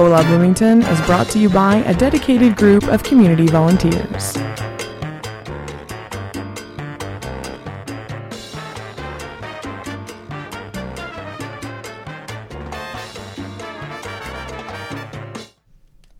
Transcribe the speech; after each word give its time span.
Hola 0.00 0.22
Bloomington 0.22 0.80
is 0.80 0.98
brought 1.02 1.28
to 1.28 1.38
you 1.38 1.50
by 1.50 1.84
a 1.86 1.92
dedicated 1.92 2.56
group 2.56 2.84
of 2.84 3.02
community 3.02 3.46
volunteers. 3.48 4.32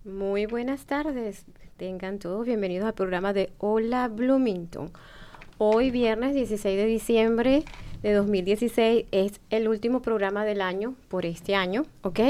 Muy 0.04 0.44
buenas 0.44 0.84
tardes, 0.84 1.46
tengan 1.78 2.18
todos 2.18 2.44
bienvenidos 2.44 2.86
al 2.86 2.92
programa 2.92 3.32
de 3.32 3.50
Hola 3.56 4.08
Bloomington. 4.08 4.90
Hoy 5.56 5.90
viernes 5.90 6.34
16 6.34 6.76
de 6.76 6.84
diciembre 6.84 7.64
de 8.02 8.12
2016 8.12 9.06
es 9.10 9.40
el 9.48 9.68
último 9.68 10.02
programa 10.02 10.44
del 10.44 10.60
año 10.60 10.96
por 11.08 11.24
este 11.24 11.54
año, 11.54 11.86
¿ok? 12.02 12.20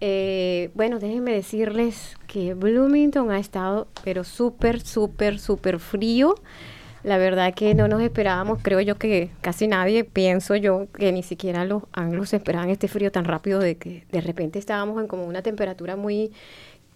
Eh, 0.00 0.70
bueno, 0.74 0.98
déjenme 0.98 1.32
decirles 1.32 2.16
que 2.26 2.54
Bloomington 2.54 3.30
ha 3.30 3.38
estado, 3.38 3.88
pero 4.04 4.24
súper, 4.24 4.80
súper, 4.80 5.38
súper 5.38 5.78
frío. 5.78 6.34
La 7.02 7.18
verdad 7.18 7.54
que 7.54 7.74
no 7.74 7.86
nos 7.86 8.02
esperábamos, 8.02 8.58
creo 8.62 8.80
yo 8.80 8.96
que 8.96 9.30
casi 9.40 9.68
nadie, 9.68 10.02
pienso 10.02 10.56
yo, 10.56 10.88
que 10.92 11.12
ni 11.12 11.22
siquiera 11.22 11.64
los 11.64 11.84
anglos 11.92 12.34
esperaban 12.34 12.68
este 12.68 12.88
frío 12.88 13.12
tan 13.12 13.24
rápido 13.24 13.60
de 13.60 13.76
que 13.76 14.04
de 14.10 14.20
repente 14.20 14.58
estábamos 14.58 15.00
en 15.00 15.06
como 15.06 15.24
una 15.24 15.42
temperatura 15.42 15.96
muy... 15.96 16.32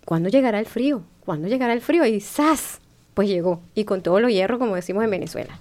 ¿Cuándo 0.05 0.29
llegará 0.29 0.59
el 0.59 0.67
frío? 0.67 1.03
¿Cuándo 1.25 1.47
llegará 1.47 1.73
el 1.73 1.81
frío? 1.81 2.05
Y 2.05 2.21
¡zas! 2.21 2.81
Pues 3.15 3.29
llegó. 3.29 3.61
Y 3.75 3.85
con 3.85 4.03
todo 4.03 4.19
lo 4.19 4.29
hierro, 4.29 4.59
como 4.59 4.75
decimos 4.75 5.05
en 5.05 5.11
Venezuela. 5.11 5.59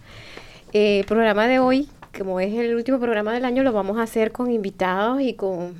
Eh, 0.73 1.01
el 1.01 1.05
programa 1.05 1.47
de 1.47 1.59
hoy, 1.59 1.87
como 2.17 2.39
es 2.39 2.53
el 2.53 2.73
último 2.73 2.99
programa 2.99 3.33
del 3.33 3.45
año, 3.45 3.61
lo 3.63 3.71
vamos 3.71 3.97
a 3.99 4.03
hacer 4.03 4.31
con 4.31 4.51
invitados 4.51 5.21
y 5.21 5.35
con... 5.35 5.75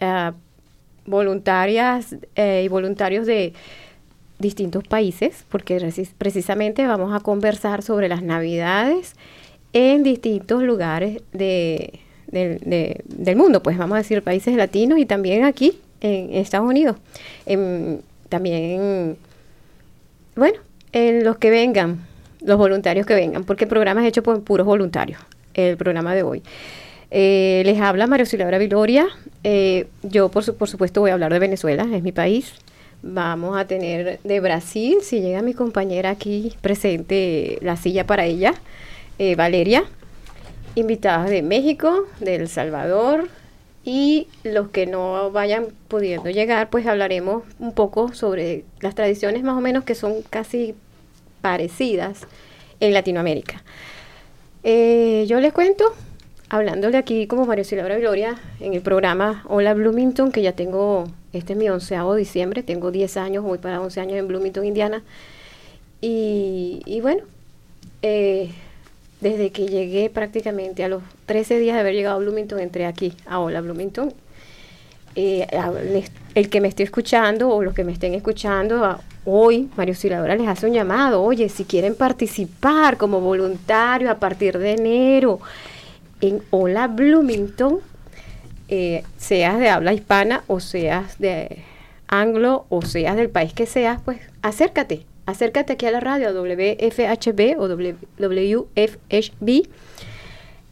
Uh, 0.00 0.32
voluntarias 1.10 2.16
eh, 2.36 2.62
y 2.64 2.68
voluntarios 2.68 3.26
de 3.26 3.52
distintos 4.38 4.84
países, 4.84 5.44
porque 5.50 5.92
precisamente 6.16 6.86
vamos 6.86 7.12
a 7.14 7.20
conversar 7.20 7.82
sobre 7.82 8.08
las 8.08 8.22
navidades 8.22 9.14
en 9.72 10.02
distintos 10.02 10.62
lugares 10.62 11.22
de, 11.32 12.00
del 12.28 13.36
mundo, 13.36 13.62
pues 13.62 13.76
vamos 13.76 13.96
a 13.96 13.98
decir 13.98 14.22
países 14.22 14.56
latinos 14.56 14.98
y 14.98 15.04
también 15.04 15.44
aquí 15.44 15.78
en 16.00 16.32
Estados 16.32 16.68
Unidos. 16.68 16.96
también, 18.28 19.18
bueno, 20.36 20.58
en 20.92 21.22
los 21.22 21.36
que 21.36 21.50
vengan, 21.50 22.06
los 22.42 22.56
voluntarios 22.56 23.06
que 23.06 23.14
vengan, 23.14 23.44
porque 23.44 23.64
el 23.64 23.70
programa 23.70 24.00
es 24.02 24.08
hecho 24.08 24.22
por 24.22 24.42
puros 24.42 24.66
voluntarios, 24.66 25.20
el 25.54 25.76
programa 25.76 26.14
de 26.14 26.22
hoy. 26.22 26.42
Eh, 27.10 27.62
les 27.64 27.80
habla 27.80 28.06
María 28.06 28.26
Silvia 28.26 28.56
Viloria. 28.58 29.08
Eh, 29.42 29.88
yo, 30.02 30.28
por, 30.28 30.44
supuesto, 30.44 31.00
voy 31.00 31.10
a 31.10 31.14
hablar 31.14 31.32
de 31.32 31.38
Venezuela, 31.38 31.86
es 31.92 32.02
mi 32.02 32.12
país. 32.12 32.52
Vamos 33.02 33.58
a 33.58 33.66
tener 33.66 34.20
de 34.22 34.40
Brasil, 34.40 34.98
si 35.02 35.20
llega 35.20 35.42
mi 35.42 35.54
compañera 35.54 36.10
aquí 36.10 36.54
presente, 36.60 37.58
la 37.62 37.76
silla 37.76 38.06
para 38.06 38.26
ella, 38.26 38.54
eh, 39.18 39.34
Valeria. 39.36 39.84
Invitadas 40.76 41.30
de 41.30 41.42
México, 41.42 42.06
de 42.20 42.36
El 42.36 42.48
Salvador, 42.48 43.28
y 43.84 44.28
los 44.44 44.68
que 44.68 44.86
no 44.86 45.32
vayan 45.32 45.68
pudiendo 45.88 46.30
llegar, 46.30 46.70
pues 46.70 46.86
hablaremos 46.86 47.42
un 47.58 47.72
poco 47.72 48.12
sobre 48.12 48.64
las 48.80 48.94
tradiciones 48.94 49.42
más 49.42 49.56
o 49.56 49.60
menos 49.60 49.84
que 49.84 49.94
son 49.96 50.22
casi 50.28 50.74
parecidas 51.40 52.20
en 52.78 52.92
Latinoamérica. 52.92 53.64
yo 54.62 55.40
les 55.40 55.52
cuento 55.52 55.92
hablándole 56.50 56.98
aquí 56.98 57.28
como 57.28 57.46
María 57.46 57.64
Silvia 57.64 57.96
Gloria 57.96 58.36
en 58.58 58.74
el 58.74 58.82
programa 58.82 59.44
Hola 59.48 59.72
Bloomington, 59.72 60.32
que 60.32 60.42
ya 60.42 60.52
tengo, 60.52 61.04
este 61.32 61.52
es 61.52 61.58
mi 61.58 61.70
onceavo 61.70 62.16
diciembre, 62.16 62.64
tengo 62.64 62.90
10 62.90 63.16
años, 63.16 63.44
voy 63.44 63.58
para 63.58 63.80
11 63.80 64.00
años 64.00 64.18
en 64.18 64.28
Bloomington, 64.28 64.66
Indiana. 64.66 65.02
Y, 66.02 66.98
bueno, 67.02 67.22
eh, 68.02 68.50
desde 69.20 69.50
que 69.50 69.66
llegué 69.66 70.10
prácticamente 70.10 70.82
a 70.82 70.88
los 70.88 71.02
13 71.26 71.60
días 71.60 71.74
de 71.74 71.80
haber 71.80 71.94
llegado 71.94 72.16
a 72.16 72.18
Bloomington, 72.18 72.58
entré 72.58 72.84
aquí 72.84 73.14
a 73.26 73.38
Hola 73.38 73.60
Bloomington. 73.60 74.12
Eh, 75.14 75.46
el 76.34 76.50
que 76.50 76.60
me 76.60 76.68
esté 76.68 76.82
escuchando 76.82 77.48
o 77.48 77.62
los 77.62 77.74
que 77.74 77.84
me 77.84 77.92
estén 77.92 78.14
escuchando, 78.14 78.98
hoy 79.24 79.68
Mario 79.76 79.94
Silvia 79.94 80.22
les 80.34 80.48
hace 80.48 80.66
un 80.66 80.72
llamado, 80.72 81.22
oye, 81.22 81.48
si 81.48 81.64
quieren 81.64 81.94
participar 81.94 82.96
como 82.96 83.20
voluntarios 83.20 84.10
a 84.10 84.18
partir 84.18 84.58
de 84.58 84.72
enero, 84.72 85.40
en 86.20 86.42
Hola 86.50 86.88
Bloomington, 86.88 87.80
eh, 88.68 89.02
seas 89.16 89.58
de 89.58 89.68
habla 89.68 89.92
hispana 89.92 90.44
o 90.46 90.60
seas 90.60 91.18
de 91.18 91.62
anglo 92.08 92.66
o 92.68 92.82
seas 92.82 93.16
del 93.16 93.30
país 93.30 93.52
que 93.52 93.66
seas, 93.66 94.00
pues 94.04 94.20
acércate, 94.42 95.06
acércate 95.26 95.74
aquí 95.74 95.86
a 95.86 95.90
la 95.90 96.00
radio, 96.00 96.32
WFHB 96.32 97.58
o 97.58 97.68
WFHB 97.68 99.48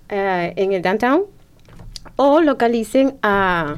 eh, 0.08 0.52
en 0.56 0.72
el 0.72 0.82
downtown 0.82 1.24
o 2.16 2.40
localicen 2.40 3.18
a 3.22 3.76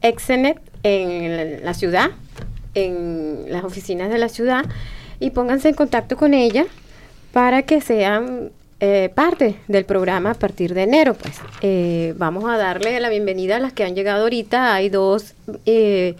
Exenet 0.00 0.60
en 0.82 1.64
la 1.64 1.74
ciudad, 1.74 2.10
en 2.74 3.46
las 3.48 3.64
oficinas 3.64 4.10
de 4.10 4.18
la 4.18 4.28
ciudad 4.28 4.64
y 5.20 5.30
pónganse 5.30 5.68
en 5.68 5.74
contacto 5.74 6.16
con 6.16 6.34
ella 6.34 6.66
para 7.32 7.62
que 7.62 7.80
sean 7.80 8.50
eh, 8.84 9.10
parte 9.14 9.54
del 9.68 9.84
programa 9.84 10.32
a 10.32 10.34
partir 10.34 10.74
de 10.74 10.82
enero. 10.82 11.14
Pues 11.14 11.40
eh, 11.60 12.14
vamos 12.16 12.46
a 12.50 12.56
darle 12.56 12.98
la 12.98 13.10
bienvenida 13.10 13.54
a 13.54 13.58
las 13.60 13.72
que 13.72 13.84
han 13.84 13.94
llegado 13.94 14.24
ahorita. 14.24 14.74
Hay 14.74 14.88
dos 14.88 15.34
eh, 15.66 16.16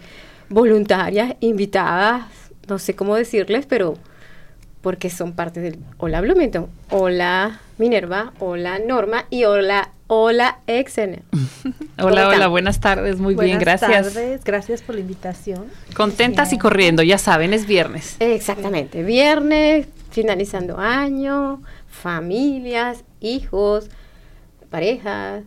voluntarias 0.47 1.35
invitadas, 1.41 2.23
no 2.69 2.79
sé 2.79 2.95
cómo 2.95 3.17
decirles, 3.17 3.65
pero 3.65 3.97
porque 4.79 5.09
son 5.09 5.33
parte 5.33 5.59
del 5.59 5.77
Hola 5.97 6.21
Bloomington, 6.21 6.67
Hola 6.89 7.59
Minerva, 7.77 8.31
Hola 8.39 8.79
Norma 8.79 9.25
y 9.29 9.43
Hola 9.43 9.89
Hola 10.07 10.59
Exener. 10.65 11.23
hola, 11.99 12.29
hola, 12.29 12.47
buenas 12.47 12.79
tardes, 12.79 13.19
muy 13.19 13.35
bien, 13.35 13.59
gracias. 13.59 13.89
Buenas 13.89 14.13
tardes, 14.13 14.43
gracias 14.45 14.81
por 14.81 14.95
la 14.95 15.01
invitación. 15.01 15.65
Contentas 15.97 16.53
y 16.53 16.57
corriendo, 16.57 17.03
ya 17.03 17.17
saben, 17.17 17.53
es 17.53 17.67
viernes. 17.67 18.15
Exactamente, 18.21 19.03
viernes, 19.03 19.87
finalizando 20.13 20.77
año, 20.77 21.61
familias, 21.89 23.03
hijos, 23.19 23.89
parejas, 24.69 25.43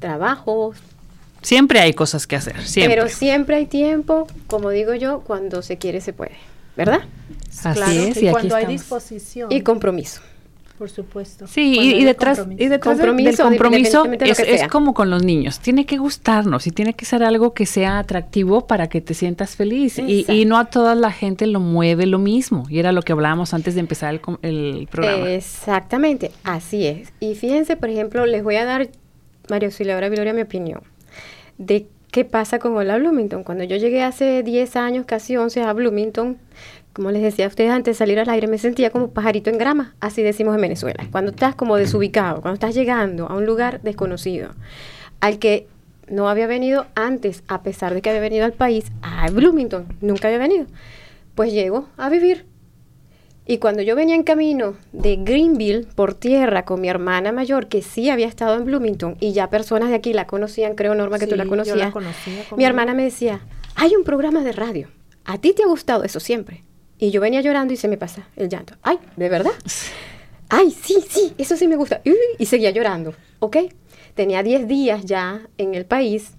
trabajos. 0.00 0.76
Siempre 1.42 1.80
hay 1.80 1.94
cosas 1.94 2.26
que 2.26 2.36
hacer, 2.36 2.60
siempre. 2.66 2.96
Pero 2.96 3.08
siempre 3.08 3.56
hay 3.56 3.66
tiempo, 3.66 4.26
como 4.48 4.70
digo 4.70 4.94
yo, 4.94 5.20
cuando 5.20 5.62
se 5.62 5.78
quiere 5.78 6.00
se 6.00 6.12
puede, 6.12 6.36
¿verdad? 6.76 7.02
Así 7.62 7.98
es, 7.98 8.22
y, 8.22 8.30
cuando 8.30 8.56
hay 8.56 8.66
disposición. 8.66 9.50
Y 9.52 9.62
compromiso 9.62 10.20
por 10.78 10.90
supuesto. 10.90 11.46
Sí, 11.46 11.76
y, 11.78 12.04
detrás, 12.04 12.46
y 12.56 12.68
detrás 12.68 12.98
del 12.98 13.36
compromiso 13.36 14.04
es, 14.20 14.68
como 14.68 14.94
con 14.94 15.10
los 15.10 15.24
niños. 15.24 15.58
Tiene 15.58 15.84
que 15.86 15.98
gustarnos 15.98 16.66
y 16.66 16.70
tiene 16.70 16.94
que 16.94 17.04
ser 17.04 17.24
algo 17.24 17.52
que 17.52 17.66
sea 17.66 17.98
atractivo 17.98 18.66
para 18.66 18.88
que 18.88 19.00
te 19.00 19.14
sientas 19.14 19.56
feliz. 19.56 19.98
Y, 19.98 20.44
no 20.46 20.56
a 20.56 20.66
toda 20.66 20.94
la 20.94 21.10
gente 21.10 21.46
lo 21.46 21.60
mueve 21.60 22.06
lo 22.06 22.18
mismo. 22.18 22.64
Y 22.70 22.78
era 22.78 22.92
lo 22.92 23.02
que 23.02 23.12
hablábamos 23.12 23.52
antes 23.52 23.74
de 23.74 23.80
empezar 23.80 24.14
el, 24.14 24.20
el 24.42 24.88
programa. 24.90 25.30
Exactamente, 25.30 26.30
así 26.44 26.86
es. 26.86 27.12
Y 27.20 27.34
fíjense, 27.34 27.76
por 27.76 27.90
ejemplo, 27.90 28.24
les 28.24 28.42
voy 28.44 28.56
a 28.56 28.64
dar, 28.64 28.88
Mario 29.50 29.68
Auxiliadora 29.68 30.08
Viloria, 30.08 30.32
mi 30.32 30.42
opinión 30.42 30.82
de 31.58 31.86
qué 32.10 32.24
pasa 32.24 32.58
con 32.58 32.76
Hola 32.76 32.96
Bloomington. 32.96 33.44
Cuando 33.44 33.64
yo 33.64 33.76
llegué 33.76 34.02
hace 34.02 34.42
10 34.42 34.76
años, 34.76 35.04
casi 35.06 35.36
11 35.36 35.62
a 35.62 35.72
Bloomington, 35.72 36.38
como 36.92 37.10
les 37.10 37.22
decía 37.22 37.44
a 37.44 37.48
ustedes 37.48 37.70
antes 37.70 37.94
de 37.94 37.98
salir 37.98 38.18
al 38.18 38.28
aire, 38.28 38.48
me 38.48 38.58
sentía 38.58 38.90
como 38.90 39.10
pajarito 39.10 39.50
en 39.50 39.58
grama, 39.58 39.94
así 40.00 40.22
decimos 40.22 40.54
en 40.54 40.60
Venezuela. 40.60 41.06
Cuando 41.10 41.30
estás 41.30 41.54
como 41.54 41.76
desubicado, 41.76 42.40
cuando 42.40 42.54
estás 42.54 42.74
llegando 42.74 43.26
a 43.28 43.36
un 43.36 43.46
lugar 43.46 43.80
desconocido, 43.82 44.50
al 45.20 45.38
que 45.38 45.68
no 46.08 46.28
había 46.28 46.46
venido 46.46 46.86
antes, 46.94 47.42
a 47.48 47.62
pesar 47.62 47.94
de 47.94 48.02
que 48.02 48.10
había 48.10 48.20
venido 48.20 48.44
al 48.44 48.52
país, 48.52 48.86
a 49.02 49.30
Bloomington, 49.30 49.86
nunca 50.00 50.28
había 50.28 50.38
venido, 50.38 50.66
pues 51.34 51.52
llego 51.52 51.88
a 51.96 52.08
vivir. 52.08 52.46
Y 53.46 53.58
cuando 53.58 53.80
yo 53.80 53.96
venía 53.96 54.14
en 54.14 54.24
camino 54.24 54.76
de 54.92 55.16
Greenville 55.16 55.86
por 55.94 56.12
tierra 56.12 56.64
con 56.66 56.82
mi 56.82 56.88
hermana 56.88 57.32
mayor, 57.32 57.68
que 57.68 57.80
sí 57.80 58.10
había 58.10 58.26
estado 58.26 58.56
en 58.56 58.66
Bloomington, 58.66 59.16
y 59.20 59.32
ya 59.32 59.48
personas 59.48 59.88
de 59.88 59.94
aquí 59.94 60.12
la 60.12 60.26
conocían, 60.26 60.74
creo 60.74 60.94
Norma 60.94 61.18
que 61.18 61.26
tú 61.26 61.36
la 61.36 61.46
conocías, 61.46 61.94
mi 62.56 62.64
hermana 62.64 62.92
me 62.92 63.04
decía, 63.04 63.40
hay 63.74 63.96
un 63.96 64.04
programa 64.04 64.42
de 64.42 64.52
radio, 64.52 64.88
¿a 65.24 65.38
ti 65.38 65.54
te 65.54 65.62
ha 65.62 65.66
gustado 65.66 66.04
eso 66.04 66.20
siempre? 66.20 66.62
Y 66.98 67.10
yo 67.10 67.20
venía 67.20 67.40
llorando 67.40 67.72
y 67.72 67.76
se 67.76 67.88
me 67.88 67.96
pasa 67.96 68.28
el 68.36 68.48
llanto. 68.48 68.74
Ay, 68.82 68.98
¿de 69.16 69.28
verdad? 69.28 69.52
Ay, 70.48 70.70
sí, 70.70 70.96
sí, 71.08 71.34
eso 71.38 71.56
sí 71.56 71.68
me 71.68 71.76
gusta. 71.76 72.00
Y 72.38 72.46
seguía 72.46 72.70
llorando, 72.70 73.14
¿ok? 73.38 73.56
Tenía 74.14 74.42
10 74.42 74.66
días 74.66 75.04
ya 75.04 75.42
en 75.58 75.74
el 75.74 75.84
país, 75.84 76.32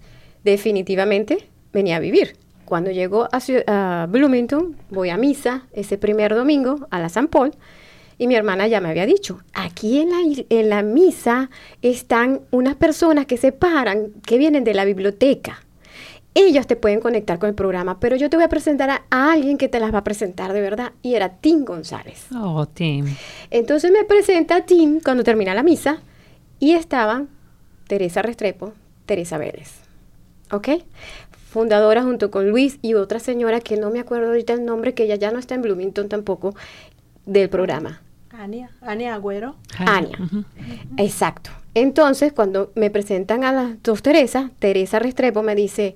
definitivamente 0.44 1.48
venía 1.72 1.98
a 1.98 2.00
vivir. 2.00 2.36
Cuando 2.66 2.92
llego 2.92 3.28
a, 3.32 4.08
Bloomington, 4.10 4.76
voy 4.90 5.10
a 5.10 5.18
misa 5.18 5.66
ese 5.74 5.98
primer 5.98 6.36
domingo 6.36 6.88
a 6.92 7.00
la 7.00 7.10
San 7.10 7.28
Paul 7.28 7.52
y 8.18 8.28
mi 8.28 8.36
hermana 8.36 8.68
ya 8.68 8.82
me 8.82 8.90
había 8.90 9.06
dicho, 9.06 9.40
aquí 9.54 10.02
en 10.02 10.10
la, 10.10 10.44
en 10.50 10.70
la 10.70 10.84
misa 10.84 11.50
están 11.82 12.42
unas 12.52 12.76
personas 12.76 13.26
que 13.28 13.38
se 13.38 13.52
paran, 13.52 14.12
que 14.26 14.38
vienen 14.38 14.64
de 14.64 14.74
la 14.74 14.86
biblioteca. 14.86 15.64
Ellos 16.42 16.68
te 16.68 16.78
pueden 16.78 17.02
conectar 17.02 17.38
con 17.38 17.50
el 17.50 17.56
programa, 17.56 18.00
pero 18.00 18.16
yo 18.16 18.30
te 18.30 18.38
voy 18.38 18.46
a 18.46 18.50
presentar 18.50 18.90
a, 18.90 19.04
alguien 19.10 19.58
que 19.58 19.68
te 19.68 19.82
las 19.82 19.94
va 19.94 19.98
a 19.98 20.04
presentar 20.06 20.54
de 20.54 20.62
verdad. 20.62 20.94
Y 21.02 21.16
era 21.16 21.30
Tim 21.30 21.66
González. 21.66 22.28
Oh, 22.34 22.66
Tim. 22.66 23.14
Entonces 23.52 23.92
me 23.92 24.06
presenta 24.06 24.56
a 24.56 24.66
Tim 24.66 25.02
cuando 25.04 25.26
termina 25.26 25.54
la 25.54 25.64
misa 25.64 26.00
y 26.58 26.76
estaban 26.76 27.28
Teresa 27.88 28.22
Restrepo, 28.22 28.72
Teresa 29.06 29.38
Vélez. 29.38 29.82
¿Ok? 30.52 30.70
fundadora 31.50 32.04
junto 32.04 32.30
con 32.30 32.50
Luis 32.50 32.78
y 32.84 32.94
otra 32.94 33.20
señora 33.20 33.60
que 33.60 33.76
no 33.76 33.90
me 33.90 34.00
acuerdo 34.00 34.28
ahorita 34.28 34.54
el 34.54 34.66
nombre, 34.66 34.94
que 34.94 35.06
ella 35.06 35.16
ya 35.16 35.32
no 35.32 35.40
está 35.40 35.56
en 35.56 35.64
Bloomington 35.64 36.08
tampoco, 36.08 36.54
del 37.26 37.50
programa. 37.50 38.02
Ania, 38.30 38.70
Ania 38.82 39.16
Agüero. 39.16 39.56
Ania, 39.80 40.18
exacto. 40.98 41.50
Entonces, 41.74 42.34
cuando 42.34 42.72
me 42.76 42.92
presentan 42.92 43.44
a 43.44 43.52
las 43.52 43.82
dos 43.82 44.04
Teresa, 44.04 44.52
Teresa 44.60 45.00
Restrepo 45.00 45.42
me 45.42 45.56
dice, 45.56 45.96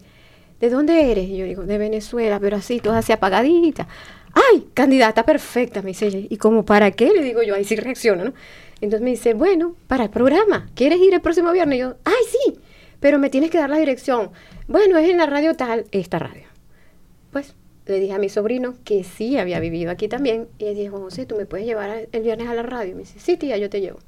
¿de 0.63 0.69
dónde 0.69 1.12
eres? 1.12 1.27
Y 1.27 1.36
yo 1.36 1.44
digo, 1.44 1.63
de 1.63 1.77
Venezuela, 1.77 2.39
pero 2.39 2.56
así, 2.56 2.80
toda 2.80 3.00
así 3.00 3.12
apagadita. 3.12 3.86
¡Ay, 4.33 4.69
candidata 4.74 5.25
perfecta! 5.25 5.81
Me 5.81 5.89
dice 5.89 6.07
ella. 6.07 6.19
¿Y 6.30 6.38
como 6.38 6.63
para 6.63 6.92
qué? 6.92 7.12
Le 7.12 7.21
digo 7.21 7.44
yo, 7.44 7.54
ahí 7.54 7.65
sí 7.65 7.75
reacciono, 7.75 8.24
¿no? 8.24 8.33
Entonces 8.80 9.01
me 9.01 9.10
dice, 9.10 9.33
bueno, 9.33 9.75
para 9.88 10.06
el 10.06 10.10
programa. 10.10 10.69
¿Quieres 10.74 11.01
ir 11.01 11.13
el 11.13 11.19
próximo 11.19 11.51
viernes? 11.51 11.75
Y 11.75 11.81
yo, 11.81 11.95
¡ay, 12.06 12.13
sí! 12.31 12.60
Pero 13.01 13.19
me 13.19 13.30
tienes 13.30 13.51
que 13.51 13.57
dar 13.57 13.69
la 13.69 13.75
dirección. 13.75 14.31
Bueno, 14.69 14.98
es 14.98 15.10
en 15.10 15.18
la 15.18 15.25
radio 15.25 15.54
tal, 15.54 15.83
esta 15.92 16.18
radio. 16.18 16.45
Pues 17.31 17.56
le 17.86 18.00
dije 18.00 18.13
a 18.13 18.18
mi 18.18 18.30
sobrino 18.30 18.75
que 18.86 19.04
sí 19.04 19.38
había 19.38 19.59
vivido 19.59 19.92
aquí 19.92 20.07
también. 20.07 20.48
Y 20.59 20.68
él 20.68 20.75
dijo, 20.75 20.98
José, 20.98 21.25
¿tú 21.25 21.36
me 21.36 21.45
puedes 21.45 21.66
llevar 21.66 22.07
el 22.09 22.24
viernes 22.24 22.48
a 22.48 22.54
la 22.54 22.63
radio? 22.63 22.95
me 22.95 23.01
dice, 23.01 23.19
sí, 23.19 23.36
tía, 23.36 23.57
yo 23.57 23.69
te 23.69 23.81
llevo. 23.81 24.00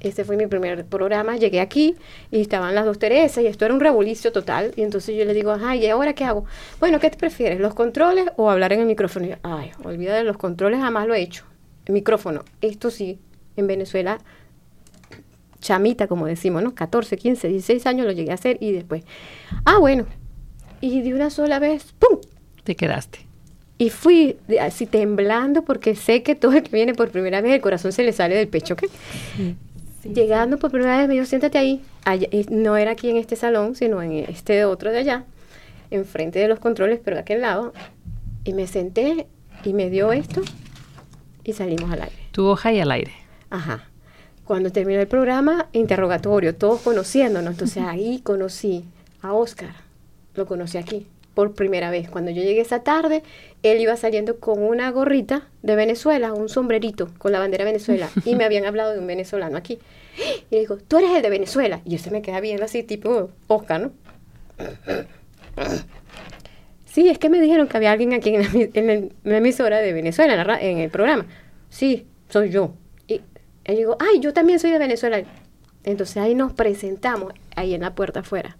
Este 0.00 0.24
fue 0.24 0.36
mi 0.36 0.46
primer 0.46 0.84
programa. 0.84 1.36
Llegué 1.36 1.60
aquí 1.60 1.96
y 2.30 2.40
estaban 2.40 2.74
las 2.74 2.84
dos 2.84 2.98
Teresas 2.98 3.42
y 3.42 3.46
esto 3.46 3.64
era 3.64 3.74
un 3.74 3.80
revolucio 3.80 4.32
total. 4.32 4.72
Y 4.76 4.82
entonces 4.82 5.16
yo 5.16 5.24
le 5.24 5.34
digo, 5.34 5.56
ay, 5.60 5.84
¿y 5.84 5.88
ahora 5.88 6.14
qué 6.14 6.24
hago? 6.24 6.44
Bueno, 6.80 7.00
¿qué 7.00 7.10
te 7.10 7.16
prefieres? 7.16 7.60
¿Los 7.60 7.74
controles 7.74 8.26
o 8.36 8.50
hablar 8.50 8.72
en 8.72 8.80
el 8.80 8.86
micrófono? 8.86 9.26
Y 9.26 9.30
yo, 9.30 9.36
ay, 9.42 9.72
olvida 9.84 10.14
de 10.14 10.24
los 10.24 10.36
controles, 10.36 10.80
jamás 10.80 11.06
lo 11.06 11.14
he 11.14 11.20
hecho. 11.20 11.44
El 11.86 11.94
micrófono, 11.94 12.44
esto 12.60 12.90
sí, 12.90 13.18
en 13.56 13.66
Venezuela 13.66 14.18
chamita, 15.60 16.06
como 16.06 16.26
decimos, 16.26 16.62
¿no? 16.62 16.74
14, 16.74 17.16
15, 17.16 17.48
16 17.48 17.86
años 17.86 18.06
lo 18.06 18.12
llegué 18.12 18.30
a 18.30 18.34
hacer 18.34 18.56
y 18.60 18.72
después, 18.72 19.02
ah, 19.64 19.78
bueno, 19.78 20.06
y 20.80 21.02
de 21.02 21.14
una 21.14 21.30
sola 21.30 21.58
vez, 21.58 21.92
¡pum! 21.98 22.20
Te 22.64 22.76
quedaste. 22.76 23.20
Y 23.78 23.90
fui 23.90 24.38
así 24.60 24.86
temblando 24.86 25.62
porque 25.62 25.94
sé 25.94 26.22
que 26.22 26.34
todo 26.34 26.52
el 26.52 26.62
que 26.62 26.70
viene 26.70 26.94
por 26.94 27.10
primera 27.10 27.40
vez 27.40 27.52
el 27.52 27.60
corazón 27.60 27.92
se 27.92 28.02
le 28.04 28.12
sale 28.12 28.34
del 28.34 28.48
pecho, 28.48 28.74
¿ok? 28.74 28.84
Llegando 30.14 30.58
por 30.58 30.70
primera 30.70 30.98
vez 30.98 31.08
me 31.08 31.14
dijo, 31.14 31.26
siéntate 31.26 31.58
ahí. 31.58 31.82
no 32.50 32.76
era 32.76 32.92
aquí 32.92 33.10
en 33.10 33.16
este 33.16 33.36
salón, 33.36 33.74
sino 33.74 34.02
en 34.02 34.12
este 34.12 34.64
otro 34.64 34.90
de 34.90 34.98
allá, 34.98 35.24
enfrente 35.90 36.38
de 36.38 36.48
los 36.48 36.58
controles, 36.58 37.00
pero 37.02 37.16
de 37.16 37.22
aquel 37.22 37.40
lado. 37.40 37.72
Y 38.44 38.52
me 38.52 38.66
senté 38.66 39.26
y 39.64 39.72
me 39.72 39.90
dio 39.90 40.12
esto 40.12 40.42
y 41.44 41.52
salimos 41.52 41.90
al 41.90 42.02
aire. 42.02 42.16
Tu 42.32 42.44
hoja 42.44 42.72
y 42.72 42.80
al 42.80 42.90
aire. 42.90 43.12
Ajá. 43.50 43.88
Cuando 44.44 44.70
terminó 44.70 45.00
el 45.00 45.08
programa, 45.08 45.66
interrogatorio, 45.72 46.54
todos 46.54 46.80
conociéndonos. 46.82 47.52
Entonces 47.52 47.82
ahí 47.82 48.20
conocí 48.22 48.84
a 49.22 49.32
Oscar, 49.32 49.74
lo 50.34 50.46
conocí 50.46 50.78
aquí 50.78 51.08
por 51.36 51.52
primera 51.52 51.90
vez. 51.90 52.08
Cuando 52.08 52.30
yo 52.30 52.42
llegué 52.42 52.62
esa 52.62 52.82
tarde, 52.82 53.22
él 53.62 53.78
iba 53.78 53.94
saliendo 53.96 54.40
con 54.40 54.62
una 54.62 54.90
gorrita 54.90 55.46
de 55.60 55.76
Venezuela, 55.76 56.32
un 56.32 56.48
sombrerito 56.48 57.10
con 57.18 57.30
la 57.30 57.38
bandera 57.38 57.62
de 57.62 57.72
Venezuela, 57.72 58.08
y 58.24 58.34
me 58.36 58.44
habían 58.44 58.64
hablado 58.64 58.94
de 58.94 59.00
un 59.00 59.06
venezolano 59.06 59.58
aquí. 59.58 59.78
Y 60.50 60.54
le 60.54 60.60
digo, 60.60 60.78
tú 60.78 60.96
eres 60.96 61.10
el 61.10 61.20
de 61.20 61.28
Venezuela. 61.28 61.82
Y 61.84 61.90
yo 61.90 61.98
se 61.98 62.10
me 62.10 62.22
queda 62.22 62.40
viendo 62.40 62.64
así, 62.64 62.82
tipo 62.82 63.28
Oscar, 63.48 63.82
¿no? 63.82 63.92
Sí, 66.86 67.10
es 67.10 67.18
que 67.18 67.28
me 67.28 67.38
dijeron 67.38 67.68
que 67.68 67.76
había 67.76 67.92
alguien 67.92 68.14
aquí 68.14 68.34
en 68.34 69.10
la, 69.22 69.36
emisora 69.36 69.80
de 69.80 69.92
Venezuela, 69.92 70.58
en 70.58 70.78
el 70.78 70.88
programa. 70.88 71.26
Sí, 71.68 72.06
soy 72.30 72.48
yo. 72.48 72.72
Y 73.06 73.20
digo, 73.66 73.98
ay, 74.00 74.20
yo 74.20 74.32
también 74.32 74.58
soy 74.58 74.70
de 74.70 74.78
Venezuela. 74.78 75.22
Entonces 75.84 76.16
ahí 76.16 76.34
nos 76.34 76.54
presentamos, 76.54 77.34
ahí 77.54 77.74
en 77.74 77.82
la 77.82 77.94
puerta 77.94 78.20
afuera. 78.20 78.56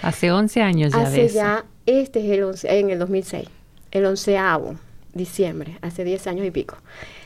Hace 0.00 0.32
11 0.32 0.62
años 0.62 0.92
ya. 0.92 1.02
Hace 1.02 1.28
ya, 1.28 1.64
este 1.86 2.24
es 2.24 2.30
el 2.30 2.44
11, 2.44 2.78
en 2.78 2.90
el 2.90 2.98
2006, 2.98 3.48
el 3.90 4.04
onceavo 4.06 4.76
diciembre, 5.12 5.78
hace 5.80 6.04
10 6.04 6.26
años 6.26 6.46
y 6.46 6.50
pico. 6.50 6.76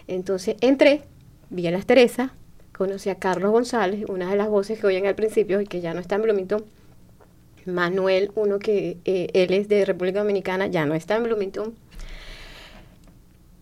Entonces 0.06 0.56
entré, 0.60 1.02
vi 1.50 1.66
a 1.66 1.70
las 1.70 1.87
Teresa, 1.87 2.34
conocí 2.76 3.10
a 3.10 3.16
Carlos 3.16 3.50
González, 3.50 4.05
una 4.08 4.31
de 4.31 4.37
las 4.37 4.49
voces 4.49 4.78
que 4.78 4.87
oyen 4.87 5.06
al 5.06 5.14
principio 5.14 5.60
y 5.60 5.66
que 5.66 5.81
ya 5.81 5.94
no 5.94 6.00
está 6.00 6.16
en 6.16 6.22
Bloomington. 6.22 6.64
Manuel, 7.66 8.31
uno 8.34 8.58
que 8.58 8.99
eh, 9.05 9.28
él 9.34 9.52
es 9.52 9.69
de 9.69 9.84
República 9.84 10.20
Dominicana, 10.20 10.69
ya 10.69 10.87
no 10.87 10.94
está 10.94 11.16
en 11.16 11.25
Bloomington. 11.25 11.75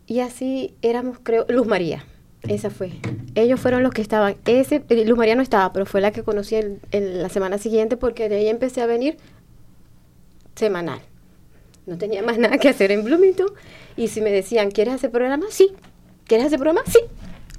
Y 0.07 0.21
así 0.21 0.75
éramos, 0.83 1.19
creo, 1.23 1.45
Luz 1.49 1.67
María 1.67 2.05
esa 2.49 2.71
fue. 2.71 2.93
Ellos 3.35 3.61
fueron 3.61 3.83
los 3.83 3.93
que 3.93 4.03
estaban. 4.03 4.37
Ese, 4.47 4.83
eh, 4.89 5.05
Luz 5.05 5.19
María 5.19 5.35
no 5.35 5.43
estaba, 5.43 5.73
pero 5.73 5.87
fue 5.87 6.01
la 6.01 6.13
que 6.13 6.23
conocí 6.23 6.57
la 6.93 7.29
semana 7.29 7.59
siguiente 7.59 7.97
porque 7.97 8.29
de 8.29 8.37
ahí 8.37 8.49
empecé 8.49 8.83
a 8.83 8.87
venir 8.87 9.17
semanal. 10.57 11.01
No 11.87 11.97
tenía 11.97 12.23
más 12.23 12.39
nada 12.39 12.59
que 12.59 12.69
hacer 12.69 12.91
en 12.91 13.05
Bloomington. 13.05 13.49
Y 13.97 14.09
si 14.09 14.21
me 14.21 14.31
decían, 14.31 14.71
¿quieres 14.71 14.95
hacer 14.95 15.11
programa? 15.11 15.47
Sí. 15.51 15.71
¿Quieres 16.27 16.47
hacer 16.47 16.59
programa? 16.59 16.83
Sí. 16.87 16.99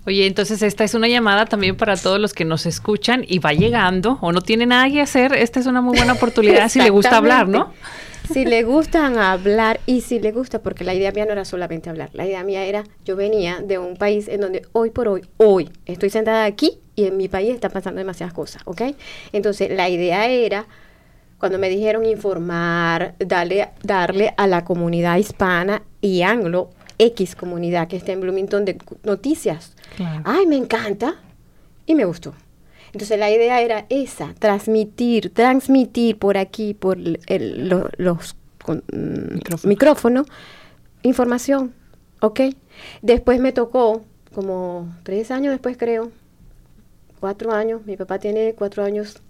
Oye, 0.05 0.25
entonces 0.25 0.61
esta 0.61 0.83
es 0.83 0.93
una 0.93 1.07
llamada 1.07 1.45
también 1.45 1.75
para 1.75 1.97
todos 1.97 2.19
los 2.19 2.33
que 2.33 2.45
nos 2.45 2.65
escuchan 2.65 3.25
y 3.27 3.39
va 3.39 3.53
llegando 3.53 4.17
o 4.21 4.31
no 4.31 4.41
tiene 4.41 4.65
nada 4.65 4.89
que 4.89 5.01
hacer. 5.01 5.33
Esta 5.33 5.59
es 5.59 5.65
una 5.65 5.81
muy 5.81 5.97
buena 5.97 6.13
oportunidad 6.13 6.69
si 6.69 6.79
le 6.79 6.89
gusta 6.89 7.17
hablar, 7.17 7.47
¿no? 7.47 7.73
si 8.31 8.45
le 8.45 8.63
gustan 8.63 9.17
hablar 9.17 9.79
y 9.85 10.01
si 10.01 10.19
le 10.19 10.31
gusta, 10.31 10.61
porque 10.61 10.83
la 10.83 10.93
idea 10.93 11.11
mía 11.11 11.25
no 11.25 11.31
era 11.31 11.45
solamente 11.45 11.89
hablar, 11.89 12.09
la 12.13 12.25
idea 12.25 12.43
mía 12.43 12.65
era, 12.65 12.83
yo 13.05 13.15
venía 13.15 13.61
de 13.61 13.77
un 13.77 13.95
país 13.95 14.27
en 14.27 14.41
donde 14.41 14.63
hoy 14.73 14.89
por 14.89 15.07
hoy, 15.07 15.21
hoy, 15.37 15.69
estoy 15.85 16.09
sentada 16.09 16.45
aquí 16.45 16.79
y 16.95 17.05
en 17.05 17.17
mi 17.17 17.27
país 17.27 17.53
están 17.53 17.71
pasando 17.71 17.99
demasiadas 17.99 18.33
cosas, 18.33 18.61
¿ok? 18.65 18.81
Entonces, 19.31 19.69
la 19.71 19.89
idea 19.89 20.27
era, 20.27 20.67
cuando 21.39 21.59
me 21.59 21.69
dijeron 21.69 22.05
informar, 22.05 23.15
darle, 23.19 23.69
darle 23.83 24.33
a 24.37 24.47
la 24.47 24.63
comunidad 24.63 25.17
hispana 25.17 25.83
y 26.01 26.23
anglo, 26.23 26.71
X 26.97 27.35
comunidad 27.35 27.87
que 27.87 27.97
está 27.97 28.11
en 28.11 28.21
Bloomington 28.21 28.65
de 28.65 28.77
noticias. 29.03 29.75
Ay, 30.23 30.47
me 30.47 30.55
encanta 30.55 31.15
y 31.85 31.95
me 31.95 32.05
gustó. 32.05 32.33
Entonces 32.93 33.19
la 33.19 33.29
idea 33.29 33.61
era 33.61 33.85
esa, 33.89 34.33
transmitir, 34.39 35.33
transmitir 35.33 36.17
por 36.17 36.37
aquí, 36.37 36.73
por 36.73 36.97
los 36.97 38.35
mm, 38.67 39.67
micrófonos, 39.67 40.27
información, 41.03 41.73
¿ok? 42.21 42.41
Después 43.01 43.39
me 43.39 43.51
tocó, 43.51 44.03
como 44.33 44.87
tres 45.03 45.31
años 45.31 45.51
después 45.51 45.77
creo, 45.77 46.11
cuatro 47.19 47.51
años, 47.51 47.85
mi 47.85 47.97
papá 47.97 48.19
tiene 48.19 48.53
cuatro 48.53 48.83
años, 48.83 49.21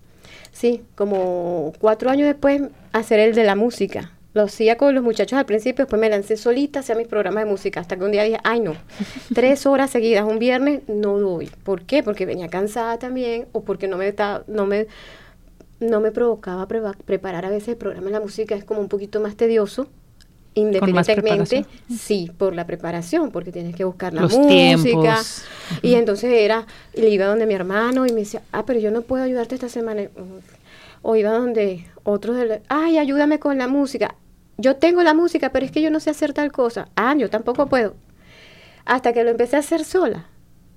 sí, 0.51 0.84
como 0.96 1.74
cuatro 1.80 2.10
años 2.10 2.27
después, 2.27 2.62
hacer 2.92 3.20
el 3.20 3.36
de 3.36 3.44
la 3.44 3.56
música. 3.56 4.12
Lo 4.34 4.44
hacía 4.44 4.77
con 4.77 4.94
los 4.94 5.04
muchachos 5.04 5.39
al 5.39 5.46
principio, 5.46 5.86
después 5.86 6.00
me 6.00 6.10
lancé 6.10 6.38
solita 6.38 6.82
hacia 6.82 6.96
mis 6.96 7.08
programas 7.08 7.46
de 7.46 7.50
música, 7.50 7.80
hasta 7.80 7.98
que 7.98 8.04
un 8.04 8.12
día 8.12 8.24
dije, 8.24 8.38
ay 8.44 8.60
no, 8.60 8.75
tres 9.34 9.66
horas 9.66 9.89
seguidas 9.89 10.25
un 10.25 10.39
viernes 10.39 10.82
no 10.88 11.18
doy. 11.18 11.50
¿Por 11.63 11.84
qué? 11.84 12.04
Porque 12.04 12.25
venía 12.25 12.48
cansada 12.48 13.00
también, 13.00 13.48
o 13.51 13.63
porque 13.63 13.88
no 13.88 13.98
me, 13.98 14.13
no 14.48 14.66
me, 14.66 14.88
no 15.80 16.01
me 16.01 16.12
provocaba 16.12 16.68
preparar 16.68 17.46
a 17.46 17.50
veces 17.50 17.70
el 17.70 17.77
programa 17.77 18.08
de 18.08 18.13
la 18.13 18.20
música, 18.20 18.56
es 18.56 18.63
como 18.63 18.82
un 18.82 18.89
poquito 18.89 19.20
más 19.20 19.36
tedioso, 19.36 19.88
independientemente, 20.60 21.66
sí, 21.90 22.32
por 22.38 22.56
la 22.56 22.66
preparación, 22.66 23.32
porque 23.32 23.52
tienes 23.52 23.76
que 23.76 23.84
buscar 23.84 24.14
la 24.14 24.24
música. 24.24 25.22
Y 25.82 25.96
entonces 25.96 26.32
era, 26.34 26.66
le 26.94 27.10
iba 27.10 27.26
donde 27.26 27.46
mi 27.46 27.54
hermano 27.54 28.06
y 28.06 28.12
me 28.12 28.22
decía, 28.22 28.42
ah, 28.52 28.66
pero 28.66 28.80
yo 28.80 28.92
no 28.92 29.02
puedo 29.02 29.24
ayudarte 29.24 29.56
esta 29.56 29.70
semana. 29.70 30.04
O 31.02 31.16
iba 31.16 31.32
donde 31.32 31.86
otros, 32.04 32.38
de 32.38 32.62
ay, 32.68 32.98
ayúdame 32.98 33.40
con 33.40 33.58
la 33.58 33.68
música 33.68 34.16
yo 34.58 34.76
tengo 34.76 35.04
la 35.04 35.14
música, 35.14 35.52
pero 35.52 35.66
es 35.66 35.72
que 35.72 35.82
yo 35.82 35.92
no 35.92 36.00
sé 36.00 36.10
hacer 36.10 36.34
tal 36.34 36.52
cosa. 36.52 36.90
Ah, 36.96 37.16
yo 37.16 37.30
tampoco 37.30 37.68
puedo. 37.68 37.96
Hasta 38.86 39.14
que 39.14 39.24
lo 39.24 39.30
empecé 39.30 39.56
a 39.56 39.60
hacer 39.60 39.84
sola. 39.84 40.28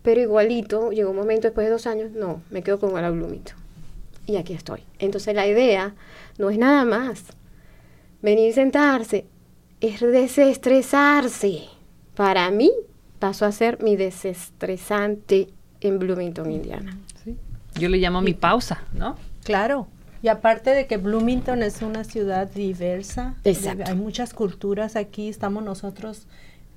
Pero 0.02 0.20
igualito, 0.20 0.90
llegó 0.90 1.10
un 1.10 1.16
momento 1.16 1.48
después 1.48 1.66
de 1.66 1.72
dos 1.72 1.86
años, 1.86 2.10
no, 2.12 2.42
me 2.50 2.62
quedo 2.62 2.78
con 2.78 2.96
el 3.02 3.12
Bloomington. 3.12 3.56
Y 4.26 4.36
aquí 4.36 4.54
estoy. 4.54 4.82
Entonces 4.98 5.34
la 5.34 5.46
idea 5.46 5.94
no 6.38 6.50
es 6.50 6.58
nada 6.58 6.84
más 6.84 7.24
venir 8.22 8.50
y 8.50 8.52
sentarse, 8.52 9.26
es 9.80 10.00
desestresarse. 10.00 11.64
Para 12.14 12.50
mí 12.50 12.70
pasó 13.18 13.46
a 13.46 13.52
ser 13.52 13.82
mi 13.82 13.96
desestresante 13.96 15.48
en 15.80 15.98
Bloomington, 15.98 16.50
Indiana. 16.50 16.96
Yo 17.78 17.88
le 17.88 17.98
llamo 17.98 18.20
mi 18.20 18.34
pausa, 18.34 18.82
¿no? 18.92 19.16
Claro. 19.44 19.86
Y 20.22 20.28
aparte 20.28 20.70
de 20.70 20.86
que 20.86 20.98
Bloomington 20.98 21.62
es 21.62 21.80
una 21.80 22.04
ciudad 22.04 22.50
diversa, 22.50 23.36
hay 23.44 23.94
muchas 23.94 24.34
culturas 24.34 24.96
aquí, 24.96 25.28
estamos 25.28 25.64
nosotros 25.64 26.26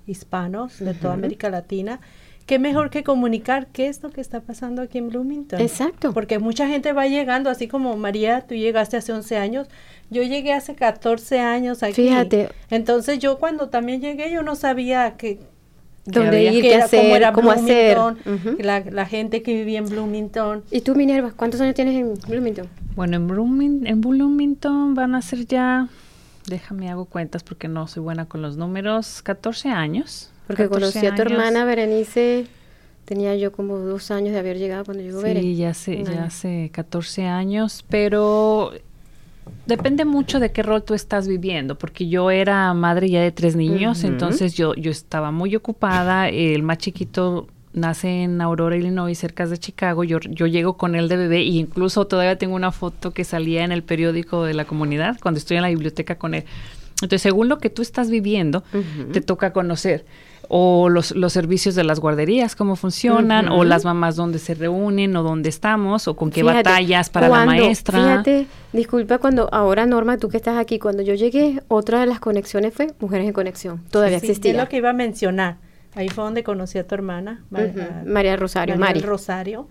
hispanos 0.08 0.80
de 0.80 0.94
toda 0.94 1.14
América 1.14 1.50
Latina. 1.50 2.00
Qué 2.46 2.60
mejor 2.60 2.90
que 2.90 3.04
comunicar 3.04 3.68
qué 3.68 3.88
es 3.88 4.04
lo 4.04 4.10
que 4.10 4.20
está 4.20 4.42
pasando 4.42 4.82
aquí 4.82 4.98
en 4.98 5.10
Bloomington. 5.10 5.62
Exacto. 5.62 6.14
Porque 6.14 6.40
mucha 6.40 6.68
gente 6.68 6.92
va 6.92 7.08
llegando, 7.08 7.50
así 7.50 7.70
como 7.70 7.96
María, 7.96 8.42
tú 8.42 8.54
llegaste 8.54 8.98
hace 8.98 9.14
11 9.14 9.38
años, 9.38 9.68
yo 10.10 10.24
llegué 10.24 10.52
hace 10.52 10.76
14 10.76 11.40
años 11.40 11.84
aquí. 11.84 11.94
Fíjate. 11.94 12.50
Entonces 12.70 13.20
yo 13.20 13.40
cuando 13.40 13.70
también 13.70 14.02
llegué 14.02 14.30
yo 14.30 14.44
no 14.44 14.56
sabía 14.56 15.16
que, 15.16 15.40
dónde 16.06 16.44
ir, 16.44 16.62
qué 16.64 16.76
hacer, 16.76 17.32
cómo, 17.34 17.52
hacer. 17.52 17.98
la, 18.60 19.06
gente 19.06 19.42
que 19.42 19.54
vivía 19.54 19.80
en 19.80 19.88
Bloomington. 19.88 20.64
¿Y 20.70 20.82
tú, 20.82 20.96
Minerva, 20.96 21.32
cuántos 21.32 21.62
años 21.62 21.76
tienes 21.76 21.96
en 21.96 22.14
Bloomington? 22.28 22.68
Bueno, 22.96 23.16
en, 23.16 23.28
Bloomington, 23.28 23.88
en 23.88 24.02
Bloomington 24.02 24.96
van 24.96 25.16
a 25.16 25.22
ser 25.22 25.46
ya, 25.46 25.88
déjame 26.48 26.90
hago 26.90 27.06
cuentas 27.06 27.42
porque 27.44 27.70
no 27.70 27.88
soy 27.88 28.04
buena 28.04 28.26
con 28.26 28.42
los 28.42 28.58
números, 28.58 29.22
14 29.24 29.70
años. 29.70 30.33
Porque 30.48 30.68
conocí 30.68 31.06
a 31.06 31.16
tu 31.16 31.22
hermana 31.22 31.66
Berenice, 31.66 32.48
tenía 33.06 33.36
yo 33.36 33.52
como 33.52 33.78
dos 33.78 34.12
años 34.12 34.34
de 34.34 34.40
haber 34.40 34.58
llegado 34.58 34.86
cuando 34.86 35.04
llegó 35.04 35.22
Berenice. 35.22 35.54
Sí, 35.54 35.56
ya 35.56 35.70
hace, 35.70 36.04
ya 36.04 36.24
hace 36.26 36.70
14 36.74 37.26
años, 37.26 37.86
pero 37.90 38.74
depende 39.66 40.06
mucho 40.06 40.40
de 40.40 40.52
qué 40.52 40.64
rol 40.64 40.84
tú 40.84 40.94
estás 40.94 41.28
viviendo, 41.28 41.78
porque 41.78 42.08
yo 42.08 42.32
era 42.32 42.74
madre 42.74 43.10
ya 43.10 43.22
de 43.22 43.32
tres 43.32 43.56
niños, 43.56 44.04
entonces 44.04 44.54
yo, 44.54 44.74
yo 44.76 44.92
estaba 44.92 45.32
muy 45.32 45.56
ocupada, 45.56 46.30
el 46.30 46.64
más 46.64 46.78
chiquito 46.80 47.48
nace 47.74 48.24
en 48.24 48.40
Aurora, 48.40 48.78
Illinois, 48.78 49.18
cerca 49.18 49.48
de 49.48 49.58
Chicago, 49.58 50.04
yo, 50.04 50.20
yo 50.20 50.46
llego 50.48 50.78
con 50.78 50.96
él 50.96 51.10
de 51.10 51.18
bebé 51.18 51.40
e 51.40 51.46
incluso 51.46 52.06
todavía 52.06 52.38
tengo 52.38 52.56
una 52.56 52.72
foto 52.72 53.12
que 53.12 53.24
salía 53.24 53.64
en 53.64 53.72
el 53.72 53.84
periódico 53.84 54.44
de 54.44 54.54
la 54.54 54.66
comunidad 54.66 55.18
cuando 55.22 55.40
estoy 55.40 55.58
en 55.58 55.64
la 55.64 55.70
biblioteca 55.70 56.18
con 56.18 56.36
él. 56.36 56.46
Entonces, 57.02 57.22
según 57.24 57.50
lo 57.50 57.58
que 57.58 57.70
tú 57.70 57.82
estás 57.82 58.10
viviendo, 58.10 58.64
te 59.12 59.20
toca 59.20 59.52
conocer 59.52 60.06
o 60.56 60.88
los, 60.88 61.16
los 61.16 61.34
servicios 61.34 61.74
de 61.74 61.84
las 61.84 62.00
guarderías, 62.00 62.56
cómo 62.56 62.76
funcionan, 62.76 63.50
o 63.50 63.64
las 63.64 63.86
mamás 63.86 64.16
donde 64.16 64.38
se 64.38 64.54
reúnen, 64.54 65.16
o 65.16 65.24
dónde 65.24 65.50
estamos, 65.50 66.08
o 66.08 66.16
con 66.16 66.30
qué 66.30 66.44
batallas 66.44 67.10
para 67.10 67.28
la 67.28 67.44
maestra. 67.44 67.98
Fíjate, 67.98 68.46
disculpa 68.72 69.18
cuando 69.18 69.50
ahora 69.52 69.88
Norma, 69.88 70.20
tú 70.20 70.30
que 70.30 70.38
estás 70.38 70.60
aquí, 70.60 70.78
cuando 70.78 71.02
yo 71.02 71.16
llegué, 71.16 71.64
otra 71.70 72.02
de 72.02 72.06
las 72.06 72.20
conexiones 72.20 72.72
fue 72.72 72.94
Mujeres 73.00 73.26
en 73.26 73.34
Conexión, 73.34 73.82
todavía 73.90 74.18
existía. 74.18 74.52
Es 74.52 74.58
lo 74.60 74.70
que 74.70 74.78
iba 74.78 74.92
a 74.92 74.94
mencionar. 74.94 75.58
Ahí 75.96 76.10
fue 76.10 76.24
donde 76.24 76.44
conocí 76.44 76.78
a 76.78 76.86
tu 76.86 76.94
hermana, 76.94 77.44
María 78.06 78.36
Rosario. 78.36 78.78
María 78.78 79.08
Rosario, 79.08 79.68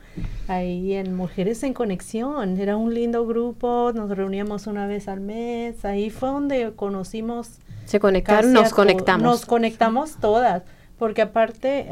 ahí 0.48 0.94
en 0.94 1.14
Mujeres 1.14 1.62
en 1.62 1.74
Conexión. 1.74 2.58
Era 2.58 2.76
un 2.76 2.92
lindo 2.92 3.24
grupo, 3.24 3.92
nos 3.94 4.10
reuníamos 4.10 4.66
una 4.66 4.88
vez 4.88 5.06
al 5.06 5.20
mes. 5.20 5.84
Ahí 5.84 6.10
fue 6.10 6.30
donde 6.30 6.72
conocimos 6.74 7.60
se 7.84 8.00
conectaron, 8.00 8.52
nos 8.52 8.72
conectamos. 8.72 9.22
Nos 9.22 9.46
conectamos 9.46 10.16
todas, 10.20 10.62
porque 10.98 11.22
aparte 11.22 11.88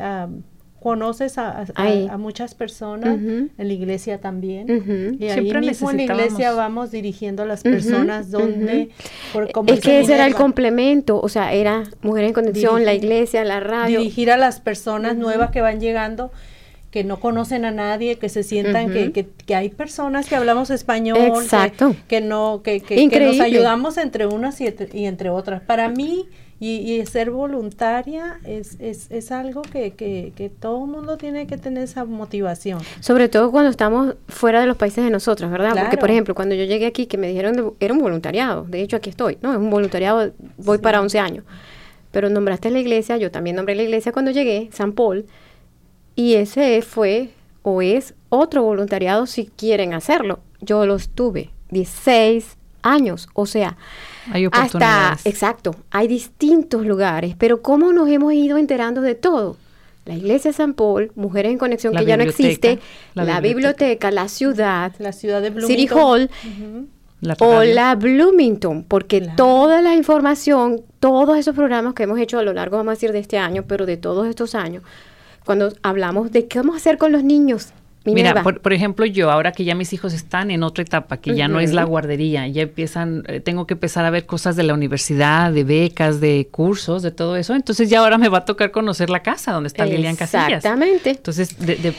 conoces 0.81 1.37
a, 1.37 1.67
muchas 2.19 2.55
personas, 2.55 3.19
en 3.19 3.51
la 3.57 3.73
iglesia 3.73 4.19
también, 4.19 5.17
y 5.19 5.29
ahí 5.29 5.53
mismo 5.53 5.91
en 5.91 5.99
la 5.99 6.03
iglesia 6.05 6.53
vamos 6.53 6.91
dirigiendo 6.91 7.43
a 7.43 7.47
las 7.47 7.63
personas 7.63 8.31
donde... 8.31 8.91
Por, 9.33 9.51
es 9.67 9.81
que 9.81 10.01
ese 10.01 10.15
era 10.15 10.27
el 10.27 10.35
complemento, 10.35 11.21
o 11.21 11.29
sea, 11.29 11.53
era 11.53 11.85
Mujer 12.03 12.25
en 12.25 12.33
Conexión, 12.33 12.85
la 12.85 12.95
iglesia, 12.95 13.45
la 13.45 13.61
radio. 13.61 13.99
Dirigir 13.99 14.31
a 14.31 14.37
las 14.37 14.61
personas 14.61 15.17
nuevas 15.17 15.51
que 15.51 15.61
van 15.61 15.81
llegando 15.81 16.33
que 16.91 17.05
no 17.05 17.21
conocen 17.21 17.65
a 17.65 17.71
nadie, 17.71 18.17
que 18.17 18.29
se 18.29 18.43
sientan 18.43 18.93
que, 18.93 19.13
que, 19.13 19.55
hay 19.55 19.69
personas 19.69 20.29
que 20.29 20.35
hablamos 20.35 20.71
español, 20.71 21.19
Exacto. 21.19 21.95
Que, 22.09 22.21
no, 22.21 22.63
que, 22.65 22.81
que, 22.81 23.21
nos 23.21 23.39
ayudamos 23.41 23.97
entre 23.97 24.27
unas 24.27 24.61
y, 24.61 24.67
entre 25.07 25.31
otras. 25.31 25.63
Para 25.63 25.89
mí, 25.89 26.27
y, 26.59 27.07
ser 27.07 27.31
voluntaria 27.31 28.41
es, 28.45 28.77
es, 28.81 29.11
es 29.11 29.31
algo 29.31 29.63
que, 29.63 29.93
que, 29.93 30.51
todo 30.61 30.85
el 30.85 30.91
mundo 30.91 31.17
tiene 31.17 31.47
que 31.47 31.57
tener 31.57 31.85
esa 31.85 32.05
motivación. 32.05 32.81
Sobre 32.99 33.29
todo 33.29 33.53
cuando 33.53 33.71
estamos 33.71 34.17
fuera 34.27 34.61
de 34.61 34.67
los 34.67 34.77
países 34.77 35.05
de 35.05 35.11
nosotros, 35.11 35.49
¿verdad? 35.51 35.75
Porque, 35.81 35.97
por 35.97 36.11
ejemplo, 36.11 36.35
cuando 36.35 36.57
yo 36.57 36.65
llegué 36.65 36.87
aquí, 36.87 37.07
que 37.07 37.19
me 37.19 37.29
dijeron, 37.29 37.75
era 37.79 37.95
un 37.95 38.01
voluntariado, 38.01 38.65
de 38.65 38.83
hecho 38.83 38.97
aquí 38.97 39.11
estoy, 39.11 39.39
¿no? 39.43 39.53
Es 39.53 39.59
un 39.59 39.71
voluntariado, 39.71 40.33
voy 40.59 40.79
para 40.79 41.01
11 41.01 41.19
años. 41.21 41.45
Pero 42.11 42.29
nombraste 42.29 42.71
la 42.71 42.81
iglesia, 42.81 43.17
yo 43.17 43.31
también 43.31 43.55
nombré 43.55 43.77
la 43.77 43.85
iglesia 43.85 44.11
cuando 44.11 44.33
llegué, 44.33 44.69
San 44.73 44.93
Paul, 44.93 45.27
y 46.21 46.35
ese 46.35 46.83
fue 46.83 47.31
o 47.62 47.81
es 47.81 48.12
otro 48.29 48.62
voluntariado 48.62 49.25
si 49.25 49.47
quieren 49.47 49.95
hacerlo. 49.95 50.41
Yo 50.61 50.85
los 50.85 51.09
tuve 51.09 51.49
16 51.71 52.59
años, 52.83 53.27
o 53.33 53.47
sea, 53.47 53.79
hay 54.31 54.47
hasta, 54.53 55.17
exacto, 55.25 55.77
hay 55.91 56.09
distintos 56.09 56.85
lugares, 56.85 57.37
pero 57.39 57.62
¿cómo 57.62 57.95
nos 57.95 58.11
hemos 58.11 58.35
ido 58.35 58.59
enterando 58.59 59.00
de 59.00 59.15
todo? 59.15 59.57
La 60.05 60.15
iglesia 60.15 60.50
de 60.50 60.57
San 60.59 60.75
Paul, 60.75 61.11
Mujeres 61.15 61.53
en 61.53 61.59
Conexión, 61.59 61.95
que 61.95 62.05
ya 62.05 62.19
no 62.19 62.23
existe, 62.23 62.79
la, 63.15 63.41
biblioteca. 63.41 64.11
la 64.11 64.29
ciudad, 64.29 64.93
la 64.99 65.12
ciudad 65.12 65.41
de 65.41 65.50
Bloomington. 65.50 65.77
City 65.77 65.89
Hall, 65.95 66.31
o 67.39 67.65
la 67.65 67.95
Bloomington, 67.95 68.85
porque 68.85 69.27
toda 69.37 69.81
la 69.81 69.95
información, 69.95 70.83
todos 71.00 71.39
esos 71.39 71.55
programas 71.55 71.95
que 71.95 72.03
hemos 72.03 72.19
hecho 72.19 72.39
a 72.39 72.43
lo 72.43 72.53
largo, 72.53 72.77
vamos 72.77 72.93
a 72.93 72.95
decir, 72.95 73.12
de 73.12 73.21
este 73.21 73.39
año, 73.39 73.65
pero 73.67 73.87
de 73.87 73.97
todos 73.97 74.27
estos 74.27 74.55
años, 74.55 74.83
cuando 75.50 75.73
hablamos 75.83 76.30
de 76.30 76.47
qué 76.47 76.61
vamos 76.61 76.75
a 76.75 76.76
hacer 76.76 76.97
con 76.97 77.11
los 77.11 77.25
niños. 77.25 77.73
Mira, 78.04 78.42
por, 78.42 78.73
ejemplo, 78.73 79.04
yo 79.04 79.30
ahora 79.30 79.52
que 79.52 79.64
ya 79.64 79.75
mis 79.75 79.92
hijos 79.92 80.14
están 80.14 80.50
en 80.50 80.62
otra 80.62 80.83
etapa, 80.83 81.19
que 81.19 81.35
ya 81.35 81.49
no 81.49 81.61
es 81.61 81.75
la 81.75 81.85
guardería, 81.85 82.47
ya 82.49 82.62
empiezan, 82.62 83.25
eh, 83.26 83.40
tengo 83.40 83.66
que 83.66 83.75
empezar 83.75 84.07
a 84.07 84.11
ver 84.11 84.25
cosas 84.25 84.57
de 84.57 84.62
la 84.62 84.73
universidad, 84.73 85.52
de 85.52 85.64
becas, 85.64 86.19
de 86.19 86.49
cursos, 86.50 87.02
de 87.02 87.11
todo 87.11 87.37
eso. 87.37 87.54
Entonces 87.54 87.90
ya 87.90 88.00
ahora 88.00 88.16
me 88.16 88.30
va 88.30 88.38
a 88.38 88.45
tocar 88.47 88.71
conocer 88.71 89.11
la 89.11 89.23
casa 89.23 89.52
donde 89.52 89.66
está 89.66 89.85
Lilian 89.85 90.16
Casillas. 90.16 90.49
Exactamente. 90.49 91.11
Entonces, 91.11 91.54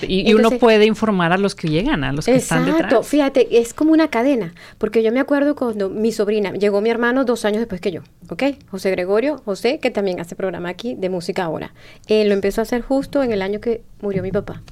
y, 0.07 0.33
uno 0.33 0.49
puede 0.51 0.85
informar 0.85 1.33
a 1.33 1.37
los 1.37 1.53
que 1.53 1.67
llegan, 1.67 2.03
a 2.03 2.11
los 2.11 2.25
que 2.25 2.35
están 2.35 2.65
detrás. 2.65 2.85
Exacto, 2.85 3.03
fíjate, 3.03 3.59
es 3.59 3.75
como 3.75 3.91
una 3.91 4.07
cadena, 4.07 4.55
porque 4.79 5.03
yo 5.03 5.11
me 5.11 5.19
acuerdo 5.19 5.55
cuando 5.55 5.89
mi 5.89 6.11
sobrina, 6.11 6.51
llegó 6.53 6.81
mi 6.81 6.89
hermano 6.89 7.25
dos 7.25 7.45
años 7.45 7.59
después 7.59 7.79
que 7.79 7.91
yo, 7.91 8.01
¿ok? 8.29 8.43
José 8.71 8.89
Gregorio, 8.89 9.37
José, 9.45 9.79
que 9.79 9.91
también 9.91 10.19
hace 10.19 10.35
programa 10.35 10.69
aquí 10.69 10.95
de 10.95 11.09
música 11.09 11.43
ahora. 11.43 11.73
Él 12.07 12.29
lo 12.29 12.33
empezó 12.33 12.61
a 12.61 12.63
hacer 12.63 12.81
justo 12.81 13.21
en 13.21 13.31
el 13.31 13.43
año 13.43 13.61
que 13.61 13.83
murió 14.01 14.23
mi 14.23 14.31
papá. 14.31 14.63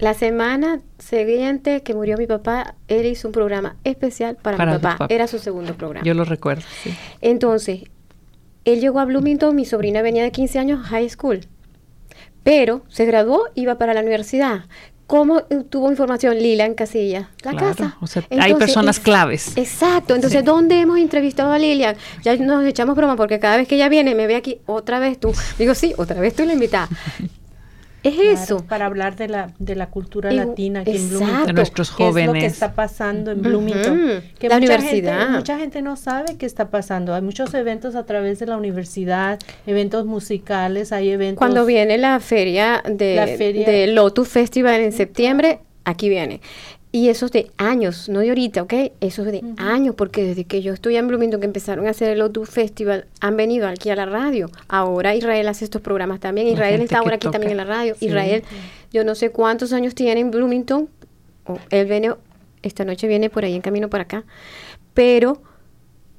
La 0.00 0.14
semana 0.14 0.80
siguiente 0.98 1.82
que 1.82 1.94
murió 1.94 2.16
mi 2.16 2.26
papá, 2.26 2.74
él 2.88 3.06
hizo 3.06 3.28
un 3.28 3.32
programa 3.32 3.76
especial 3.84 4.36
para, 4.36 4.64
mi 4.64 4.78
papá. 4.78 5.06
Era 5.08 5.26
su 5.26 5.38
segundo 5.38 5.74
programa. 5.74 6.04
Yo 6.04 6.14
lo 6.14 6.24
recuerdo, 6.24 6.62
sí. 6.82 6.94
Entonces, 7.20 7.82
él 8.64 8.80
llegó 8.80 9.00
a 9.00 9.04
Bloomington, 9.04 9.54
mi 9.56 9.64
sobrina 9.64 10.02
venía 10.02 10.22
de 10.22 10.30
15 10.30 10.58
años, 10.58 10.86
high 10.86 11.08
school. 11.08 11.40
Pero 12.42 12.82
se 12.88 13.04
graduó, 13.04 13.44
iba 13.54 13.76
para 13.76 13.94
la 13.94 14.00
universidad. 14.00 14.64
¿Cómo 15.08 15.40
tuvo 15.70 15.90
información 15.90 16.36
Lila 16.36 16.66
en 16.66 16.74
Casilla? 16.74 17.30
La 17.42 17.56
casa. 17.56 17.96
O 18.02 18.06
sea, 18.06 18.22
hay 18.28 18.54
personas 18.54 19.00
claves. 19.00 19.56
Exacto. 19.56 20.14
Entonces, 20.14 20.44
¿dónde 20.44 20.78
hemos 20.78 20.98
entrevistado 20.98 21.50
a 21.50 21.58
Lilian? 21.58 21.96
Ya 22.22 22.36
nos 22.36 22.62
echamos 22.66 22.94
broma 22.94 23.16
porque 23.16 23.40
cada 23.40 23.56
vez 23.56 23.66
que 23.66 23.76
ella 23.76 23.88
viene 23.88 24.14
me 24.14 24.26
ve 24.26 24.36
aquí 24.36 24.60
otra 24.66 24.98
vez 24.98 25.18
tú. 25.18 25.32
Digo, 25.58 25.74
sí, 25.74 25.94
otra 25.96 26.20
vez 26.20 26.34
tú 26.34 26.44
la 26.44 26.52
invitada. 26.52 26.90
Es 28.02 28.18
eso. 28.18 28.64
Para 28.64 28.86
hablar 28.86 29.16
de 29.16 29.28
la, 29.28 29.52
de 29.58 29.74
la 29.74 29.86
cultura 29.86 30.30
latina 30.30 30.80
aquí 30.80 30.96
en 30.96 31.08
Bloomington. 31.08 31.46
De 31.46 31.52
nuestros 31.52 31.90
jóvenes. 31.90 32.28
es 32.28 32.34
lo 32.34 32.40
que 32.40 32.46
está 32.46 32.72
pasando 32.72 33.30
en 33.30 33.42
Bloomington. 33.42 34.22
Que 34.38 34.48
la 34.48 34.56
mucha 34.56 34.74
universidad. 34.74 35.18
Gente, 35.18 35.36
mucha 35.38 35.58
gente 35.58 35.82
no 35.82 35.96
sabe 35.96 36.36
qué 36.36 36.46
está 36.46 36.70
pasando. 36.70 37.14
Hay 37.14 37.22
muchos 37.22 37.52
eventos 37.54 37.94
a 37.96 38.06
través 38.06 38.38
de 38.38 38.46
la 38.46 38.56
universidad, 38.56 39.38
eventos 39.66 40.06
musicales, 40.06 40.92
hay 40.92 41.10
eventos. 41.10 41.38
Cuando 41.38 41.66
viene 41.66 41.98
la 41.98 42.20
feria 42.20 42.82
de, 42.88 43.36
de 43.66 43.86
Lotus 43.88 44.28
Festival 44.28 44.80
en 44.80 44.92
septiembre, 44.92 45.60
aquí 45.84 46.08
viene. 46.08 46.40
Y 46.90 47.10
eso 47.10 47.26
es 47.26 47.32
de 47.32 47.50
años, 47.58 48.08
no 48.08 48.20
de 48.20 48.30
ahorita, 48.30 48.62
¿ok? 48.62 48.72
Eso 49.00 49.22
es 49.22 49.32
de 49.32 49.44
años, 49.58 49.94
porque 49.94 50.24
desde 50.24 50.44
que 50.44 50.62
yo 50.62 50.72
estoy 50.72 50.96
en 50.96 51.06
Bloomington, 51.06 51.40
que 51.40 51.46
empezaron 51.46 51.86
a 51.86 51.90
hacer 51.90 52.10
el 52.10 52.22
O2 52.22 52.46
Festival, 52.46 53.06
han 53.20 53.36
venido 53.36 53.68
aquí 53.68 53.90
a 53.90 53.96
la 53.96 54.06
radio. 54.06 54.50
Ahora 54.68 55.14
Israel 55.14 55.48
hace 55.48 55.64
estos 55.64 55.82
programas 55.82 56.18
también. 56.20 56.48
Israel 56.48 56.80
está 56.80 56.98
ahora 56.98 57.16
aquí 57.16 57.30
también 57.30 57.50
en 57.52 57.58
la 57.58 57.64
radio. 57.64 57.94
Israel, 58.00 58.42
yo 58.90 59.04
no 59.04 59.14
sé 59.14 59.30
cuántos 59.30 59.72
años 59.74 59.94
tiene 59.94 60.20
en 60.20 60.30
Bloomington. 60.30 60.88
él 61.70 61.86
viene, 61.86 62.14
esta 62.62 62.84
noche 62.84 63.06
viene 63.06 63.28
por 63.28 63.44
ahí 63.44 63.54
en 63.54 63.60
camino 63.60 63.90
para 63.90 64.04
acá. 64.04 64.24
Pero 64.94 65.42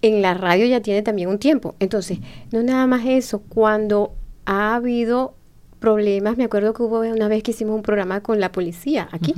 en 0.04 0.22
la 0.22 0.36
radio 0.36 0.68
ya 0.68 0.82
tiene 0.82 1.02
también 1.02 1.30
un 1.30 1.40
tiempo. 1.40 1.74
Entonces, 1.80 2.20
no 2.52 2.62
nada 2.62 2.86
más 2.86 3.08
eso. 3.08 3.42
Cuando 3.50 4.14
ha 4.46 4.76
habido 4.76 5.34
problemas. 5.80 6.38
Me 6.38 6.44
acuerdo 6.44 6.74
que 6.74 6.84
hubo 6.84 7.00
una 7.00 7.28
vez 7.28 7.44
que 7.44 7.52
hicimos 7.52 7.76
un 7.76 7.82
programa 7.82 8.22
con 8.22 8.40
la 8.40 8.52
policía 8.52 9.08
aquí. 9.12 9.34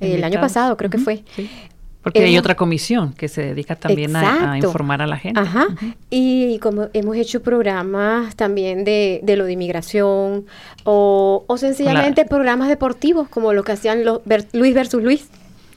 El 0.00 0.24
año 0.24 0.40
pasado 0.40 0.76
creo 0.76 0.90
que 0.90 0.98
fue. 0.98 1.22
Porque 2.06 2.22
hay 2.22 2.38
otra 2.38 2.54
comisión 2.54 3.14
que 3.14 3.26
se 3.26 3.42
dedica 3.42 3.74
también 3.74 4.14
a, 4.14 4.56
informar 4.56 5.02
a 5.02 5.08
la 5.08 5.16
gente. 5.16 5.40
Ajá. 5.40 5.66
Y 6.08 6.60
como 6.60 6.88
hemos 6.92 7.16
hecho 7.16 7.42
programas 7.42 8.36
también 8.36 8.84
de, 8.84 9.18
de 9.24 9.36
lo 9.36 9.44
de 9.44 9.54
inmigración 9.54 10.46
o, 10.84 11.44
o 11.48 11.56
sencillamente 11.56 12.24
programas 12.24 12.68
deportivos 12.68 13.28
como 13.28 13.52
lo 13.52 13.64
que 13.64 13.72
hacían 13.72 14.04
los 14.04 14.20
Luis 14.52 14.72
versus 14.72 15.02
Luis. 15.02 15.28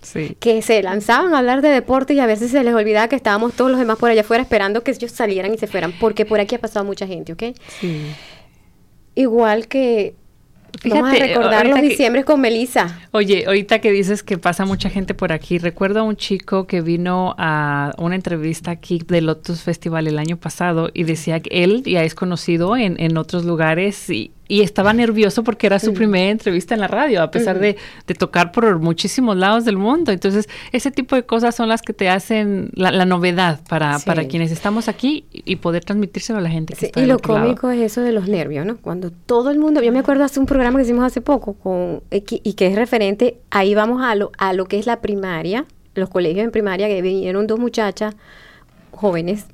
Sí. 0.02 0.38
que 0.40 0.62
se 0.62 0.82
lanzaban 0.82 1.34
a 1.34 1.40
hablar 1.40 1.62
de 1.62 1.68
deporte 1.68 2.14
y 2.14 2.22
a 2.22 2.26
veces 2.26 2.52
se 2.52 2.64
les 2.64 2.74
olvidaba 2.74 3.10
que 3.10 3.18
estábamos 3.18 3.54
todos 3.54 3.70
los 3.70 3.80
demás 3.82 3.98
por 3.98 4.10
allá 4.10 4.22
afuera 4.22 4.44
esperando 4.44 4.82
que 4.82 4.92
ellos 4.92 5.12
salieran 5.12 5.54
y 5.54 5.58
se 5.58 5.68
fueran, 5.68 5.92
porque 6.00 6.26
por 6.26 6.40
aquí 6.40 6.56
ha 6.56 6.60
pasado 6.60 6.86
mucha 6.86 7.06
gente, 7.06 7.34
¿ok? 7.34 7.44
Sí. 7.82 8.06
Igual 9.16 9.68
que 9.68 10.16
Vamos 10.86 11.14
a 11.14 11.16
recordar 11.16 11.68
los 11.68 11.82
diciembres 11.82 12.26
con 12.26 12.42
Melissa. 12.42 13.00
Oye, 13.12 13.46
ahorita 13.46 13.80
que 13.80 13.92
dices 13.92 14.24
que 14.24 14.38
pasa 14.38 14.66
mucha 14.66 14.90
gente 14.90 15.14
por 15.14 15.32
aquí, 15.32 15.58
recuerdo 15.58 16.00
a 16.00 16.04
un 16.04 16.16
chico 16.16 16.68
que 16.68 16.82
vino 16.82 17.36
a 17.38 17.94
una 17.98 18.16
entrevista 18.16 18.72
aquí 18.72 19.02
del 19.08 19.26
Lotus 19.26 19.62
Festival 19.62 20.08
el 20.08 20.20
año 20.20 20.38
pasado 20.38 20.90
y 20.94 21.04
decía 21.04 21.40
que 21.40 21.64
él 21.64 21.84
ya 21.84 22.04
es 22.04 22.16
conocido 22.16 22.78
en, 22.78 23.00
en 23.00 23.18
otros 23.18 23.46
lugares 23.46 24.10
y, 24.10 24.32
y 24.50 24.62
estaba 24.62 24.94
nervioso 24.94 25.44
porque 25.44 25.68
era 25.68 25.78
su 25.78 25.94
primera 25.94 26.32
entrevista 26.32 26.74
en 26.74 26.82
la 26.82 26.88
radio, 26.88 27.22
a 27.22 27.30
pesar 27.30 27.60
de, 27.60 27.78
tocar 28.18 28.52
por 28.52 28.80
muchísimos 28.80 29.38
lados 29.38 29.64
del 29.64 29.78
mundo. 29.78 30.12
Entonces, 30.12 30.50
ese 30.72 30.90
tipo 30.90 31.16
de 31.16 31.24
cosas 31.24 31.56
son 31.56 31.70
las 31.70 31.84
que 31.84 31.94
te 31.94 32.10
hacen 32.10 32.72
la, 32.74 33.06
novedad 33.06 33.60
para, 33.70 34.00
para 34.00 34.28
quienes 34.28 34.52
estamos 34.52 34.88
aquí 34.88 35.26
y 35.32 35.58
poder 35.58 35.86
transmitírselo 35.86 36.40
a 36.40 36.42
la 36.42 36.50
gente. 36.50 36.74
Que 36.74 37.00
y 37.00 37.06
lo 37.06 37.20
cómico 37.20 37.70
es 37.70 37.80
eso 37.80 38.02
de 38.02 38.12
los 38.12 38.28
nervios, 38.28 38.66
¿no? 38.66 38.78
Cuando 38.78 39.12
todo 39.12 39.52
el 39.52 39.60
mundo, 39.60 39.84
yo 39.84 39.92
me 39.92 40.00
acuerdo 40.00 40.24
hace 40.24 40.40
un 40.40 40.48
programa 40.48 40.80
que 40.80 40.84
hicimos 40.86 41.06
hace 41.06 41.22
poco 41.22 41.54
con 41.54 42.02
y 42.10 42.54
que 42.54 42.68
es 42.68 42.76
referente, 42.76 43.38
ahí 43.52 43.76
vamos 43.76 44.02
a 44.02 44.16
lo, 44.16 44.32
a 44.40 44.54
lo 44.54 44.66
que 44.66 44.80
es 44.80 44.88
la 44.88 45.00
primaria, 45.00 45.66
los 45.94 46.10
colegios 46.10 46.44
en 46.44 46.50
primaria, 46.50 46.88
que 46.88 47.04
vinieron 47.04 47.46
dos 47.46 47.60
muchachas 47.60 48.16
jóvenes 48.92 49.46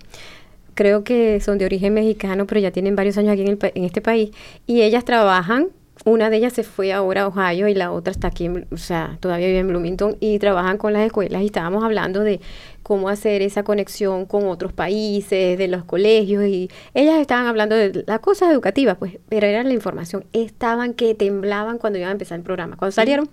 creo 0.76 1.04
que 1.04 1.40
son 1.42 1.58
de 1.58 1.66
origen 1.66 1.94
mexicano, 1.94 2.46
pero 2.46 2.62
ya 2.62 2.72
tienen 2.72 2.96
varios 2.96 3.18
años 3.18 3.34
aquí 3.34 3.42
en, 3.42 3.58
en 3.62 3.84
este 3.84 4.02
país, 4.02 4.32
y 4.68 4.84
ellas 4.84 5.04
trabajan 5.06 5.70
una 6.04 6.30
de 6.30 6.38
ellas 6.38 6.54
se 6.54 6.64
fue 6.64 6.92
ahora 6.92 7.24
a 7.24 7.28
Ohio 7.28 7.68
y 7.68 7.74
la 7.74 7.92
otra 7.92 8.12
está 8.12 8.28
aquí, 8.28 8.50
o 8.50 8.78
sea, 8.78 9.18
todavía 9.22 9.48
vive 9.48 9.60
en 9.60 9.68
Bloomington 9.70 10.18
y 10.20 10.38
trabajan 10.40 10.78
con 10.78 10.94
las 10.94 11.06
escuelas 11.06 11.42
y 11.42 11.46
estábamos 11.46 11.84
hablando 11.84 12.22
de 12.22 12.42
cómo 12.84 13.10
hacer 13.10 13.42
esa 13.42 13.64
conexión 13.64 14.26
con 14.26 14.48
otros 14.48 14.74
países, 14.74 15.58
de 15.58 15.68
los 15.68 15.86
colegios 15.86 16.46
y 16.46 16.70
ellas 16.94 17.20
estaban 17.20 17.48
hablando 17.48 17.76
de 17.76 18.04
las 18.06 18.20
cosas 18.20 18.52
educativas, 18.52 18.98
pues, 18.98 19.18
pero 19.30 19.48
era 19.48 19.64
la 19.64 19.74
información, 19.74 20.26
estaban 20.34 20.94
que 20.94 21.16
temblaban 21.16 21.78
cuando 21.78 21.98
iban 21.98 22.10
a 22.10 22.14
empezar 22.14 22.38
el 22.38 22.44
programa. 22.44 22.76
Cuando 22.76 22.92
salieron, 22.92 23.30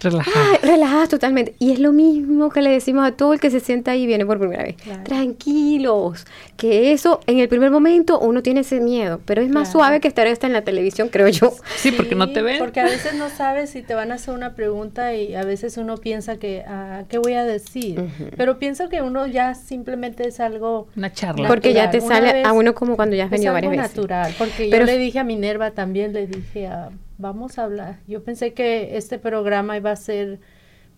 Relajadas. 0.00 0.62
relajadas 0.62 1.08
totalmente. 1.08 1.54
Y 1.58 1.72
es 1.72 1.78
lo 1.78 1.92
mismo 1.92 2.50
que 2.50 2.62
le 2.62 2.70
decimos 2.70 3.06
a 3.06 3.12
todo 3.12 3.32
el 3.32 3.40
que 3.40 3.50
se 3.50 3.60
sienta 3.60 3.92
ahí 3.92 4.02
y 4.02 4.06
viene 4.06 4.24
por 4.26 4.38
primera 4.38 4.62
vez. 4.62 4.76
Tranquilos. 5.04 6.26
Que 6.56 6.92
eso, 6.92 7.20
en 7.26 7.38
el 7.38 7.48
primer 7.48 7.70
momento, 7.70 8.18
uno 8.18 8.42
tiene 8.42 8.60
ese 8.60 8.80
miedo, 8.80 9.20
pero 9.24 9.42
es 9.42 9.50
más 9.50 9.70
suave 9.72 10.00
que 10.00 10.08
estar 10.08 10.26
esta 10.26 10.46
en 10.46 10.52
la 10.52 10.62
televisión, 10.62 11.08
creo 11.08 11.28
yo. 11.28 11.52
Sí, 11.76 11.92
porque 11.92 12.14
no 12.14 12.32
te 12.32 12.42
ven. 12.42 12.58
Porque 12.58 12.80
a 12.80 12.84
veces 12.84 13.14
no 13.14 13.28
sabes 13.28 13.70
si 13.70 13.82
te 13.82 13.94
van 13.94 14.12
a 14.12 14.16
hacer 14.16 14.34
una 14.34 14.54
pregunta 14.54 15.14
y 15.14 15.34
a 15.34 15.44
veces 15.44 15.76
uno 15.76 15.96
piensa 15.96 16.36
que, 16.36 16.64
ah, 16.66 17.04
¿qué 17.08 17.18
voy 17.18 17.34
a 17.34 17.44
decir? 17.44 18.04
Pero 18.36 18.58
pienso 18.58 18.88
que 18.88 19.02
uno 19.02 19.26
ya 19.26 19.54
simplemente 19.54 20.26
es 20.26 20.40
algo... 20.40 20.88
Una 20.96 21.12
charla. 21.12 21.48
Porque 21.48 21.72
ya 21.72 21.90
te 21.90 22.00
sale 22.00 22.42
a 22.44 22.52
uno 22.52 22.74
como 22.74 22.96
cuando 22.96 23.16
ya 23.16 23.24
has 23.24 23.30
venido 23.30 23.52
varias 23.52 23.70
veces. 23.70 23.96
natural. 23.96 24.34
Porque 24.38 24.70
yo 24.70 24.84
le 24.84 24.98
dije 24.98 25.18
a 25.18 25.24
Minerva 25.24 25.70
también, 25.70 26.12
le 26.12 26.26
dije 26.26 26.66
a 26.66 26.90
vamos 27.18 27.58
a 27.58 27.64
hablar. 27.64 27.98
Yo 28.06 28.22
pensé 28.22 28.54
que 28.54 28.96
este 28.96 29.18
programa 29.18 29.76
iba 29.76 29.90
a 29.90 29.96
ser 29.96 30.38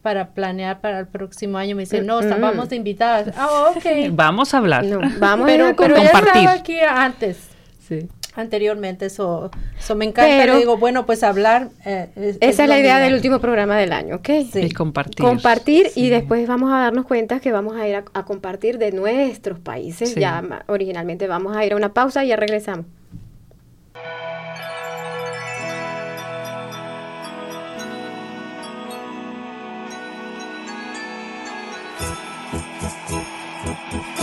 para 0.02 0.30
planear 0.30 0.80
para 0.80 1.00
el 1.00 1.08
próximo 1.08 1.58
año. 1.58 1.74
Me 1.74 1.82
dice, 1.82 2.02
no, 2.02 2.20
estábamos 2.20 2.68
de 2.68 2.76
invitadas. 2.76 3.34
Ah, 3.36 3.72
ok. 3.74 3.84
vamos 4.12 4.54
a 4.54 4.58
hablar. 4.58 4.86
vamos 5.18 5.46
pero, 5.46 5.68
a 5.68 5.74
pero 5.74 5.96
compartir. 5.96 6.48
aquí 6.48 6.78
antes. 6.80 7.48
Sí. 7.86 8.08
Anteriormente, 8.36 9.06
eso, 9.06 9.50
eso 9.76 9.96
me 9.96 10.04
encanta. 10.04 10.30
Pero, 10.38 10.56
digo, 10.56 10.76
bueno, 10.76 11.04
pues 11.04 11.24
hablar. 11.24 11.70
Eh, 11.84 12.36
esa 12.40 12.62
es, 12.62 12.68
la 12.68 12.78
idea 12.78 12.98
del 13.00 13.14
último 13.14 13.40
programa 13.40 13.76
del 13.76 13.92
año, 13.92 14.16
¿ok? 14.16 14.28
Sí. 14.52 14.60
Y 14.60 14.70
compartir. 14.70 15.16
Compartir 15.16 15.90
y 15.96 16.10
después 16.10 16.46
vamos 16.46 16.72
a 16.72 16.78
darnos 16.78 17.06
cuenta 17.06 17.40
que 17.40 17.50
vamos 17.50 17.76
a 17.76 17.88
ir 17.88 17.96
a, 17.96 18.04
a 18.14 18.24
compartir 18.24 18.78
de 18.78 18.92
nuestros 18.92 19.58
países. 19.58 20.14
Ya 20.14 20.64
originalmente 20.68 21.26
vamos 21.26 21.56
a 21.56 21.64
ir 21.64 21.72
a 21.72 21.76
una 21.76 21.92
pausa 21.92 22.24
y 22.24 22.28
ya 22.28 22.36
regresamos. 22.36 22.86
Thank 32.00 33.92
you. 33.92 34.19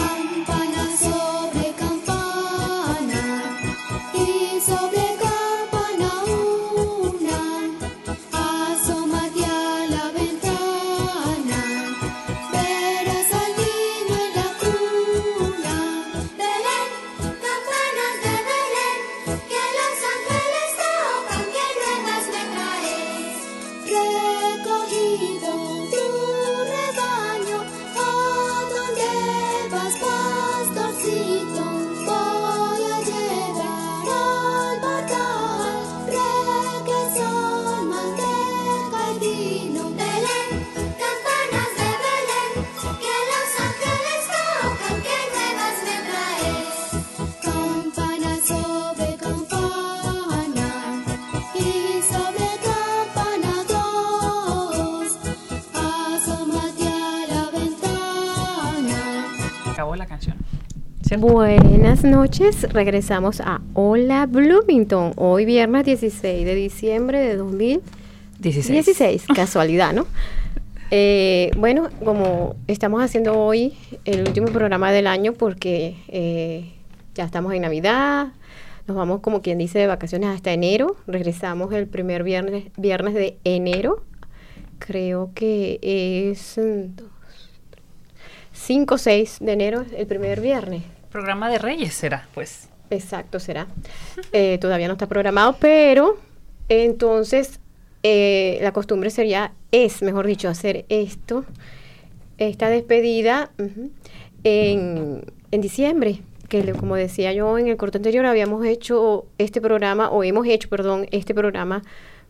Buenas 61.20 62.04
noches, 62.04 62.72
regresamos 62.72 63.42
a 63.42 63.60
Hola 63.74 64.28
Bloomington, 64.28 65.14
hoy 65.16 65.46
viernes 65.46 65.84
16 65.84 66.46
de 66.46 66.54
diciembre 66.54 67.18
de 67.18 67.36
2016. 67.38 69.26
casualidad, 69.36 69.94
¿no? 69.94 70.06
Eh, 70.92 71.50
bueno, 71.58 71.90
como 72.06 72.56
estamos 72.68 73.02
haciendo 73.02 73.36
hoy 73.36 73.74
el 74.06 74.28
último 74.28 74.50
programa 74.50 74.92
del 74.92 75.08
año 75.08 75.34
porque 75.34 75.96
eh, 76.08 76.72
ya 77.16 77.24
estamos 77.24 77.52
en 77.56 77.64
Navidad, 77.64 78.28
nos 78.86 78.96
vamos 78.96 79.22
como 79.22 79.42
quien 79.42 79.58
dice 79.58 79.80
de 79.80 79.88
vacaciones 79.88 80.30
hasta 80.30 80.54
enero, 80.54 80.98
regresamos 81.08 81.74
el 81.74 81.88
primer 81.88 82.22
viernes, 82.22 82.66
viernes 82.78 83.16
de 83.16 83.40
enero, 83.44 84.04
creo 84.78 85.32
que 85.34 85.80
es 85.82 86.60
5 88.54 88.94
o 88.94 88.98
6 89.00 89.38
de 89.42 89.52
enero, 89.52 89.84
el 89.98 90.06
primer 90.06 90.42
viernes 90.42 90.84
programa 91.18 91.50
de 91.50 91.58
Reyes 91.58 91.96
será, 91.96 92.28
pues. 92.36 92.70
Exacto, 92.92 93.40
será. 93.40 93.66
Eh, 94.34 94.60
todavía 94.62 94.88
no 94.88 94.94
está 94.94 95.08
programado, 95.08 95.56
pero 95.60 96.20
entonces 96.70 97.60
eh, 98.04 98.60
la 98.62 98.72
costumbre 98.72 99.10
sería, 99.10 99.52
es, 99.72 100.04
mejor 100.04 100.28
dicho, 100.28 100.48
hacer 100.48 100.86
esto, 100.90 101.44
esta 102.38 102.70
despedida 102.70 103.50
en, 104.44 105.24
en 105.50 105.62
diciembre 105.62 106.22
que 106.50 106.72
como 106.74 106.96
decía 106.96 107.34
yo 107.34 107.58
en 107.58 107.68
el 107.68 107.78
corto 107.78 107.98
anterior, 107.98 108.28
habíamos 108.28 108.64
hecho 108.64 109.26
este 109.40 109.60
programa, 109.60 110.12
o 110.12 110.24
hemos 110.24 110.46
hecho, 110.46 110.70
perdón, 110.70 111.08
este 111.12 111.34
programa 111.34 111.82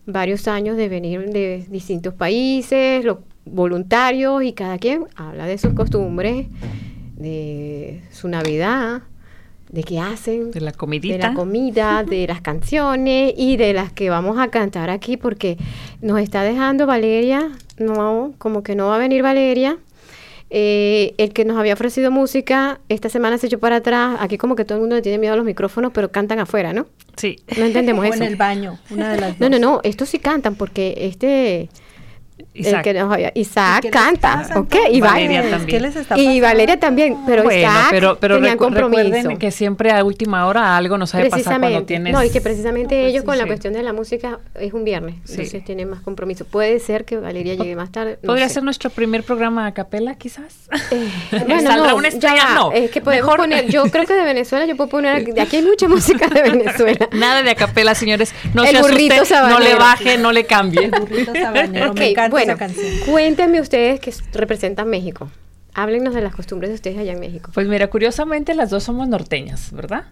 varios 0.06 0.48
años 0.48 0.78
de 0.78 0.88
venir 0.88 1.28
de 1.28 1.66
distintos 1.68 2.14
países, 2.14 3.04
los 3.04 3.18
voluntarios, 3.44 4.42
y 4.42 4.54
cada 4.54 4.78
quien 4.78 5.06
habla 5.14 5.46
de 5.46 5.58
sus 5.58 5.74
costumbres 5.74 6.46
de 7.18 8.02
su 8.12 8.28
Navidad, 8.28 9.02
de 9.70 9.82
qué 9.82 9.98
hacen, 9.98 10.50
de 10.50 10.60
la 10.60 10.72
comidita, 10.72 11.16
de 11.16 11.22
la 11.22 11.34
comida, 11.34 12.04
de 12.04 12.26
las 12.28 12.40
canciones 12.40 13.34
y 13.36 13.56
de 13.56 13.72
las 13.72 13.92
que 13.92 14.08
vamos 14.08 14.38
a 14.38 14.48
cantar 14.48 14.88
aquí 14.88 15.16
porque 15.16 15.58
nos 16.00 16.20
está 16.20 16.42
dejando 16.42 16.86
Valeria, 16.86 17.50
no, 17.76 18.32
como 18.38 18.62
que 18.62 18.74
no 18.74 18.86
va 18.88 18.96
a 18.96 18.98
venir 18.98 19.22
Valeria. 19.22 19.78
Eh, 20.50 21.14
el 21.18 21.34
que 21.34 21.44
nos 21.44 21.58
había 21.58 21.74
ofrecido 21.74 22.10
música, 22.10 22.80
esta 22.88 23.10
semana 23.10 23.36
se 23.36 23.48
echó 23.48 23.58
para 23.58 23.76
atrás. 23.76 24.16
Aquí 24.20 24.38
como 24.38 24.56
que 24.56 24.64
todo 24.64 24.76
el 24.76 24.80
mundo 24.80 24.96
le 24.96 25.02
tiene 25.02 25.18
miedo 25.18 25.34
a 25.34 25.36
los 25.36 25.44
micrófonos, 25.44 25.92
pero 25.92 26.10
cantan 26.10 26.38
afuera, 26.38 26.72
¿no? 26.72 26.86
Sí. 27.16 27.36
No 27.58 27.66
entendemos 27.66 28.02
eso. 28.06 28.14
en 28.14 28.22
el 28.22 28.36
baño, 28.36 28.78
una 28.90 29.12
de 29.12 29.20
las 29.20 29.40
No, 29.40 29.50
no, 29.50 29.58
no, 29.58 29.80
estos 29.82 30.08
sí 30.08 30.18
cantan 30.18 30.54
porque 30.54 30.94
este 30.96 31.68
Isaac, 32.58 33.32
Isaac 33.34 33.90
canta, 33.90 34.48
ok, 34.56 34.74
y 34.90 35.00
Valeria 35.00 35.50
también. 35.50 35.92
y 36.16 36.40
Valeria 36.40 36.78
también, 36.78 37.16
pero 37.26 37.44
bueno, 37.44 37.58
Isaac 37.58 37.88
pero, 37.90 38.18
pero 38.18 38.38
recuerden 38.38 39.38
que 39.38 39.50
siempre 39.50 39.92
a 39.92 40.04
última 40.04 40.46
hora 40.46 40.76
algo 40.76 40.98
nos 40.98 41.10
sabe 41.10 41.30
pasar 41.30 41.60
cuando 41.60 41.84
tienes... 41.84 42.12
No, 42.12 42.22
y 42.22 42.30
que 42.30 42.40
precisamente 42.40 43.06
ellos 43.06 43.24
con 43.24 43.38
la 43.38 43.46
cuestión 43.46 43.74
de 43.74 43.82
la 43.82 43.92
música 43.92 44.40
es 44.54 44.72
un 44.72 44.84
viernes, 44.84 45.16
entonces 45.28 45.64
tienen 45.64 45.88
más 45.88 46.00
compromiso. 46.00 46.44
Puede 46.44 46.78
ser 46.80 47.04
que 47.04 47.16
Valeria 47.16 47.54
llegue 47.54 47.76
más 47.76 47.92
tarde. 47.92 48.18
¿Podría 48.24 48.48
ser 48.48 48.62
nuestro 48.62 48.90
primer 48.90 49.22
programa 49.22 49.66
a 49.66 49.74
capela, 49.74 50.14
quizás? 50.16 50.68
Eh, 50.90 51.08
bueno, 51.46 51.76
no, 51.76 51.96
una 51.96 52.08
estrella? 52.08 52.54
no. 52.54 52.72
Es 52.72 52.90
que 52.90 53.00
podemos 53.00 53.36
poner, 53.36 53.66
yo 53.68 53.84
creo 53.84 54.06
que 54.06 54.14
de 54.14 54.24
Venezuela, 54.24 54.66
yo 54.66 54.76
puedo 54.76 54.90
poner, 54.90 55.24
de 55.24 55.40
aquí 55.40 55.56
hay 55.56 55.62
mucha 55.62 55.88
música 55.88 56.26
de 56.28 56.42
Venezuela. 56.42 57.08
Nada 57.12 57.42
de 57.42 57.50
a 57.50 57.54
capela, 57.54 57.94
señores. 57.94 58.34
No 58.54 58.64
El 58.64 58.70
se 58.70 58.78
asuste, 58.78 59.36
no 59.48 59.60
le 59.60 59.74
baje, 59.74 60.18
no 60.18 60.32
le 60.32 60.44
cambie. 60.44 60.84
El 60.84 60.90
burrito 60.90 61.32
sabanero, 61.34 61.94
me 61.94 62.10
encanta 62.10 62.30
bueno, 62.30 62.47
Cuéntenme 63.06 63.60
ustedes 63.60 64.00
que 64.00 64.12
representan 64.32 64.88
México. 64.88 65.30
Háblenos 65.74 66.14
de 66.14 66.22
las 66.22 66.34
costumbres 66.34 66.70
de 66.70 66.74
ustedes 66.74 66.98
allá 66.98 67.12
en 67.12 67.20
México. 67.20 67.50
Pues 67.54 67.68
mira, 67.68 67.88
curiosamente 67.88 68.54
las 68.54 68.70
dos 68.70 68.84
somos 68.84 69.08
norteñas, 69.08 69.72
¿verdad? 69.72 70.06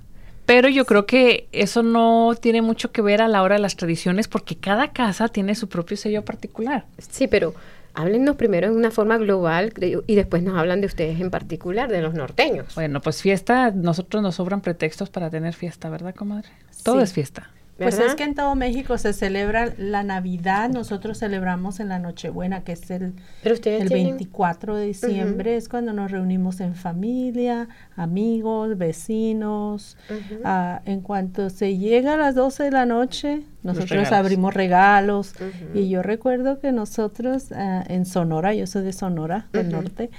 Pero 0.44 0.68
yo 0.68 0.85
creo 0.85 1.07
que 1.07 1.49
eso 1.51 1.83
no 1.83 2.35
tiene 2.40 2.62
mucho 2.62 2.92
que 2.92 3.03
ver 3.03 3.20
a 3.20 3.27
la 3.27 3.42
hora 3.42 3.57
de 3.57 3.61
las 3.61 3.75
tradiciones 3.75 4.29
porque 4.29 4.55
cada 4.57 4.92
casa 4.92 5.29
tiene 5.29 5.57
su 5.57 5.68
propio 5.68 5.96
sello 5.96 6.25
particular. 6.25 6.85
Sí, 6.99 7.27
pero 7.27 7.53
háblenos 7.94 8.37
primero 8.37 8.68
en 8.68 8.77
una 8.77 8.92
forma 8.92 9.18
global 9.18 9.72
y 10.07 10.14
después 10.14 10.44
nos 10.44 10.57
hablan 10.57 10.81
de 10.81 10.87
ustedes 10.87 11.20
en 11.20 11.31
particular, 11.31 11.90
de 11.90 12.01
los 12.01 12.14
norteños. 12.14 12.75
Bueno, 12.77 13.01
pues 13.01 13.22
fiesta, 13.22 13.72
nosotros 13.72 14.22
nos 14.22 14.37
sobran 14.37 14.61
pretextos 14.61 15.11
para 15.11 15.31
tener 15.31 15.55
fiesta, 15.55 15.90
¿verdad, 15.90 16.14
comadre? 16.14 16.49
Todo 16.85 17.01
es 17.01 17.12
fiesta. 17.12 17.51
Pues 17.79 17.99
es 17.99 18.15
que 18.15 18.25
en 18.25 18.35
todo 18.35 18.55
México 18.55 18.97
se 18.97 19.12
celebra 19.12 19.75
la 19.77 20.03
Navidad, 20.03 20.71
nosotros 20.71 21.19
celebramos 21.19 21.79
en 21.79 21.91
la 21.91 21.99
Nochebuena, 21.99 22.65
que 22.65 22.73
es 22.73 22.91
el, 22.91 23.12
el 23.45 23.89
24 23.89 24.77
de 24.77 24.87
diciembre, 24.87 25.57
es 25.57 25.69
cuando 25.69 25.93
nos 25.93 26.11
reunimos 26.11 26.61
en 26.61 26.75
familia, 26.75 27.69
amigos, 27.95 28.79
vecinos. 28.79 29.99
Ah, 30.43 30.81
en 30.87 31.03
cuanto 31.03 31.51
se 31.51 31.77
llega 31.77 32.15
a 32.15 32.17
las 32.17 32.35
12 32.35 32.65
de 32.65 32.71
la 32.71 32.87
noche, 32.87 33.43
nosotros 33.62 34.11
abrimos 34.11 34.55
regalos. 34.55 35.35
Y 35.75 35.91
yo 35.91 36.03
recuerdo 36.03 36.61
que 36.61 36.73
nosotros 36.73 37.53
ah, 37.53 37.85
en 37.89 38.07
Sonora, 38.07 38.55
yo 38.55 38.67
soy 38.67 38.85
de 38.85 38.95
Sonora, 38.95 39.49
del 39.53 39.71
norte, 39.71 40.11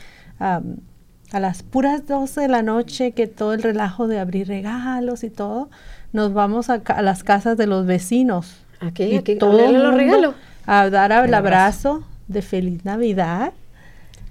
a 1.32 1.40
las 1.40 1.64
puras 1.64 2.08
12 2.08 2.42
de 2.42 2.48
la 2.48 2.62
noche, 2.62 3.12
que 3.12 3.28
todo 3.28 3.54
el 3.54 3.62
relajo 3.62 4.08
de 4.08 4.20
abrir 4.20 4.48
regalos 4.48 5.24
y 5.24 5.30
todo, 5.30 5.70
nos 6.14 6.34
vamos 6.34 6.70
a, 6.70 6.82
las 7.02 7.24
casas 7.24 7.58
de 7.58 7.68
los 7.68 7.86
vecinos. 7.86 8.56
¿A 8.80 8.92
qué? 8.92 9.18
¿A 9.18 9.40
todos 9.40 9.72
los 9.72 9.94
regalos? 9.94 10.36
A 10.66 10.90
dar 10.90 11.12
el 11.26 11.34
abrazo 11.34 12.04
de 12.28 12.42
feliz 12.42 12.86
Navidad. 12.86 13.54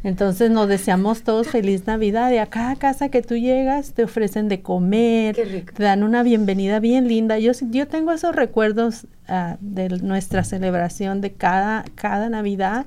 Entonces 0.04 0.50
nos 0.50 0.68
deseamos 0.68 1.22
todos 1.22 1.48
feliz 1.48 1.86
Navidad 1.86 2.30
y 2.30 2.38
a 2.38 2.46
cada 2.46 2.76
casa 2.76 3.08
que 3.08 3.22
tú 3.22 3.34
llegas 3.34 3.92
te 3.92 4.04
ofrecen 4.04 4.48
de 4.48 4.60
comer, 4.60 5.34
te 5.34 5.82
dan 5.82 6.04
una 6.04 6.22
bienvenida 6.22 6.78
bien 6.78 7.08
linda. 7.08 7.38
Yo, 7.40 7.50
yo 7.70 7.88
tengo 7.88 8.12
esos 8.12 8.36
recuerdos 8.36 9.06
ah, 9.26 9.56
de 9.60 9.88
nuestra 9.88 10.44
celebración 10.44 11.20
de 11.20 11.32
cada, 11.32 11.84
cada 11.96 12.28
Navidad 12.28 12.86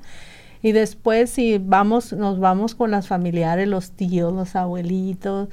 y 0.62 0.72
después 0.72 1.30
si 1.30 1.58
vamos, 1.58 2.12
nos 2.12 2.38
vamos 2.38 2.74
con 2.74 2.90
las 2.90 3.08
familiares, 3.08 3.68
los 3.68 3.92
tíos, 3.92 4.32
los 4.32 4.56
abuelitos, 4.56 5.48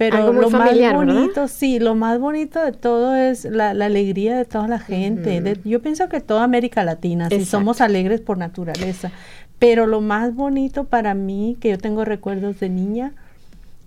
pero 0.00 0.32
lo 0.32 0.48
más 0.48 0.94
bonito, 0.94 1.46
sí, 1.46 1.78
lo 1.78 1.94
más 1.94 2.18
bonito 2.18 2.64
de 2.64 2.72
todo 2.72 3.14
es 3.16 3.44
la, 3.44 3.70
alegría 3.70 4.34
de 4.34 4.46
toda 4.46 4.66
la 4.66 4.78
gente. 4.78 5.58
yo 5.62 5.82
pienso 5.82 6.08
que 6.08 6.20
toda 6.20 6.42
América 6.42 6.84
Latina, 6.84 7.28
si 7.28 7.44
somos 7.44 7.82
alegres 7.82 8.22
por 8.22 8.38
naturaleza. 8.38 9.12
Pero 9.58 9.86
lo 9.86 10.00
más 10.00 10.34
bonito 10.34 10.84
para 10.84 11.12
mí, 11.12 11.58
que 11.60 11.68
yo 11.68 11.76
tengo 11.76 12.06
recuerdos 12.06 12.60
de 12.60 12.70
niña, 12.70 13.12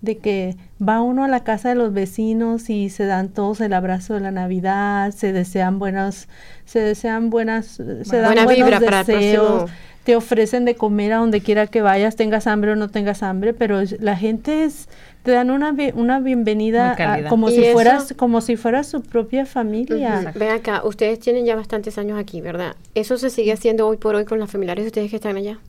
de 0.01 0.19
que 0.19 0.55
va 0.87 1.01
uno 1.01 1.23
a 1.23 1.27
la 1.27 1.43
casa 1.43 1.69
de 1.69 1.75
los 1.75 1.93
vecinos 1.93 2.69
y 2.69 2.89
se 2.89 3.05
dan 3.07 3.29
todos 3.29 3.59
el 3.59 3.73
abrazo 3.73 4.13
de 4.13 4.19
la 4.19 4.29
Navidad, 4.29 5.11
se 5.11 5.33
desean 5.33 5.79
buenas, 5.79 6.27
se 6.65 6.79
desean 6.79 7.31
buenas, 7.31 7.81
se 8.03 8.17
dan 8.17 8.35
buenos 8.45 8.55
vibra 8.55 8.79
deseos, 9.03 9.71
te 10.03 10.15
ofrecen 10.15 10.65
de 10.65 10.75
comer 10.75 11.13
a 11.13 11.17
donde 11.17 11.41
quiera 11.41 11.67
que 11.67 11.81
vayas, 11.81 12.15
tengas 12.15 12.47
hambre 12.47 12.71
o 12.71 12.75
no 12.75 12.89
tengas 12.89 13.23
hambre, 13.23 13.53
pero 13.53 13.81
la 13.99 14.15
gente 14.15 14.63
es 14.63 14.89
te 15.23 15.31
dan 15.31 15.49
una, 15.51 15.73
una 15.95 16.19
bienvenida 16.19 16.97
como 17.29 17.49
si 17.49 17.63
fueras 17.71 18.13
como 18.17 18.41
si 18.41 18.57
fuera 18.57 18.83
su 18.83 19.01
propia 19.01 19.45
familia. 19.45 20.33
Ven 20.35 20.49
acá, 20.49 20.81
ustedes 20.83 21.19
tienen 21.19 21.45
ya 21.45 21.55
bastantes 21.55 21.97
años 21.97 22.19
aquí, 22.19 22.41
¿verdad? 22.41 22.75
¿Eso 22.93 23.17
se 23.17 23.29
sigue 23.29 23.53
haciendo 23.53 23.87
hoy 23.87 23.97
por 23.97 24.15
hoy 24.15 24.25
con 24.25 24.39
los 24.39 24.51
familiares 24.51 24.83
de 24.83 24.87
ustedes 24.87 25.09
que 25.09 25.15
están 25.15 25.37
allá? 25.37 25.59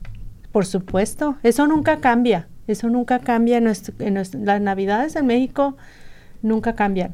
Por 0.51 0.65
supuesto, 0.65 1.37
eso 1.43 1.67
nunca 1.67 1.97
cambia, 1.97 2.47
eso 2.67 2.89
nunca 2.89 3.19
cambia. 3.19 3.57
En, 3.57 3.71
en 3.99 4.45
las 4.45 4.61
navidades 4.61 5.15
en 5.15 5.25
México 5.27 5.77
nunca 6.41 6.75
cambian. 6.75 7.13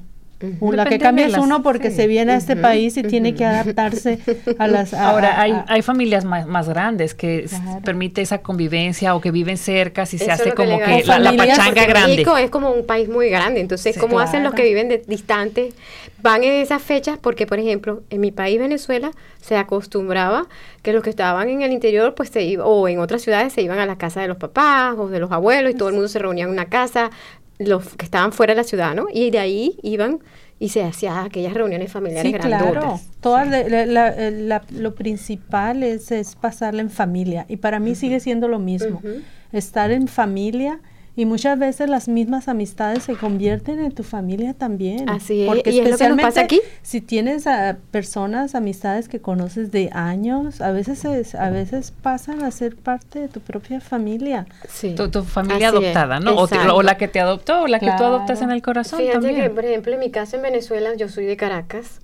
La 0.71 0.86
que 0.86 0.99
cambia 0.99 1.27
es 1.27 1.38
uno 1.38 1.63
porque 1.63 1.91
se 1.91 2.08
viene 2.08 2.34
a 2.34 2.38
este 2.38 2.56
país 2.56 2.97
y 2.97 3.04
tiene 3.04 3.36
que 3.36 3.45
adaptarse 3.45 4.19
a 4.58 4.67
las... 4.67 4.93
Ahora, 4.93 5.39
hay, 5.39 5.54
hay 5.67 5.82
familias 5.82 6.25
más, 6.25 6.47
más 6.47 6.67
grandes 6.69 7.13
que 7.13 7.47
permite 7.84 8.21
esa 8.21 8.39
convivencia 8.39 9.15
o 9.15 9.21
que 9.21 9.32
viven 9.32 9.58
cerca, 9.58 10.06
si 10.06 10.17
se 10.17 10.32
hace 10.32 10.54
como 10.54 10.80
que 10.80 11.04
la, 11.06 11.34
pachanga 11.36 11.86
grande. 11.86 12.12
México 12.12 12.38
es 12.38 12.49
como 12.49 12.71
un 12.71 12.86
país 12.86 13.10
muy 13.10 13.30
grande, 13.30 13.60
entonces, 13.60 13.97
¿cómo 13.97 14.19
hacen 14.19 14.43
los 14.43 14.54
que 14.54 14.63
viven 14.63 14.89
de, 14.89 15.04
distantes? 15.08 15.73
Van 16.21 16.43
en 16.43 16.54
esas 16.54 16.82
fechas 16.82 17.17
porque, 17.19 17.47
por 17.47 17.60
ejemplo, 17.60 18.04
en 18.10 18.21
mi 18.21 18.32
país, 18.32 18.60
Venezuela, 18.60 19.12
se 19.41 19.58
acostumbraba 19.58 20.47
que 20.82 20.93
los 20.93 21.04
que 21.04 21.10
estaban 21.10 21.49
en 21.49 21.62
el 21.62 21.71
interior, 21.71 22.15
pues 22.15 22.30
se 22.30 22.43
iban, 22.43 22.65
o 22.67 22.88
en 22.88 22.99
otras 22.99 23.21
ciudades 23.21 23.54
se 23.54 23.62
iban 23.62 23.80
a 23.80 23.86
la 23.86 23.97
casa 23.97 24.21
de 24.21 24.27
los 24.27 24.38
papás 24.38 24.95
o 24.97 25.08
de 25.08 25.19
los 25.19 25.32
abuelos 25.32 25.71
y 25.71 25.75
todo 25.75 25.89
el 25.89 25.95
mundo 25.95 26.08
se 26.08 26.19
reunía 26.19 26.45
en 26.45 26.51
una 26.51 26.65
casa, 26.65 27.12
los 27.65 27.95
que 27.95 28.06
estaban 28.06 28.32
fuera 28.32 28.54
de 28.54 28.58
la 28.58 28.63
ciudad, 28.63 28.95
¿no? 28.95 29.08
Y 29.12 29.32
de 29.32 29.39
ahí 29.39 29.78
iban 29.84 30.19
y 30.60 30.69
se 30.69 30.84
hacían 30.84 31.26
aquellas 31.26 31.54
reuniones 31.54 31.91
familiares 31.91 32.32
sí, 32.32 32.38
Claro, 32.38 33.00
Todas 33.19 33.47
lo 34.71 34.95
principal 34.95 35.84
es, 35.84 36.12
es 36.12 36.36
pasarla 36.36 36.82
en 36.82 36.89
familia 36.89 37.45
y 37.50 37.58
para 37.58 37.80
mí 37.80 37.95
sigue 37.95 38.19
siendo 38.19 38.47
lo 38.47 38.60
mismo, 38.60 39.02
estar 39.52 39.91
en 39.91 40.08
familia 40.08 40.80
y 41.15 41.26
muchas 41.26 41.60
veces 41.60 41.89
las 41.89 42.08
mismas 42.08 42.47
amistades 42.47 43.04
se 43.04 43.15
convierten 43.15 43.80
en 43.80 43.91
tu 43.91 44.04
familia 44.04 44.54
también. 44.54 45.10
Así 45.10 45.41
es. 45.41 45.47
Porque 45.47 45.71
¿Y 45.71 45.80
especialmente 45.80 46.06
es 46.06 46.10
lo 46.10 46.15
que 46.15 46.21
pasa 46.21 46.41
aquí? 46.41 46.62
si 46.84 47.02
tienes 47.02 47.47
a 47.47 47.78
personas, 47.91 48.56
amistades 48.56 49.10
que 49.10 49.19
conoces 49.19 49.71
de 49.71 49.89
años, 49.91 50.62
a 50.62 50.71
veces 50.71 51.04
a 51.36 51.50
veces 51.50 51.93
pasan 52.02 52.43
a 52.43 52.52
ser 52.52 52.78
parte 52.78 53.19
de 53.19 53.28
tu 53.28 53.41
propia 53.41 53.82
familia. 53.82 54.45
Sí. 54.69 54.95
Tu, 54.95 55.24
familia 55.24 55.69
adoptada, 55.69 56.19
¿no? 56.19 56.36
O, 56.36 56.82
la 56.82 56.97
que 56.97 57.08
te 57.08 57.19
adoptó 57.19 57.63
o 57.63 57.67
la 57.67 57.80
que 57.80 57.91
tú 57.97 58.04
adoptas 58.04 58.41
en 58.41 58.52
el 58.52 58.62
corazón 58.62 59.00
Fíjate 59.00 59.19
también. 59.19 59.41
que, 59.41 59.50
por 59.50 59.65
ejemplo, 59.65 59.93
en 59.93 60.00
mi 60.00 60.12
casa 60.12 60.38
en 60.38 60.43
Venezuela, 60.43 60.95
yo 60.95 61.10
soy 61.10 61.26
de 61.26 61.36
Caracas 61.36 62.00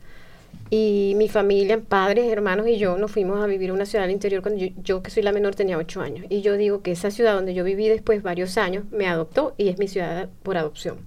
y 0.69 1.13
mi 1.15 1.29
familia, 1.29 1.79
padres, 1.79 2.31
hermanos 2.31 2.67
y 2.67 2.77
yo 2.77 2.97
nos 2.97 3.11
fuimos 3.11 3.41
a 3.41 3.47
vivir 3.47 3.69
a 3.69 3.73
una 3.73 3.85
ciudad 3.85 4.03
del 4.03 4.11
interior 4.11 4.41
cuando 4.41 4.65
yo, 4.83 5.01
que 5.01 5.11
soy 5.11 5.23
la 5.23 5.31
menor 5.31 5.55
tenía 5.55 5.77
ocho 5.77 6.01
años. 6.01 6.25
Y 6.29 6.41
yo 6.41 6.57
digo 6.57 6.81
que 6.81 6.91
esa 6.91 7.11
ciudad 7.11 7.35
donde 7.35 7.53
yo 7.53 7.63
viví 7.63 7.87
después 7.87 8.21
varios 8.23 8.57
años 8.57 8.85
me 8.91 9.07
adoptó 9.07 9.53
y 9.57 9.69
es 9.69 9.79
mi 9.79 9.87
ciudad 9.87 10.29
por 10.43 10.57
adopción. 10.57 10.97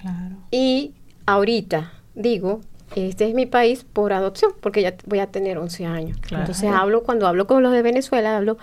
Claro. 0.00 0.36
Y 0.50 0.94
ahorita 1.26 1.92
digo, 2.14 2.60
este 2.94 3.28
es 3.28 3.34
mi 3.34 3.46
país 3.46 3.84
por 3.90 4.12
adopción, 4.12 4.52
porque 4.60 4.82
ya 4.82 4.94
voy 5.06 5.20
a 5.20 5.26
tener 5.26 5.58
11 5.58 5.86
años. 5.86 6.18
Entonces 6.30 6.70
hablo, 6.70 7.02
cuando 7.02 7.26
hablo 7.26 7.46
con 7.46 7.62
los 7.62 7.72
de 7.72 7.82
Venezuela, 7.82 8.36
hablo 8.36 8.58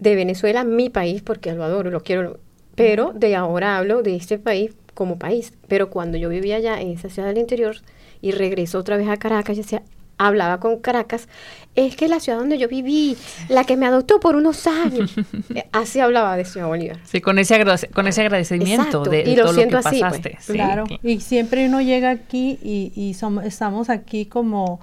de 0.00 0.16
Venezuela, 0.16 0.64
mi 0.64 0.90
país, 0.90 1.22
porque 1.22 1.52
lo 1.52 1.62
adoro, 1.62 1.90
lo 1.90 2.02
quiero, 2.02 2.40
pero 2.74 3.12
de 3.14 3.36
ahora 3.36 3.76
hablo 3.78 4.02
de 4.02 4.16
este 4.16 4.38
país 4.38 4.72
como 4.94 5.18
país. 5.18 5.52
Pero 5.68 5.90
cuando 5.90 6.18
yo 6.18 6.28
vivía 6.28 6.56
allá 6.56 6.80
en 6.80 6.90
esa 6.90 7.08
ciudad 7.08 7.28
del 7.28 7.38
interior, 7.38 7.76
y 8.24 8.32
regresó 8.32 8.78
otra 8.78 8.96
vez 8.96 9.06
a 9.10 9.18
Caracas 9.18 9.54
y 9.58 9.60
decía, 9.60 9.82
hablaba 10.16 10.58
con 10.58 10.78
Caracas, 10.78 11.28
es 11.74 11.94
que 11.94 12.08
la 12.08 12.20
ciudad 12.20 12.38
donde 12.38 12.56
yo 12.56 12.68
viví, 12.68 13.18
la 13.50 13.64
que 13.64 13.76
me 13.76 13.84
adoptó 13.84 14.18
por 14.18 14.34
unos 14.34 14.66
años. 14.66 15.14
Eh, 15.54 15.66
así 15.72 16.00
hablaba 16.00 16.36
de 16.36 16.44
Ciudad 16.46 16.66
Bolívar. 16.66 16.98
Sí, 17.04 17.20
con 17.20 17.38
ese, 17.38 17.62
con 17.92 18.08
ese 18.08 18.22
agradecimiento 18.22 19.02
de, 19.02 19.22
y 19.22 19.36
lo 19.36 19.44
todo 19.44 19.52
lo 19.52 19.62
que 19.62 19.66
pues. 19.68 19.84
pasaste. 19.84 20.38
claro, 20.46 20.84
y 21.02 21.20
siempre 21.20 21.66
uno 21.66 21.82
llega 21.82 22.10
aquí 22.10 22.58
y, 22.62 22.92
y 22.96 23.14
somos, 23.14 23.44
estamos 23.44 23.90
aquí 23.90 24.24
como 24.24 24.80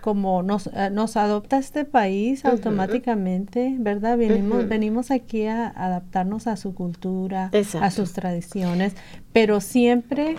como 0.00 0.44
nos, 0.44 0.68
eh, 0.68 0.90
nos 0.92 1.16
adopta 1.16 1.58
este 1.58 1.84
país 1.84 2.44
automáticamente, 2.44 3.74
¿verdad? 3.76 4.16
Venimos, 4.16 4.68
venimos 4.68 5.10
aquí 5.10 5.46
a 5.46 5.66
adaptarnos 5.66 6.46
a 6.46 6.56
su 6.56 6.74
cultura, 6.74 7.50
a 7.80 7.90
sus 7.90 8.12
tradiciones, 8.12 8.94
pero 9.32 9.60
siempre 9.60 10.36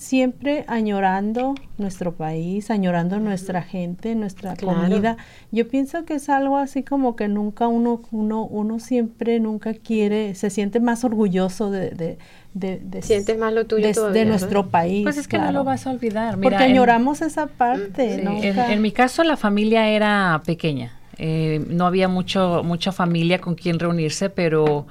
siempre 0.00 0.64
añorando 0.66 1.54
nuestro 1.76 2.14
país, 2.14 2.70
añorando 2.70 3.20
nuestra 3.20 3.60
gente, 3.60 4.14
nuestra 4.14 4.56
comida. 4.56 5.18
Yo 5.52 5.68
pienso 5.68 6.06
que 6.06 6.14
es 6.14 6.30
algo 6.30 6.56
así 6.56 6.82
como 6.82 7.16
que 7.16 7.28
nunca 7.28 7.68
uno, 7.68 8.00
uno, 8.10 8.46
uno 8.46 8.78
siempre, 8.78 9.38
nunca 9.40 9.74
quiere, 9.74 10.34
se 10.34 10.48
siente 10.48 10.80
más 10.80 11.04
orgulloso 11.04 11.70
de, 11.70 12.16
de, 12.54 12.80
de, 12.82 13.02
sientes 13.02 13.36
más 13.36 13.52
lo 13.52 13.66
tuyo 13.66 14.10
de, 14.10 14.24
nuestro 14.24 14.68
país. 14.68 15.02
Pues 15.02 15.18
es 15.18 15.28
que 15.28 15.38
no 15.38 15.52
lo 15.52 15.64
vas 15.64 15.86
a 15.86 15.90
olvidar. 15.90 16.40
Porque 16.40 16.56
añoramos 16.56 17.20
esa 17.20 17.46
parte. 17.46 18.24
en, 18.24 18.80
mi 18.80 18.92
caso 18.92 19.22
la 19.22 19.36
familia 19.36 19.86
era 19.90 20.40
pequeña. 20.46 20.98
Eh, 21.18 21.62
no 21.68 21.84
había 21.84 22.08
mucho 22.08 22.62
mucha 22.64 22.90
familia 22.90 23.38
con 23.38 23.54
quien 23.54 23.78
reunirse, 23.78 24.30
pero 24.30 24.86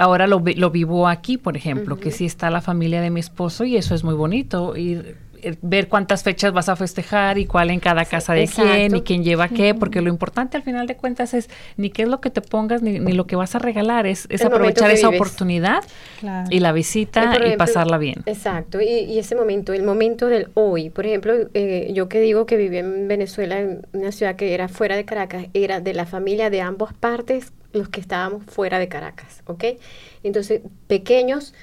ahora 0.00 0.26
lo, 0.26 0.42
lo 0.56 0.70
vivo 0.70 1.06
aquí, 1.06 1.36
por 1.36 1.56
ejemplo, 1.56 2.00
que 2.00 2.10
sí 2.10 2.24
está 2.24 2.50
la 2.50 2.62
familia 2.62 3.02
de 3.02 3.10
mi 3.10 3.20
esposo 3.20 3.64
y 3.64 3.76
eso 3.76 3.94
es 3.94 4.02
muy 4.02 4.14
bonito. 4.14 4.74
Ir, 4.74 5.18
eh, 5.42 5.56
ver 5.62 5.88
cuántas 5.88 6.22
fechas 6.22 6.52
vas 6.52 6.68
a 6.68 6.76
festejar 6.76 7.38
y 7.38 7.46
cuál 7.46 7.70
en 7.70 7.80
cada 7.80 8.04
casa 8.04 8.32
de 8.32 8.46
quién 8.46 8.96
y 8.96 9.02
quién 9.02 9.24
lleva 9.24 9.48
qué, 9.48 9.74
porque 9.74 10.00
lo 10.00 10.08
importante 10.08 10.56
al 10.56 10.62
final 10.62 10.86
de 10.86 10.96
cuentas 10.96 11.34
es 11.34 11.48
ni 11.76 11.90
qué 11.90 12.02
es 12.02 12.08
lo 12.08 12.20
que 12.20 12.30
te 12.30 12.40
pongas 12.40 12.82
ni, 12.82 12.98
lo 12.98 13.26
que 13.26 13.36
vas 13.36 13.54
a 13.54 13.58
regalar, 13.58 14.06
es, 14.06 14.26
es 14.30 14.42
aprovechar 14.42 14.90
esa 14.90 15.08
oportunidad 15.08 15.82
y 16.50 16.60
la 16.60 16.72
visita 16.72 17.38
y 17.46 17.56
pasarla 17.56 17.98
bien. 17.98 18.22
Exacto, 18.26 18.80
y, 18.80 19.18
ese 19.18 19.34
momento, 19.34 19.72
el 19.74 19.82
momento 19.82 20.28
del 20.28 20.48
hoy. 20.54 20.88
Por 20.88 21.06
ejemplo, 21.06 21.34
eh, 21.52 21.90
yo 21.92 22.08
que 22.08 22.20
digo 22.20 22.46
que 22.46 22.56
viví 22.56 22.78
en 22.78 23.06
Venezuela, 23.06 23.60
en 23.60 23.86
una 23.92 24.12
ciudad 24.12 24.36
que 24.36 24.54
era 24.54 24.68
fuera 24.68 24.96
de 24.96 25.04
Caracas, 25.04 25.46
era 25.52 25.80
de 25.80 25.92
la 25.92 26.06
familia 26.06 26.48
de 26.48 26.62
ambas 26.62 26.94
partes 26.94 27.52
los 27.72 27.88
que 27.88 28.00
estábamos 28.00 28.44
fuera 28.46 28.78
de 28.78 28.88
Caracas, 28.88 29.42
¿ok? 29.46 29.64
Entonces, 30.22 30.62
pequeños, 30.86 31.54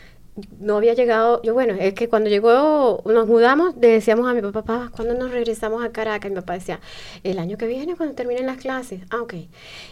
no 0.60 0.78
había 0.78 0.93
llegado, 0.93 1.41
yo 1.41 1.54
bueno, 1.54 1.74
es 1.80 1.93
que 1.93 2.08
cuando 2.08 2.30
llegó, 2.30 3.02
nos 3.06 3.28
mudamos, 3.28 3.76
le 3.78 3.88
decíamos 3.88 4.28
a 4.28 4.34
mi 4.34 4.41
papá, 4.41 4.63
papá, 4.63 4.91
¿cuándo 4.96 5.13
nos 5.15 5.32
regresamos 5.32 5.84
a 5.84 5.91
Caracas? 5.91 6.30
Mi 6.30 6.36
papá 6.36 6.54
decía, 6.54 6.80
el 7.24 7.39
año 7.39 7.58
que 7.58 7.65
viene, 7.65 7.96
cuando 7.96 8.15
terminen 8.15 8.46
las 8.46 8.58
clases. 8.58 9.02
Ah, 9.10 9.22
ok. 9.22 9.34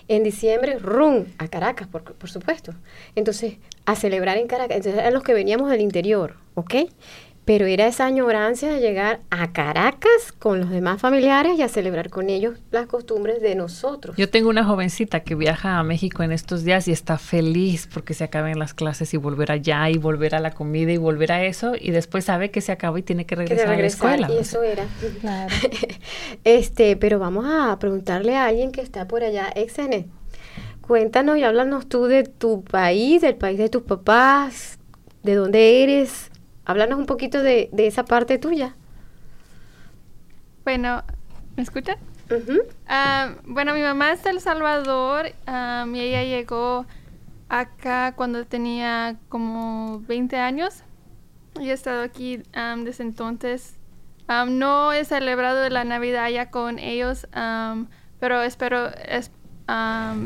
En 0.07 0.23
diciembre, 0.23 0.77
rum, 0.77 1.25
a 1.39 1.47
Caracas, 1.47 1.87
por, 1.87 2.03
por 2.03 2.29
supuesto. 2.29 2.73
Entonces, 3.15 3.57
a 3.85 3.95
celebrar 3.95 4.37
en 4.37 4.47
Caracas. 4.47 4.77
Entonces, 4.77 4.99
eran 4.99 5.13
los 5.13 5.23
que 5.23 5.33
veníamos 5.33 5.69
del 5.69 5.81
interior, 5.81 6.35
¿ok? 6.53 6.75
Pero 7.45 7.67
era 7.67 7.85
esa 7.85 8.07
añorancia 8.07 8.69
de 8.69 8.81
llegar 8.81 9.21
a 9.29 9.53
Caracas 9.53 10.31
con 10.39 10.59
los 10.59 10.71
demás 10.71 10.99
familiares 10.99 11.57
y 11.59 11.61
a 11.61 11.69
celebrar 11.69 12.09
con 12.09 12.31
ellos 12.31 12.57
las 12.71 12.87
costumbres 12.87 13.39
de 13.39 13.53
nosotros. 13.53 14.17
Yo 14.17 14.29
tengo 14.29 14.49
una 14.49 14.63
jovencita 14.63 15.19
que 15.19 15.35
viaja 15.35 15.77
a 15.77 15.83
México 15.83 16.23
en 16.23 16.31
estos 16.31 16.63
días 16.63 16.87
y 16.87 16.91
está 16.91 17.19
feliz 17.19 17.87
porque 17.93 18.15
se 18.15 18.23
acaben 18.23 18.57
las 18.57 18.73
clases 18.73 19.13
y 19.13 19.17
volver 19.17 19.51
allá 19.51 19.89
y 19.91 19.97
volver 19.99 20.33
a 20.33 20.39
la 20.39 20.51
comida 20.51 20.91
y 20.91 20.97
volver 20.97 21.31
a 21.31 21.45
eso 21.45 21.73
y 21.79 21.91
después 21.91 22.25
sabe 22.25 22.49
que 22.49 22.61
se 22.61 22.71
acaba 22.71 22.97
y 22.97 23.03
tiene 23.03 23.27
que 23.27 23.35
regresar, 23.35 23.69
a 23.69 23.77
la 23.77 23.85
escuela. 23.85 24.27
Y 24.31 24.37
eso 24.39 24.63
era. 24.63 24.85
Claro. 25.21 25.53
este, 26.43 26.95
pero 26.95 27.19
vamos 27.19 27.45
a 27.47 27.77
preguntarle 27.77 28.35
a 28.35 28.45
alguien 28.45 28.71
que 28.71 28.81
está 28.81 29.07
por 29.07 29.23
allá, 29.23 29.49
Exene. 29.55 30.07
Cuéntanos 30.81 31.37
y 31.37 31.43
háblanos 31.43 31.87
tú 31.87 32.05
de 32.05 32.23
tu 32.23 32.63
país, 32.63 33.21
del 33.21 33.35
país 33.35 33.59
de 33.59 33.69
tus 33.69 33.83
papás, 33.83 34.79
de 35.23 35.35
dónde 35.35 35.83
eres, 35.83 36.31
Háblanos 36.65 36.97
un 36.97 37.05
poquito 37.05 37.43
de, 37.43 37.69
esa 37.77 38.05
parte 38.05 38.39
tuya. 38.39 38.75
Bueno, 40.63 41.03
¿me 41.55 41.63
escuchan? 41.63 41.97
Ah, 42.87 43.35
bueno, 43.45 43.75
mi 43.75 43.81
mamá 43.81 44.11
es 44.11 44.23
de 44.23 44.31
El 44.31 44.41
Salvador 44.41 45.27
y 45.27 45.99
ella 45.99 46.23
llegó 46.23 46.87
acá 47.49 48.13
cuando 48.15 48.45
tenía 48.45 49.17
como 49.29 49.99
20 50.07 50.37
años 50.37 50.81
y 51.59 51.69
he 51.69 51.73
estado 51.73 52.01
aquí 52.01 52.41
desde 52.83 53.03
entonces. 53.03 53.77
no 54.47 54.91
he 54.91 55.05
celebrado 55.05 55.69
la 55.69 55.83
Navidad 55.83 56.29
ya 56.29 56.49
con 56.49 56.79
ellos, 56.79 57.27
pero 58.19 58.41
espero 58.41 58.89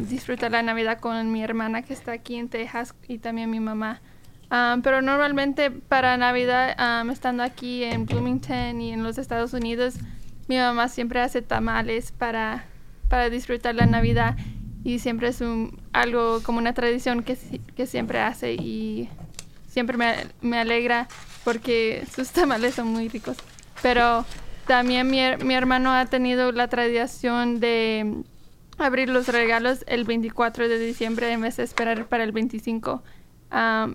disfrutar 0.08 0.52
la 0.52 0.64
Navidad 0.64 1.00
con 1.02 1.34
mi 1.34 1.44
hermana 1.44 1.82
que 1.82 1.94
está 1.94 2.14
aquí 2.14 2.36
en 2.38 2.48
Texas 2.48 2.96
y 3.10 3.18
también 3.18 3.50
mi 3.50 3.60
mamá 3.60 4.02
pero 4.50 5.02
normalmente 5.02 5.72
para 5.72 6.18
Navidad, 6.18 6.76
estando 7.10 7.44
aquí 7.44 7.84
en 7.84 8.06
Bloomington 8.06 8.82
y 8.82 8.94
en 8.94 9.04
los 9.04 9.18
Estados 9.18 9.54
Unidos, 9.54 9.96
mi 10.48 10.58
mamá 10.58 10.88
siempre 10.90 11.22
hace 11.22 11.42
tamales 11.42 12.12
para, 12.12 12.66
para 13.08 13.30
disfrutar 13.30 13.76
la 13.76 13.86
Navidad 13.86 14.36
y 14.84 15.00
siempre 15.00 15.28
es 15.28 15.42
un, 15.42 15.80
algo 15.94 16.42
como 16.42 16.58
una 16.58 16.74
tradición 16.74 17.24
que, 17.24 17.38
que 17.76 17.86
siempre 17.86 18.20
hace 18.20 18.54
y 18.54 19.10
siempre 19.68 19.98
me, 19.98 20.16
me, 20.42 20.58
alegra 20.58 21.08
porque 21.44 22.06
sus 22.14 22.30
tamales 22.32 22.76
son 22.76 22.88
muy 22.88 23.08
ricos. 23.10 23.38
Pero 23.82 24.26
también 24.66 25.08
mi, 25.08 25.22
mi 25.46 25.54
hermano 25.54 25.94
ha 25.94 26.06
tenido 26.08 26.52
la 26.52 26.68
tradición 26.68 27.60
de 27.60 28.24
abrir 28.80 29.10
los 29.10 29.28
regalos 29.28 29.84
el 29.88 30.06
24 30.06 30.68
de 30.68 30.80
diciembre 30.80 31.32
en 31.32 31.42
vez 31.42 31.58
de 31.58 31.64
esperar 31.64 32.06
para 32.08 32.24
el 32.24 32.32
25 32.32 33.04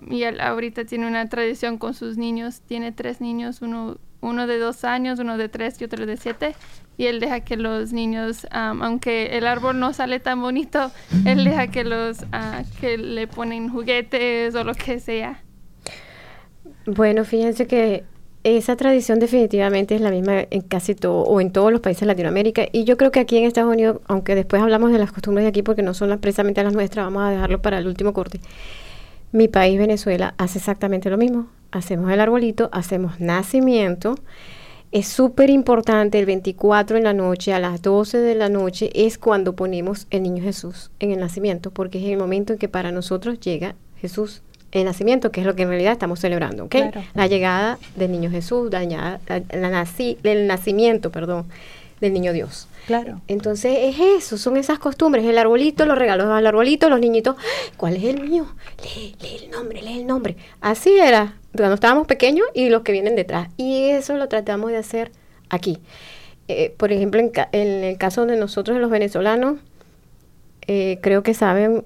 y 0.09 0.23
él 0.23 0.41
ahorita 0.41 0.85
tiene 0.85 1.07
una 1.07 1.27
tradición 1.29 1.77
con 1.77 1.93
sus 1.93 2.17
niños. 2.17 2.61
Tiene 2.67 2.91
tres 2.91 3.21
niños, 3.21 3.61
uno, 3.61 3.97
uno 4.21 4.47
de 4.47 4.57
dos 4.57 4.83
años, 4.83 5.19
uno 5.19 5.37
de 5.37 5.49
tres 5.49 5.79
y 5.81 5.85
otro 5.85 6.05
de 6.05 6.17
siete. 6.17 6.55
Y 6.97 7.05
él 7.05 7.19
deja 7.19 7.41
que 7.41 7.57
los 7.57 7.93
niños, 7.93 8.47
aunque 8.51 9.37
el 9.37 9.47
árbol 9.47 9.79
no 9.79 9.93
sale 9.93 10.19
tan 10.19 10.41
bonito, 10.41 10.91
él 11.25 11.43
deja 11.43 11.67
que 11.67 11.83
los 11.83 12.25
ah, 12.31 12.63
que 12.79 12.97
le 12.97 13.27
ponen 13.27 13.69
juguetes 13.69 14.55
o 14.55 14.63
lo 14.63 14.73
que 14.73 14.99
sea. 14.99 15.41
Bueno, 16.85 17.25
fíjense 17.25 17.67
que 17.67 18.03
esa 18.45 18.75
tradición 18.75 19.17
definitivamente 19.19 19.95
es 19.95 20.01
la 20.01 20.11
misma 20.11 20.45
en 20.51 20.61
casi 20.61 20.93
todo 20.93 21.23
o 21.23 21.41
en 21.41 21.51
todos 21.51 21.71
los 21.71 21.81
países 21.81 22.01
de 22.01 22.05
Latinoamérica 22.05 22.67
y 22.71 22.83
yo 22.83 22.95
creo 22.95 23.09
que 23.09 23.19
aquí 23.19 23.39
en 23.39 23.45
Estados 23.45 23.73
Unidos, 23.73 24.01
aunque 24.05 24.35
después 24.35 24.61
hablamos 24.61 24.91
de 24.91 24.99
las 24.99 25.11
costumbres 25.11 25.45
de 25.45 25.49
aquí 25.49 25.63
porque 25.63 25.81
no 25.81 25.95
son 25.95 26.15
precisamente 26.19 26.63
las 26.63 26.73
nuestras, 26.73 27.05
vamos 27.07 27.23
a 27.23 27.31
dejarlo 27.31 27.63
para 27.63 27.79
el 27.79 27.87
último 27.87 28.13
corte. 28.13 28.39
Mi 29.35 29.49
país, 29.49 29.77
Venezuela, 29.77 30.33
hace 30.37 30.59
exactamente 30.59 31.09
lo 31.09 31.17
mismo. 31.17 31.47
Hacemos 31.71 32.09
el 32.09 32.21
arbolito, 32.21 32.69
hacemos 32.71 33.19
nacimiento. 33.19 34.15
Es 34.93 35.09
súper 35.09 35.49
importante 35.49 36.17
el 36.17 36.25
24 36.25 36.95
en 36.95 37.03
la 37.03 37.11
noche, 37.11 37.53
a 37.53 37.59
las 37.59 37.81
12 37.81 38.19
de 38.19 38.33
la 38.33 38.47
noche, 38.47 38.91
es 38.93 39.17
cuando 39.17 39.53
ponemos 39.53 40.07
el 40.09 40.23
niño 40.23 40.41
Jesús 40.41 40.89
en 41.01 41.11
el 41.11 41.19
nacimiento, 41.19 41.69
porque 41.71 41.97
es 41.97 42.05
el 42.05 42.17
momento 42.17 42.53
en 42.53 42.59
que 42.59 42.69
para 42.69 42.93
nosotros 42.93 43.37
llega 43.41 43.75
Jesús 43.97 44.41
el 44.71 44.85
nacimiento, 44.85 45.31
que 45.31 45.41
es 45.41 45.45
lo 45.45 45.53
que 45.53 45.63
en 45.63 45.69
realidad 45.69 45.91
estamos 45.91 46.21
celebrando, 46.21 46.63
¿ok? 46.63 46.75
La 47.13 47.27
llegada 47.27 47.77
del 47.97 48.13
niño 48.13 48.31
Jesús, 48.31 48.71
la, 48.71 48.85
la, 48.85 49.19
el 50.23 50.47
nacimiento, 50.47 51.11
perdón, 51.11 51.45
del 52.01 52.13
niño 52.13 52.33
Dios. 52.33 52.67
Claro. 52.87 53.21
Entonces 53.27 53.75
es 53.81 53.99
eso, 53.99 54.37
son 54.37 54.57
esas 54.57 54.79
costumbres, 54.79 55.25
el 55.25 55.37
arbolito, 55.37 55.85
los 55.85 55.97
regalos 55.97 56.27
al 56.27 56.45
arbolito, 56.45 56.89
los 56.89 56.99
niñitos, 56.99 57.35
¿cuál 57.77 57.95
es 57.95 58.03
el 58.03 58.21
mío? 58.21 58.47
Lee, 58.83 59.15
lee 59.21 59.45
el 59.45 59.51
nombre, 59.51 59.81
lee 59.81 59.99
el 59.99 60.07
nombre. 60.07 60.37
Así 60.61 60.91
era 60.91 61.35
cuando 61.55 61.75
estábamos 61.75 62.05
pequeños 62.05 62.47
y 62.53 62.69
los 62.69 62.83
que 62.83 62.91
vienen 62.91 63.15
detrás. 63.15 63.49
Y 63.57 63.85
eso 63.85 64.15
lo 64.17 64.27
tratamos 64.27 64.71
de 64.71 64.77
hacer 64.77 65.11
aquí. 65.49 65.79
Eh, 66.47 66.73
por 66.77 66.91
ejemplo, 66.91 67.19
en, 67.19 67.83
el 67.83 67.97
caso 67.97 68.25
de 68.25 68.37
nosotros, 68.37 68.77
los 68.79 68.91
venezolanos, 68.91 69.59
eh, 70.67 70.99
creo 71.01 71.23
que 71.23 71.33
saben 71.33 71.85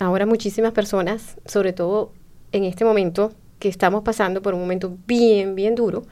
ahora 0.00 0.24
muchísimas 0.26 0.72
personas, 0.72 1.36
sobre 1.44 1.72
todo 1.72 2.12
en 2.52 2.64
este 2.64 2.84
momento 2.84 3.32
que 3.58 3.68
estamos 3.68 4.02
pasando 4.02 4.40
por 4.40 4.54
un 4.54 4.60
momento 4.60 4.96
bien, 5.06 5.54
bien 5.54 5.74
duro, 5.74 6.04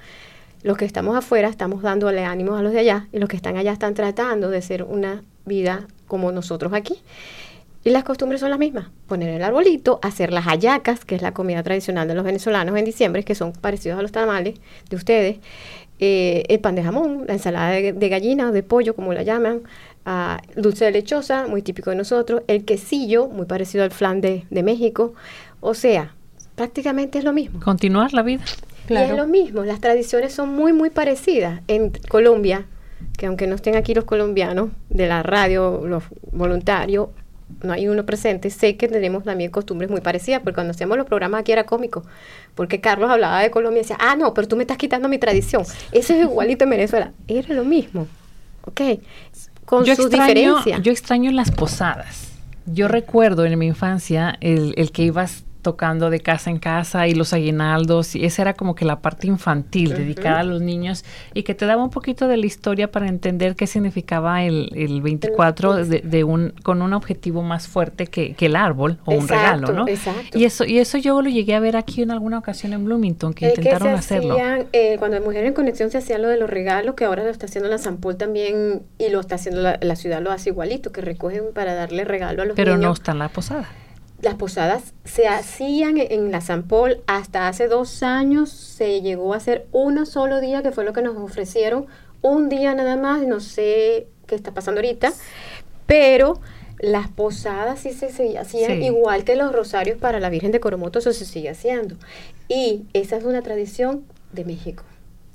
los 0.67 0.77
que 0.77 0.85
estamos 0.85 1.17
afuera 1.17 1.49
estamos 1.49 1.81
dándole 1.81 2.25
ánimos 2.25 2.59
a 2.59 2.63
los 2.63 2.73
de 2.73 2.81
allá 2.81 3.07
y 3.13 3.21
los 3.21 3.29
que 3.29 3.37
están 3.37 3.57
allá 3.57 3.71
están 3.71 3.95
tratando 3.95 4.51
de 4.51 4.59
hacer 4.59 4.83
una 4.83 5.23
vida 5.45 5.87
como 6.09 6.33
nosotros 6.33 6.73
aquí. 6.73 6.97
Y 7.85 7.91
las 7.91 8.03
costumbres 8.03 8.41
son 8.41 8.51
las 8.51 8.59
mismas. 8.59 8.89
Poner 9.07 9.29
el 9.29 9.45
arbolito, 9.45 10.01
hacer 10.03 10.33
las 10.33 10.45
hallacas, 10.47 11.05
que 11.05 11.15
es 11.15 11.23
la 11.23 11.33
comida 11.33 11.63
tradicional 11.63 12.09
de 12.09 12.17
los 12.17 12.25
venezolanos 12.25 12.77
en 12.77 12.85
diciembre, 12.85 13.23
que 13.23 13.37
son 13.37 13.53
parecidos 13.53 13.97
a 14.01 14.03
los 14.03 14.11
tamales 14.11 14.59
de 14.91 14.97
ustedes. 14.97 15.39
Eh, 16.01 16.43
el 16.49 16.59
pan 16.59 16.75
de 16.75 16.83
jamón, 16.83 17.27
la 17.29 17.35
ensalada 17.35 17.71
de, 17.71 18.09
gallina 18.09 18.49
o 18.49 18.53
de 18.53 18.65
pollo, 18.65 18.97
como 18.97 19.13
la 19.13 19.23
llaman. 19.23 19.61
Ah, 20.05 20.43
dulce 20.57 20.87
de 20.87 20.91
lechosa, 20.91 21.47
muy 21.47 21.63
típico 21.63 21.91
de 21.91 21.97
nosotros. 21.97 22.43
El 22.49 22.65
quesillo, 22.65 23.29
muy 23.29 23.47
parecido 23.47 23.85
al 23.85 23.93
flan 23.93 24.21
de, 24.21 24.47
de 24.51 24.63
México. 24.65 25.15
O 25.61 25.75
sea, 25.75 26.17
prácticamente 26.57 27.19
es 27.21 27.25
lo 27.25 27.33
mismo. 27.33 27.61
Continuar 27.61 28.13
la 28.15 28.23
vida. 28.23 28.43
Y 28.89 28.95
es 28.95 29.17
lo 29.17 29.27
mismo, 29.27 29.65
las 29.65 29.81
tradiciones 29.81 30.33
son 30.33 30.55
muy, 30.55 30.73
muy 30.73 30.91
parecidas. 30.91 31.61
En 31.69 31.91
Colombia, 32.09 32.67
que 33.17 33.27
aunque 33.27 33.47
no 33.47 33.57
estén 33.57 33.77
aquí 33.77 33.95
los 33.95 34.05
colombianos 34.05 34.71
de 34.89 35.09
la 35.09 35.23
radio, 35.23 35.83
los 35.87 36.05
voluntarios, 36.33 37.09
no 37.63 37.73
hay 37.73 37.89
uno 37.89 38.05
presente, 38.05 38.51
sé 38.51 38.77
que 38.77 38.89
tenemos 38.89 39.25
también 39.25 39.51
costumbres 39.51 39.91
muy 39.91 40.01
parecidas, 40.01 40.41
porque 40.43 40.57
cuando 40.57 40.73
hacíamos 40.73 40.97
los 40.97 41.07
programas 41.07 41.41
aquí 41.41 41.53
era 41.53 41.65
cómico, 41.65 42.05
porque 42.55 42.81
Carlos 42.81 43.11
hablaba 43.11 43.41
de 43.41 43.51
Colombia 43.51 43.81
y 43.81 43.83
decía, 43.83 43.99
ah, 44.01 44.17
no, 44.17 44.35
pero 44.35 44.49
tú 44.49 44.57
me 44.57 44.65
estás 44.65 44.79
quitando 44.79 45.09
mi 45.09 45.19
tradición. 45.19 45.63
Eso 45.93 46.15
es 46.15 46.23
igualito 46.23 46.65
en 46.65 46.71
Venezuela. 46.71 47.13
Era 47.29 47.55
lo 47.55 47.65
mismo, 47.65 48.09
¿ok? 48.65 48.81
Con 49.65 49.85
yo 49.85 49.95
sus 49.95 50.11
diferencias. 50.11 50.83
Yo 50.83 50.93
extraño 50.93 51.31
las 51.33 51.51
posadas. 51.51 52.33
Yo 52.67 52.89
recuerdo 52.89 53.45
en 53.45 53.57
mi 53.59 53.67
infancia 53.67 54.37
el, 54.41 54.75
el 54.77 54.91
que 54.91 55.03
ibas 55.03 55.45
tocando 55.67 56.11
de 56.11 56.21
casa 56.21 56.49
en 56.49 56.61
casa 56.61 57.09
y 57.09 57.15
los 57.15 57.33
aguinaldos, 57.33 58.15
y 58.15 58.25
esa 58.25 58.43
era 58.43 58.55
como 58.55 58.77
que 58.77 58.85
la 58.85 59.01
parte 59.01 59.27
infantil 59.27 59.97
dedicada 59.97 60.39
a 60.39 60.45
los 60.45 60.63
niños 60.63 61.05
y 61.35 61.43
que 61.43 61.57
te 61.57 61.67
daba 61.67 61.83
un 61.83 61.91
poquito 61.91 62.29
de 62.29 62.37
la 62.37 62.47
historia 62.47 62.93
para 62.93 63.09
entender 63.09 63.57
qué 63.57 63.67
significaba 63.67 64.45
el, 64.45 64.71
el 64.77 65.03
24 65.03 65.85
de, 65.85 66.23
un, 66.23 66.55
con 66.63 66.83
un 66.83 66.93
objetivo 66.93 67.43
más 67.43 67.67
fuerte 67.67 68.07
que, 68.07 68.35
que 68.35 68.47
el 68.47 68.55
árbol 68.55 69.01
o 69.07 69.15
un 69.15 69.27
regalo, 69.27 69.73
¿no? 69.73 69.89
Exacto. 69.89 70.39
Y 70.39 70.45
eso, 70.45 70.65
y 70.65 70.79
eso 70.79 70.99
yo 70.99 71.21
lo 71.21 71.29
llegué 71.29 71.57
a 71.57 71.59
ver 71.59 71.77
aquí 71.77 72.03
en 72.03 72.13
alguna 72.13 72.39
ocasión 72.39 72.73
en 72.73 72.85
Bloomington, 72.85 73.35
que 73.35 73.49
intentaron 73.49 73.89
hacerlo. 73.89 74.37
Eh, 74.73 74.95
cuando 75.01 75.21
Mujer 75.21 75.47
en 75.47 75.53
Conexión 75.53 75.91
se 75.91 75.99
hacía 75.99 76.19
lo 76.19 76.29
de 76.29 76.37
los 76.37 76.49
regalos, 76.49 76.95
que 76.95 77.07
ahora 77.07 77.25
lo 77.25 77.31
está 77.31 77.47
haciendo 77.47 77.69
la 77.69 77.79
Sampol 77.79 78.17
también, 78.17 78.83
y 78.99 79.09
lo 79.09 79.19
está 79.19 79.35
haciendo 79.35 79.63
la, 79.63 79.81
la 79.83 79.97
ciudad, 79.97 80.23
lo 80.23 80.31
hace 80.31 80.51
igualito, 80.51 80.93
que 80.93 81.01
recogen 81.01 81.47
para 81.53 81.75
darle 81.75 82.05
regalo 82.05 82.43
a 82.43 82.45
los 82.45 82.55
Pero 82.55 82.77
niños. 82.77 82.79
Pero 82.79 82.89
no 82.89 82.95
está 82.95 83.11
en 83.11 83.19
la 83.19 83.29
posada 83.31 83.69
las 84.21 84.35
posadas 84.35 84.95
se 85.05 85.29
hacían 85.29 85.99
en 85.99 86.31
la 86.31 86.41
San 86.41 86.63
Paul 86.63 87.03
hasta 87.07 87.49
hace 87.49 87.69
dos 87.69 88.03
años, 88.03 88.51
se 88.51 89.03
llegó 89.03 89.35
a 89.35 89.37
hacer 89.37 89.67
uno 89.73 90.07
solo 90.07 90.41
día, 90.41 90.63
que 90.63 90.73
fue 90.73 90.85
lo 90.85 90.93
que 90.93 91.03
nos 91.03 91.17
ofrecieron, 91.17 91.87
un 92.23 92.49
día 92.49 92.75
nada 92.75 92.97
más, 92.97 93.23
no 93.27 93.41
sé 93.41 94.07
qué 94.27 94.35
está 94.35 94.53
pasando 94.53 94.81
ahorita, 94.81 95.13
pero 95.87 96.41
las 96.79 97.09
posadas 97.09 97.81
sí 97.81 97.93
se, 97.93 98.39
hacían 98.39 98.83
igual 98.83 99.25
que 99.25 99.37
los 99.37 99.53
rosarios 99.53 99.99
para 99.99 100.21
la 100.21 100.31
Virgen 100.31 100.51
de 100.51 100.61
Coromoto, 100.61 100.99
eso 100.99 101.13
se 101.13 101.25
sigue 101.25 101.49
haciendo. 101.49 101.97
Y 102.49 102.85
esa 102.93 103.17
es 103.17 103.25
una 103.25 103.43
tradición 103.43 104.05
de 104.33 104.45
México, 104.45 104.83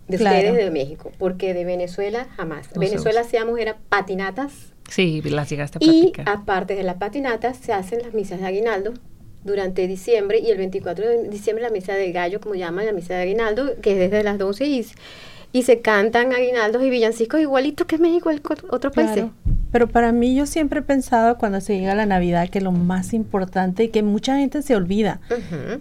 de 0.08 0.18
ustedes 0.18 0.56
de 0.56 0.72
México, 0.72 1.12
porque 1.18 1.54
de 1.54 1.66
Venezuela 1.66 2.28
jamás. 2.36 2.70
Venezuela 2.76 3.22
hacíamos 3.22 3.60
era 3.60 3.78
patinatas 3.90 4.74
Sí, 4.92 5.22
las 5.22 5.50
llegaste 5.50 5.80
a 5.80 5.84
Y 5.84 6.12
aparte 6.26 6.76
de 6.76 6.84
la 6.84 7.00
patinata, 7.00 7.54
se 7.54 7.72
hacen 7.72 8.02
las 8.02 8.14
misas 8.14 8.42
de 8.42 8.48
aguinaldo 8.48 8.94
durante 9.46 9.88
diciembre 9.88 10.40
y 10.40 10.50
el 10.52 10.58
24 10.58 11.08
de 11.08 11.30
diciembre 11.30 11.64
la 11.64 11.72
misa 11.72 11.94
de 11.94 12.12
gallo, 12.12 12.42
como 12.42 12.56
llaman 12.56 12.86
la 12.86 12.92
misa 12.92 13.16
de 13.16 13.22
aguinaldo, 13.22 13.72
que 13.82 13.94
es 13.94 13.98
desde 14.12 14.24
las 14.24 14.38
12 14.38 14.66
y, 14.68 14.86
y 15.54 15.64
se 15.64 15.80
cantan 15.80 16.34
aguinaldos 16.34 16.84
y 16.84 16.90
villancicos 16.90 17.40
igualito 17.40 17.88
que 17.88 17.98
México, 18.00 18.30
el 18.32 18.42
otro 18.70 18.92
país. 18.92 19.24
Pero 19.72 19.88
para 19.88 20.12
mí 20.12 20.36
yo 20.36 20.46
siempre 20.46 20.82
he 20.82 20.84
pensado 20.84 21.38
cuando 21.38 21.62
se 21.62 21.80
llega 21.80 21.94
a 21.94 21.96
la 21.96 22.06
Navidad 22.06 22.50
que 22.50 22.60
lo 22.60 22.74
más 22.74 23.14
importante 23.14 23.86
y 23.86 23.88
que 23.88 24.04
mucha 24.04 24.36
gente 24.36 24.62
se 24.62 24.76
olvida 24.76 25.22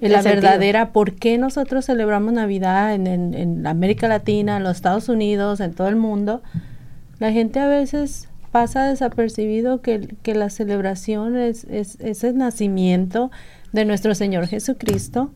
es 0.01 0.09
la 0.09 0.23
verdadera 0.23 0.93
por 0.93 1.15
qué 1.15 1.37
nosotros 1.37 1.87
celebramos 1.87 2.33
Navidad 2.33 2.95
en, 2.95 3.09
en, 3.09 3.35
en 3.35 3.67
América 3.67 4.07
Latina, 4.07 4.59
en 4.59 4.63
los 4.63 4.77
Estados 4.77 5.09
Unidos, 5.09 5.59
en 5.59 5.75
todo 5.75 5.89
el 5.89 5.97
mundo. 5.97 6.41
La 7.19 7.33
gente 7.33 7.59
a 7.59 7.67
veces 7.67 8.30
pasa 8.51 8.87
desapercibido 8.87 9.81
que, 9.81 10.09
que 10.23 10.35
la 10.35 10.51
celebración 10.51 11.37
es, 11.37 11.65
es, 11.65 12.25
el 12.25 12.37
nacimiento 12.37 13.31
de 13.73 13.85
nuestro 13.85 14.15
Señor 14.15 14.47
Jesucristo, 14.47 15.31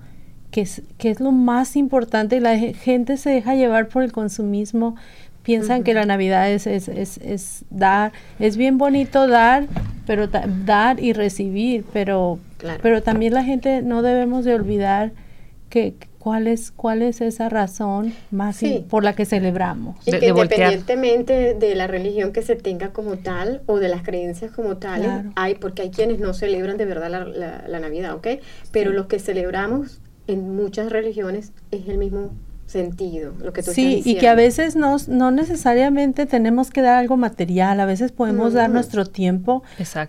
que 0.51 0.63
es, 0.63 0.83
que 0.99 1.11
es 1.11 1.21
lo 1.21 1.33
más 1.33 1.77
importante 1.77 2.37
y 2.37 2.41
la 2.41 2.59
gente 2.59 3.17
se 3.17 3.31
deja 3.31 3.55
llevar 3.55 3.89
por 3.89 4.03
el 4.03 4.13
consumismo. 4.13 4.97
Piensan 5.43 5.85
que 5.85 5.93
la 5.93 6.07
Navidad 6.07 6.51
es, 6.51 6.67
es, 6.67 6.89
es, 6.89 7.65
dar, 7.71 8.13
es 8.39 8.57
bien 8.57 8.79
bonito 8.79 9.27
dar, 9.29 9.67
pero 10.07 10.27
dar 10.27 11.01
y 11.01 11.13
recibir, 11.13 11.85
pero, 11.93 12.39
pero 12.83 13.03
también 13.03 13.35
la 13.35 13.45
gente 13.45 13.83
no 13.83 14.01
debemos 14.01 14.45
de 14.45 14.55
olvidar 14.55 15.13
que, 15.69 15.95
¿Cuál 16.25 16.47
es, 16.47 16.71
¿Cuál 16.71 17.03
es 17.03 17.21
esa 17.21 17.51
razón 17.51 18.15
más 18.31 18.63
por 18.89 19.05
la 19.05 19.15
que 19.15 19.27
celebramos? 19.27 19.97
Y 20.07 20.11
que 20.13 20.29
independientemente 20.29 21.53
de 21.53 21.75
la 21.75 21.87
religión 21.87 22.33
que 22.33 22.41
se 22.41 22.57
tenga 22.57 22.95
como 22.95 23.19
tal 23.19 23.61
o 23.67 23.79
de 23.79 23.89
las 23.89 24.03
creencias 24.03 24.51
como 24.51 24.79
tales, 24.79 25.11
hay, 25.37 25.57
porque 25.57 25.83
hay 25.83 25.91
quienes 25.91 26.21
no 26.21 26.33
celebran 26.33 26.79
de 26.79 26.87
verdad 26.87 27.11
la, 27.11 27.69
la, 27.69 27.79
Navidad, 27.79 28.15
¿ok? 28.15 28.27
Pero 28.73 28.93
los 28.93 29.05
que 29.05 29.19
celebramos 29.19 30.01
en 30.27 30.57
muchas 30.57 30.91
religiones 30.91 31.53
es 31.71 31.89
el 31.89 31.99
mismo 31.99 32.31
sentido, 32.75 33.33
lo 33.41 33.53
que 33.53 33.63
tú 33.63 33.71
Sí, 33.71 34.03
y 34.05 34.17
que 34.17 34.29
a 34.29 34.35
veces 34.35 34.75
no, 34.75 34.97
no 35.07 35.31
necesariamente 35.31 36.27
tenemos 36.27 36.71
que 36.71 36.83
dar 36.83 36.97
algo 36.97 37.17
material, 37.17 37.79
a 37.79 37.87
veces 37.87 38.11
podemos 38.11 38.53
dar 38.53 38.69
nuestro 38.69 39.07
tiempo, 39.07 39.63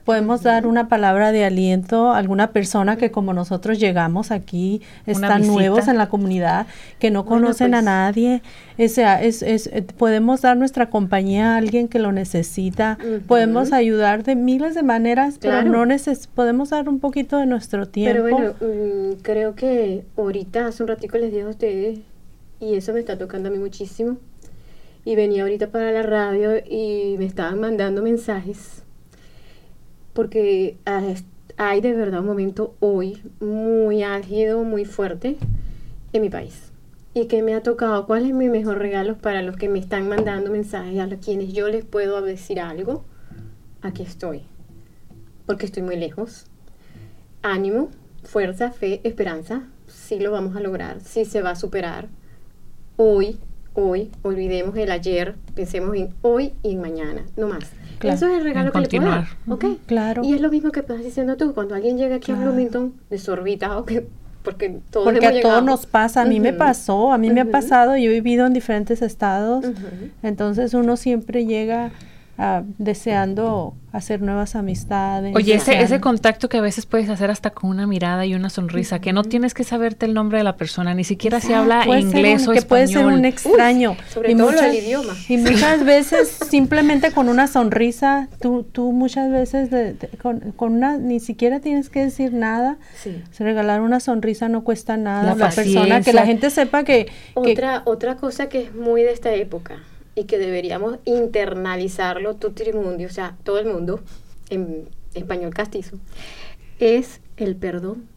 podemos 0.04 0.42
dar 0.42 0.66
una 0.66 0.88
palabra 0.90 1.32
de 1.32 1.46
aliento 1.46 2.12
a 2.12 2.18
alguna 2.18 2.52
persona 2.52 2.98
que 2.98 3.12
como 3.12 3.34
nosotros 3.34 3.80
llegamos 3.80 4.32
aquí, 4.32 4.82
están 5.06 5.46
nuevos 5.46 5.88
en 5.88 5.98
la 5.98 6.10
comunidad, 6.10 6.66
que 6.98 7.12
no 7.12 7.26
conocen 7.26 7.76
a 7.76 7.78
pues. 7.78 7.86
nadie, 7.86 8.42
o 8.78 8.88
sea, 8.88 9.22
es, 9.22 9.44
es, 9.44 9.68
eh, 9.68 9.84
podemos 9.84 10.42
dar 10.42 10.58
nuestra 10.58 10.90
compañía 10.90 11.54
a 11.54 11.58
alguien 11.58 11.88
que 11.88 12.00
lo 12.00 12.12
necesita, 12.12 12.98
podemos 13.28 13.74
ayudar 13.74 14.24
de 14.24 14.36
miles 14.36 14.74
de 14.74 14.82
maneras, 14.82 15.38
pero 15.40 15.62
no 15.62 15.86
neces 15.86 16.28
podemos 16.28 16.72
dar 16.72 16.90
un 16.90 17.00
poquito 17.00 17.38
de 17.38 17.46
nuestro 17.46 17.88
tiempo. 17.88 18.24
Pero 18.24 18.36
bueno, 18.36 18.54
mm, 18.60 19.22
creo 19.22 19.54
que 19.54 20.04
ahorita, 20.18 20.66
hace 20.66 20.82
un 20.82 20.90
ratico 20.90 21.18
les 21.20 21.32
dije 21.32 21.44
a 21.44 21.50
ustedes, 21.50 22.00
y 22.60 22.76
eso 22.76 22.94
me 22.94 23.00
está 23.00 23.18
tocando 23.18 23.50
a 23.50 23.52
mí 23.52 23.58
muchísimo. 23.58 24.18
Y 25.04 25.16
venía 25.16 25.44
ahorita 25.44 25.72
para 25.72 25.92
la 25.92 26.02
radio 26.02 26.58
y 26.58 27.16
me 27.20 27.26
estaban 27.26 27.60
mandando 27.60 28.02
mensajes 28.02 28.86
porque 30.16 30.78
hay 31.58 31.82
de 31.82 31.94
verdad 31.94 32.22
un 32.22 32.26
momento 32.26 32.74
hoy 32.80 33.22
muy 33.42 34.02
álgido, 34.02 34.64
muy 34.64 34.86
fuerte 34.86 35.36
en 36.14 36.22
mi 36.22 36.30
país. 36.30 36.72
Y 37.14 37.28
que 37.28 37.44
me 37.44 37.54
ha 37.54 37.62
tocado, 37.62 38.08
¿cuál 38.08 38.26
es 38.26 38.34
mi 38.34 38.48
mejor 38.50 38.78
regalo 38.78 39.18
para 39.18 39.42
los 39.42 39.58
que 39.58 39.70
me 39.70 39.78
están 39.78 40.08
mandando 40.08 40.52
mensajes, 40.52 41.00
a 41.00 41.08
los 41.08 41.20
quienes 41.20 41.54
yo 41.54 41.68
les 41.68 41.84
puedo 41.84 42.22
decir 42.22 42.62
algo? 42.62 43.04
Aquí 43.82 44.04
estoy, 44.04 44.44
porque 45.46 45.66
estoy 45.66 45.84
muy 45.84 45.98
lejos. 45.98 46.46
Ánimo, 47.42 47.90
fuerza, 48.24 48.72
fe, 48.72 49.02
esperanza, 49.04 49.64
sí 49.88 50.18
lo 50.20 50.32
vamos 50.32 50.56
a 50.56 50.62
lograr, 50.62 51.02
sí 51.02 51.26
se 51.26 51.42
va 51.42 51.52
a 51.52 51.56
superar 51.56 52.08
hoy, 52.98 53.38
hoy, 53.74 54.12
olvidemos 54.24 54.76
el 54.78 54.92
ayer, 54.92 55.36
pensemos 55.54 55.96
en 55.96 56.10
hoy 56.22 56.54
y 56.64 56.74
en 56.74 56.82
mañana, 56.82 57.24
no 57.38 57.48
más. 57.48 57.72
Eso 58.02 58.28
es 58.28 58.38
el 58.38 58.44
regalo 58.44 58.72
que 58.72 58.80
le 58.80 58.88
puedo 58.88 59.06
dar. 59.06 59.28
Claro. 59.86 60.24
Y 60.24 60.34
es 60.34 60.42
lo 60.42 60.50
mismo 60.50 60.72
que 60.72 60.82
estás 60.82 61.04
diciendo 61.04 61.38
tú, 61.38 61.54
cuando 61.54 61.76
alguien 61.76 61.98
llega 61.98 62.18
aquí 62.18 62.32
a 62.32 62.36
Bloomington, 62.36 62.94
desorbitado, 63.10 63.86
que 63.86 64.08
porque 64.44 64.80
todos 64.92 65.06
Porque 65.06 65.26
a 65.26 65.42
todos 65.42 65.64
nos 65.64 65.88
pasa, 65.88 66.22
a 66.22 66.26
mí 66.26 66.40
me 66.40 66.54
pasó, 66.54 67.12
a 67.12 67.18
mí 67.18 67.32
me 67.32 67.42
ha 67.42 67.46
pasado, 67.46 67.98
yo 67.98 68.12
he 68.12 68.14
vivido 68.14 68.46
en 68.46 68.54
diferentes 68.54 69.02
estados, 69.02 69.66
entonces 70.22 70.76
uno 70.76 70.98
siempre 70.98 71.46
llega 71.46 71.92
deseando 72.78 73.76
hacer 73.94 74.22
nuevas 74.22 74.56
amistades. 74.56 75.34
Oye, 75.34 75.54
ese, 75.54 75.80
ese 75.80 76.02
contacto 76.02 76.50
que 76.50 76.58
a 76.58 76.62
veces 76.62 76.86
puedes 76.86 77.10
hacer 77.10 77.32
hasta 77.32 77.52
con 77.52 77.70
una 77.70 77.88
mirada 77.88 78.26
y 78.26 78.36
una 78.36 78.50
sonrisa, 78.50 79.00
que 79.00 79.14
no 79.14 79.24
tienes 79.24 79.54
que 79.54 79.64
saberte 79.64 80.06
el 80.06 80.14
nombre 80.14 80.40
de 80.40 80.44
la 80.44 80.58
persona, 80.58 80.94
ni 80.94 81.06
siquiera 81.06 81.40
si 81.40 81.54
habla 81.54 81.86
inglés 81.98 82.46
o 82.48 82.52
que 82.52 82.62
puede 82.62 82.88
ser 82.88 83.06
un 83.06 83.24
extraño. 83.24 83.96
sobre 84.10 84.34
y 84.34 84.36
todo 84.36 84.52
muchas, 84.52 84.66
el 84.66 84.76
idioma. 84.76 85.14
Y 85.30 85.38
muchas 85.38 85.86
veces 85.86 86.30
simplemente 86.50 87.12
con 87.12 87.30
una 87.30 87.48
sonrisa, 87.48 88.28
tú, 88.42 88.66
tú 88.70 88.92
muchas 88.92 89.32
veces 89.32 89.70
con, 90.22 90.52
con, 90.58 90.74
una, 90.74 90.98
ni 90.98 91.22
siquiera 91.22 91.62
tienes 91.62 91.90
que 91.90 92.02
decir 92.02 92.34
nada. 92.34 92.78
Sí. 93.02 93.24
Regalar 93.40 93.80
una 93.80 94.02
sonrisa 94.02 94.50
no 94.50 94.66
cuesta 94.66 94.98
nada. 94.98 95.36
La, 95.36 95.50
persona, 95.50 96.02
que 96.02 96.12
la 96.12 96.26
gente 96.26 96.50
sepa 96.50 96.84
que... 96.84 97.08
Otra, 97.34 97.84
otra 97.86 98.18
cosa 98.18 98.50
que 98.50 98.64
es 98.64 98.76
muy 98.76 99.04
de 99.04 99.14
esta 99.14 99.34
época 99.34 99.78
y 100.16 100.24
que 100.24 100.38
deberíamos 100.38 100.98
internalizarlo 101.06 102.36
mundo, 102.74 103.06
o 103.06 103.10
sea, 103.10 103.38
todo 103.44 103.60
el 103.60 103.68
mundo, 103.68 104.00
en 104.50 104.90
español 105.14 105.54
castizo, 105.54 105.98
es 106.80 107.22
el 107.38 107.56
perdón, 107.56 108.08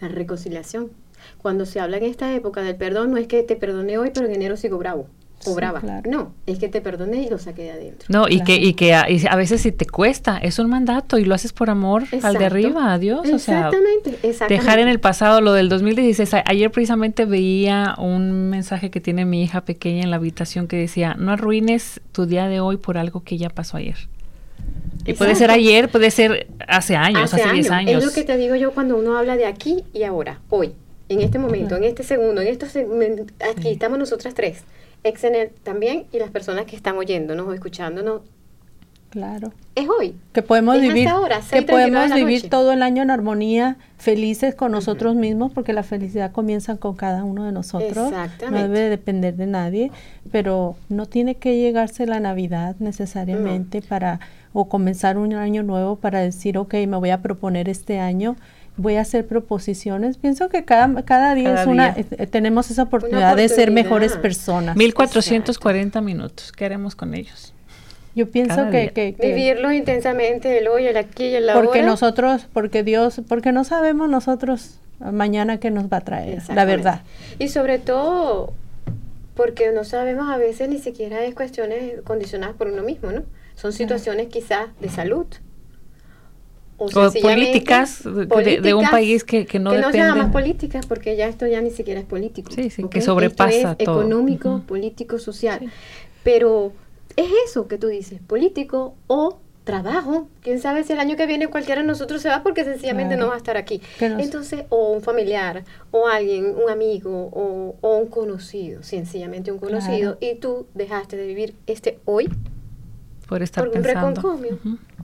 la 0.00 0.08
reconciliación. 0.08 0.90
Cuando 1.38 1.66
se 1.66 1.80
habla 1.80 1.98
en 1.98 2.04
esta 2.04 2.34
época 2.34 2.62
del 2.62 2.76
perdón, 2.76 3.10
no 3.10 3.16
es 3.18 3.26
que 3.26 3.42
te 3.42 3.56
perdone 3.56 3.98
hoy, 3.98 4.10
pero 4.12 4.26
en 4.26 4.34
enero 4.34 4.56
sigo 4.56 4.78
bravo 4.78 5.06
cobraba. 5.44 5.80
No, 6.08 6.34
es 6.46 6.58
que 6.58 6.68
te 6.68 6.80
perdoné 6.80 7.22
y 7.22 7.28
lo 7.28 7.38
saqué 7.38 7.62
de 7.62 7.70
adentro. 7.72 8.06
No, 8.08 8.28
y 8.28 8.42
que, 8.42 8.56
y 8.56 8.74
que 8.74 8.94
a, 8.94 9.36
veces 9.36 9.60
si 9.62 9.72
te 9.72 9.86
cuesta, 9.86 10.38
es 10.38 10.58
un 10.58 10.68
mandato 10.68 11.18
y 11.18 11.24
lo 11.24 11.34
haces 11.34 11.52
por 11.52 11.70
amor 11.70 12.04
al 12.22 12.34
de 12.34 12.46
arriba, 12.46 12.92
adiós. 12.92 13.28
Exactamente, 13.28 14.10
o 14.10 14.20
sea, 14.20 14.30
exactamente. 14.30 14.54
Dejar 14.54 14.78
en 14.78 14.88
el 14.88 15.00
pasado 15.00 15.40
lo 15.40 15.52
del 15.52 15.68
2016. 15.68 16.42
ayer 16.44 16.70
precisamente 16.70 17.24
veía 17.24 17.94
un 17.98 18.50
mensaje 18.50 18.90
que 18.90 19.00
tiene 19.00 19.24
mi 19.24 19.42
hija 19.42 19.64
pequeña 19.64 20.02
en 20.02 20.10
la 20.10 20.16
habitación 20.16 20.66
que 20.66 20.76
decía, 20.76 21.14
no 21.18 21.32
arruines 21.32 22.00
tu 22.12 22.26
día 22.26 22.48
de 22.48 22.60
hoy 22.60 22.76
por 22.76 22.98
algo 22.98 23.22
que 23.22 23.38
ya 23.38 23.50
pasó 23.50 23.76
ayer. 23.76 24.08
Y 25.06 25.12
puede 25.12 25.34
ser 25.34 25.50
ayer, 25.50 25.90
puede 25.90 26.10
ser 26.10 26.46
hace 26.66 26.96
años, 26.96 27.34
hace 27.34 27.52
10 27.52 27.70
años. 27.70 28.02
Es 28.02 28.08
lo 28.08 28.12
que 28.12 28.24
te 28.24 28.36
digo 28.38 28.54
yo 28.54 28.72
cuando 28.72 28.96
uno 28.96 29.18
habla 29.18 29.36
de 29.36 29.46
aquí 29.46 29.84
y 29.92 30.04
ahora, 30.04 30.40
hoy, 30.48 30.72
en 31.08 31.20
este 31.20 31.38
momento, 31.38 31.76
en 31.76 31.84
este 31.84 32.02
segundo, 32.02 32.40
en 32.40 32.48
estos 32.48 32.70
aquí 32.74 33.68
estamos 33.68 33.98
nosotras 33.98 34.34
tres 34.34 34.62
Exener 35.04 35.52
también 35.62 36.06
y 36.12 36.18
las 36.18 36.30
personas 36.30 36.66
que 36.66 36.76
están 36.76 36.96
oyéndonos 36.96 37.46
o 37.46 37.52
escuchándonos. 37.52 38.22
Claro. 39.14 39.52
Es 39.76 39.86
hoy. 39.88 40.16
Que 40.32 40.42
podemos 40.42 40.80
vivir, 40.80 41.08
que 41.52 41.62
podemos 41.62 42.12
vivir 42.12 42.50
todo 42.50 42.72
el 42.72 42.82
año 42.82 43.00
en 43.00 43.12
armonía, 43.12 43.76
felices 43.96 44.56
con 44.56 44.72
nosotros 44.72 45.14
mismos, 45.14 45.52
porque 45.52 45.72
la 45.72 45.84
felicidad 45.84 46.32
comienza 46.32 46.78
con 46.78 46.96
cada 46.96 47.22
uno 47.22 47.44
de 47.44 47.52
nosotros. 47.52 48.08
Exactamente. 48.08 48.50
No 48.50 48.74
debe 48.74 48.88
depender 48.88 49.36
de 49.36 49.46
nadie, 49.46 49.92
pero 50.32 50.74
no 50.88 51.06
tiene 51.06 51.36
que 51.36 51.56
llegarse 51.56 52.06
la 52.06 52.18
Navidad 52.18 52.74
necesariamente 52.80 53.82
para 53.82 54.18
o 54.52 54.68
comenzar 54.68 55.16
un 55.16 55.32
año 55.34 55.62
nuevo 55.62 55.94
para 55.94 56.18
decir, 56.18 56.58
ok, 56.58 56.74
me 56.88 56.96
voy 56.96 57.10
a 57.10 57.22
proponer 57.22 57.68
este 57.68 58.00
año 58.00 58.34
voy 58.76 58.96
a 58.96 59.02
hacer 59.02 59.26
proposiciones. 59.26 60.18
Pienso 60.18 60.48
que 60.48 60.64
cada, 60.64 61.02
cada 61.02 61.34
día 61.34 61.62
es 61.62 61.66
una, 61.66 61.90
eh, 61.90 62.06
eh, 62.10 62.26
tenemos 62.26 62.70
esa 62.70 62.84
oportunidad, 62.84 63.36
de 63.36 63.48
ser 63.48 63.70
mejores 63.70 64.16
personas. 64.16 64.76
1440 64.76 66.00
minutos. 66.00 66.52
¿Qué 66.52 66.64
haremos 66.64 66.94
con 66.94 67.14
ellos? 67.14 67.52
Yo 68.14 68.30
pienso 68.30 68.70
que, 68.70 68.92
que, 68.92 69.16
vivirlo 69.20 69.72
intensamente 69.72 70.58
el 70.58 70.68
hoy, 70.68 70.86
el 70.86 70.96
aquí 70.96 71.24
y 71.24 71.34
el 71.34 71.48
ahora. 71.48 71.64
Porque 71.64 71.82
nosotros, 71.82 72.46
porque 72.52 72.84
Dios, 72.84 73.20
porque 73.28 73.50
no 73.50 73.64
sabemos 73.64 74.08
nosotros 74.08 74.78
mañana 75.00 75.58
qué 75.58 75.72
nos 75.72 75.92
va 75.92 75.98
a 75.98 76.00
traer, 76.02 76.42
la 76.54 76.64
verdad. 76.64 77.02
Y 77.40 77.48
sobre 77.48 77.80
todo 77.80 78.52
porque 79.34 79.72
no 79.72 79.82
sabemos 79.82 80.30
a 80.30 80.36
veces 80.36 80.68
ni 80.68 80.78
siquiera 80.78 81.24
es 81.24 81.34
cuestiones 81.34 82.00
condicionadas 82.04 82.54
por 82.54 82.68
uno 82.68 82.82
mismo, 82.82 83.10
¿no? 83.10 83.24
Son 83.56 83.72
situaciones 83.72 84.28
quizás 84.28 84.68
de 84.80 84.88
salud 84.88 85.26
o, 86.84 87.12
políticas, 87.22 88.02
de, 88.04 88.74
un 88.74 88.88
país 88.90 89.24
que, 89.24 89.46
que 89.46 89.58
no 89.58 89.70
que 89.70 89.80
no 89.80 89.90
se 89.90 89.98
llama 89.98 90.30
políticas 90.30 90.86
porque 90.86 91.16
ya 91.16 91.26
esto 91.26 91.46
ya 91.46 91.60
ni 91.60 91.70
siquiera 91.70 92.00
es 92.00 92.06
político 92.06 92.50
sí, 92.52 92.70
sí 92.70 92.84
que 92.90 93.00
sobrepasa 93.00 93.72
esto 93.72 93.72
es 93.78 93.80
económico 93.80 94.62
político 94.66 95.18
social. 95.18 95.70
Pero 96.22 96.72
es 97.16 97.28
eso 97.46 97.68
que 97.68 97.78
tú 97.78 97.88
dices 97.88 98.20
político 98.26 98.94
o 99.06 99.38
trabajo. 99.64 100.28
Quién 100.42 100.60
sabe 100.60 100.84
si 100.84 100.92
el 100.92 101.00
año 101.00 101.16
que 101.16 101.26
viene 101.26 101.48
cualquiera 101.48 101.80
de 101.80 101.86
nosotros 101.86 102.20
se 102.20 102.28
va 102.28 102.42
porque 102.42 102.64
sencillamente 102.64 103.16
no 103.16 103.28
va 103.28 103.34
a 103.34 103.36
estar 103.38 103.56
aquí 103.56 103.80
entonces 103.98 104.64
o 104.68 104.92
un 104.92 105.00
familiar 105.00 105.64
o 105.90 106.06
alguien 106.06 106.54
un 106.62 106.68
amigo 106.68 107.30
o, 107.32 107.74
o 107.80 107.96
un 107.96 108.08
conocido 108.08 108.82
sencillamente 108.82 109.50
un 109.50 109.58
conocido 109.58 110.18
y 110.20 110.34
tú 110.34 110.66
dejaste 110.74 111.16
de 111.16 111.26
vivir 111.26 111.54
este 111.66 111.98
hoy 112.04 112.28
por 113.34 113.42
estar 113.42 113.68
pensando. 113.68 114.38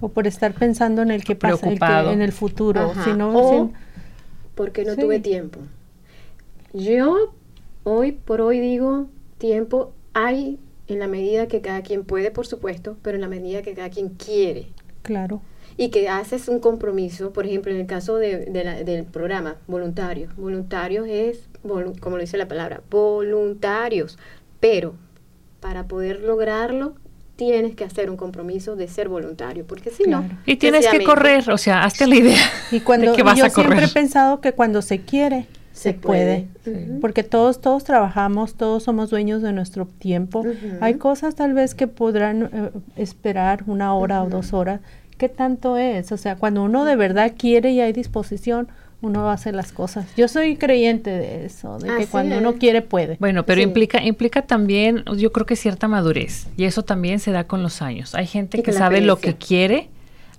O 0.01 0.09
por 0.09 0.29
estar 0.29 0.55
pensando 0.55 1.03
en 1.03 1.11
el 1.11 1.25
que 1.25 1.35
pasa, 1.35 1.69
en 2.13 2.23
el 2.23 2.31
futuro. 2.31 2.93
o 3.35 3.71
porque 4.55 4.85
no 4.85 4.95
tuve 4.95 5.19
tiempo. 5.19 5.59
Yo 6.73 7.35
hoy 7.83 8.13
por 8.13 8.41
hoy 8.41 8.61
digo, 8.61 9.09
tiempo 9.39 9.93
hay 10.15 10.61
en 10.87 11.01
la 11.01 11.09
medida 11.09 11.49
que 11.49 11.61
cada 11.61 11.83
quien 11.83 12.05
puede, 12.05 12.31
por 12.31 12.47
supuesto, 12.47 12.97
pero 13.03 13.17
en 13.17 13.23
la 13.23 13.29
medida 13.29 13.63
que 13.63 13.75
cada 13.75 13.91
quien 13.91 14.11
quiere. 14.11 14.69
Claro. 15.03 15.43
Y 15.77 15.89
que 15.89 16.09
haces 16.09 16.47
un 16.47 16.61
compromiso, 16.61 17.33
por 17.33 17.47
ejemplo, 17.47 17.73
en 17.73 17.81
el 17.81 17.87
caso 17.87 18.15
de, 18.15 18.47
del 18.85 19.07
programa, 19.07 19.57
voluntarios. 19.67 20.37
Voluntarios 20.37 21.09
es, 21.09 21.49
como 21.63 22.17
lo 22.17 22.21
dice 22.21 22.37
la 22.37 22.47
palabra, 22.47 22.81
voluntarios. 22.91 24.19
Pero 24.61 24.95
para 25.59 25.89
poder 25.89 26.21
lograrlo 26.21 26.95
tienes 27.41 27.75
que 27.75 27.85
hacer 27.85 28.11
un 28.11 28.19
compromiso 28.19 28.77
de 28.77 28.87
ser 28.87 29.09
voluntario, 29.09 29.65
porque 29.67 29.89
si 29.89 30.03
no... 30.03 30.29
Y 30.45 30.57
tienes 30.57 30.87
que 30.87 31.03
correr, 31.03 31.51
o 31.51 31.57
sea, 31.57 31.85
hazte 31.85 32.07
la 32.07 32.17
idea 32.17 32.37
y 32.71 32.81
cuando, 32.81 33.15
que 33.15 33.23
vas 33.23 33.39
yo 33.39 33.49
siempre 33.49 33.83
he 33.83 33.89
pensado 33.89 34.43
que 34.43 34.53
cuando 34.53 34.83
se 34.83 35.01
quiere, 35.01 35.47
se, 35.73 35.95
puede, 35.95 36.49
porque 37.01 37.23
todos, 37.23 37.63
todos 37.63 37.85
trabajamos, 37.85 38.57
todos 38.57 38.83
somos 38.83 39.09
dueños 39.09 39.41
de 39.41 39.55
nuestro 39.55 39.87
tiempo. 39.87 40.45
Hay 40.83 40.97
cosas 40.97 41.35
tal 41.35 41.55
vez 41.55 41.75
que 41.75 41.87
podrán 41.87 42.51
eh, 42.53 42.71
esperar 42.97 43.65
una 43.67 43.95
hora 43.95 44.23
o 44.23 44.29
dos 44.29 44.53
horas. 44.53 44.81
¿Qué 45.17 45.31
tanto 45.31 45.79
es? 45.79 46.13
O 46.13 46.19
sea, 46.19 46.37
cuando 46.37 46.63
uno 46.63 46.85
de 46.85 46.97
verdad 46.97 47.33
quiere 47.39 47.71
y 47.71 47.81
hay 47.81 47.95
disposición, 47.95 48.69
uno 49.03 49.31
hace 49.31 49.53
las 49.53 49.73
cosas. 49.73 50.07
Yo 50.17 50.29
soy 50.29 50.57
creyente 50.57 51.11
de 51.11 51.47
eso, 51.47 51.79
de 51.79 51.97
que 51.97 52.07
cuando 52.07 52.39
uno 52.39 52.55
quiere 52.55 52.83
puede. 52.83 53.17
Bueno, 53.19 53.45
pero 53.47 53.61
implica 53.61 54.03
implica 54.03 54.43
también, 54.43 55.05
yo 55.17 55.33
creo 55.33 55.47
que 55.47 55.57
cierta 55.57 55.89
madurez 55.89 56.47
y 56.57 56.65
eso 56.65 56.83
también 56.83 57.19
se 57.19 57.31
da 57.33 57.45
con 57.45 57.63
los 57.63 57.83
años. 57.83 58.15
Hay 58.15 58.27
gente 58.27 58.63
que 58.63 58.73
sabe 58.73 59.01
lo 59.01 59.19
que 59.19 59.35
quiere, 59.35 59.89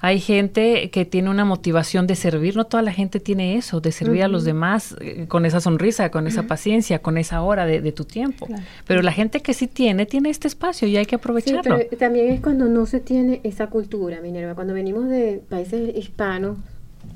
hay 0.04 0.20
gente 0.20 0.90
que 0.90 1.06
tiene 1.06 1.30
una 1.30 1.46
motivación 1.46 2.08
de 2.08 2.16
servir, 2.16 2.56
no 2.56 2.66
toda 2.66 2.82
la 2.82 2.92
gente 2.92 3.20
tiene 3.20 3.56
eso, 3.56 3.82
de 3.82 3.92
servir 3.92 4.24
a 4.24 4.28
los 4.28 4.44
demás 4.44 4.96
eh, 5.00 5.26
con 5.28 5.46
esa 5.46 5.62
sonrisa, 5.62 6.10
con 6.10 6.26
esa 6.26 6.44
paciencia, 6.44 7.00
con 7.00 7.20
esa 7.20 7.42
hora 7.44 7.68
de, 7.68 7.92
tu 7.92 8.06
tiempo. 8.06 8.48
Pero 8.88 9.04
la 9.04 9.12
gente 9.12 9.42
que 9.42 9.54
sí 9.54 9.68
tiene, 9.68 10.08
tiene 10.08 10.32
este 10.32 10.48
espacio 10.48 10.88
y 10.88 10.98
hay 10.98 11.06
que 11.06 11.16
aprovecharlo. 11.16 11.78
pero 11.78 11.98
también 11.98 12.32
es 12.32 12.42
cuando 12.42 12.66
no 12.66 12.88
se 12.88 13.00
tiene 13.00 13.42
esa 13.44 13.68
cultura, 13.68 14.22
Minerva, 14.22 14.56
cuando 14.56 14.74
venimos 14.74 15.08
de 15.08 15.42
países 15.48 15.96
hispanos, 15.96 16.58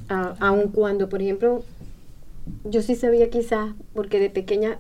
aun 0.08 0.70
cuando, 0.70 1.10
por 1.10 1.22
ejemplo, 1.22 1.64
yo 2.64 2.82
sí 2.82 2.96
sabía 2.96 3.30
quizás, 3.30 3.74
porque 3.94 4.20
de 4.20 4.30
pequeña, 4.30 4.80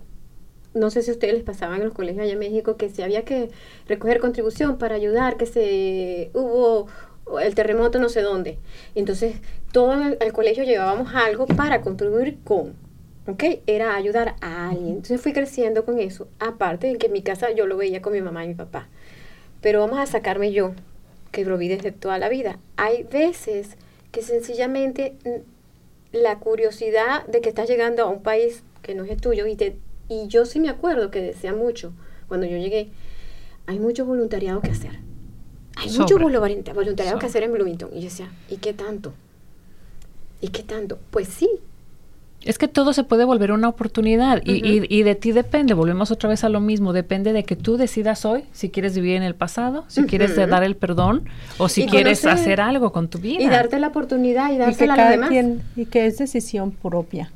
no 0.73 0.89
sé 0.89 1.01
si 1.01 1.11
ustedes 1.11 1.33
les 1.33 1.43
pasaban 1.43 1.79
en 1.79 1.85
los 1.85 1.93
colegios 1.93 2.23
allá 2.23 2.33
en 2.33 2.39
México, 2.39 2.77
que 2.77 2.89
si 2.89 3.01
había 3.01 3.23
que 3.25 3.49
recoger 3.87 4.19
contribución 4.19 4.77
para 4.77 4.95
ayudar, 4.95 5.37
que 5.37 5.45
se 5.45 6.31
hubo 6.33 6.87
el 7.41 7.55
terremoto 7.55 7.99
no 7.99 8.09
sé 8.09 8.21
dónde. 8.21 8.59
Entonces, 8.93 9.35
todo 9.71 9.93
el, 9.93 10.17
el 10.19 10.33
colegio 10.33 10.63
llevábamos 10.63 11.13
algo 11.15 11.47
para 11.47 11.81
contribuir 11.81 12.37
con, 12.43 12.73
¿ok? 13.27 13.43
Era 13.65 13.95
ayudar 13.95 14.35
a 14.41 14.69
alguien. 14.69 14.89
Entonces 14.89 15.21
fui 15.21 15.33
creciendo 15.33 15.85
con 15.85 15.99
eso, 15.99 16.27
aparte 16.39 16.87
de 16.87 16.97
que 16.97 17.07
en 17.07 17.13
mi 17.13 17.21
casa 17.21 17.51
yo 17.51 17.65
lo 17.65 17.77
veía 17.77 18.01
con 18.01 18.13
mi 18.13 18.21
mamá 18.21 18.45
y 18.45 18.49
mi 18.49 18.55
papá. 18.55 18.87
Pero 19.61 19.79
vamos 19.79 19.97
a 19.97 20.05
sacarme 20.05 20.51
yo, 20.51 20.73
que 21.31 21.43
lo 21.45 21.57
vi 21.57 21.67
desde 21.67 21.91
toda 21.91 22.19
la 22.19 22.29
vida. 22.29 22.59
Hay 22.77 23.03
veces 23.03 23.77
que 24.15 24.21
sencillamente 24.21 25.17
la 26.13 26.39
curiosidad 26.39 27.27
de 27.27 27.41
que 27.41 27.49
estás 27.49 27.67
llegando 27.67 28.01
a 28.01 28.05
un 28.05 28.23
país 28.23 28.63
que 28.81 28.95
no 28.95 29.03
es 29.03 29.17
tuyo 29.19 29.45
y, 29.45 29.57
te, 29.57 29.77
y 30.07 30.27
yo 30.27 30.45
sí 30.45 30.61
me 30.61 30.69
acuerdo 30.69 31.11
que 31.11 31.19
decía 31.19 31.51
mucho 31.53 31.91
cuando 32.29 32.47
yo 32.47 32.55
llegué, 32.55 32.91
hay 33.65 33.77
mucho 33.77 34.05
voluntariado 34.05 34.61
que 34.61 34.71
hacer. 34.71 35.01
Hay 35.75 35.91
mucho 35.99 36.17
voluntariado 36.17 37.19
que 37.19 37.25
hacer 37.25 37.43
en 37.43 37.51
Bloomington. 37.51 37.89
Y 37.91 37.97
yo 37.97 38.03
decía, 38.05 38.31
¿y 38.47 38.55
qué 38.55 38.71
tanto? 38.71 39.13
¿Y 40.39 40.47
qué 40.47 40.63
tanto? 40.63 40.97
Pues 41.11 41.27
sí, 41.27 41.49
es 42.43 42.57
que 42.57 42.67
todo 42.67 42.93
se 42.93 43.03
puede 43.03 43.25
volver 43.25 43.51
una 43.51 43.67
oportunidad 43.67 44.41
y, 44.45 44.85
y, 44.87 45.03
de 45.03 45.15
ti 45.15 45.31
depende, 45.31 45.73
volvemos 45.73 46.11
otra 46.11 46.29
vez 46.29 46.43
a 46.43 46.49
lo 46.49 46.59
mismo, 46.59 46.93
depende 46.93 47.33
de 47.33 47.43
que 47.43 47.55
tú 47.55 47.75
decidas 47.75 48.23
hoy 48.23 48.43
si 48.51 48.69
quieres 48.69 48.95
vivir 48.95 49.15
en 49.15 49.23
el 49.23 49.33
pasado, 49.33 49.83
si 49.87 50.03
quieres 50.03 50.35
dar 50.35 50.63
el 50.63 50.75
perdón 50.75 51.27
o 51.57 51.69
si 51.69 51.87
quieres 51.87 52.25
hacer 52.25 52.61
algo 52.61 52.91
con 52.91 53.07
tu 53.07 53.17
vida. 53.17 53.41
Y 53.41 53.47
darte 53.47 53.79
la 53.79 53.87
oportunidad 53.87 54.51
y 54.51 54.57
darte 54.57 54.83
a 54.85 54.95
los 54.95 55.31
demás. 55.31 55.61
y 55.75 55.85
que 55.85 56.05
es 56.05 56.17
decisión 56.19 56.71
propia. 56.71 57.31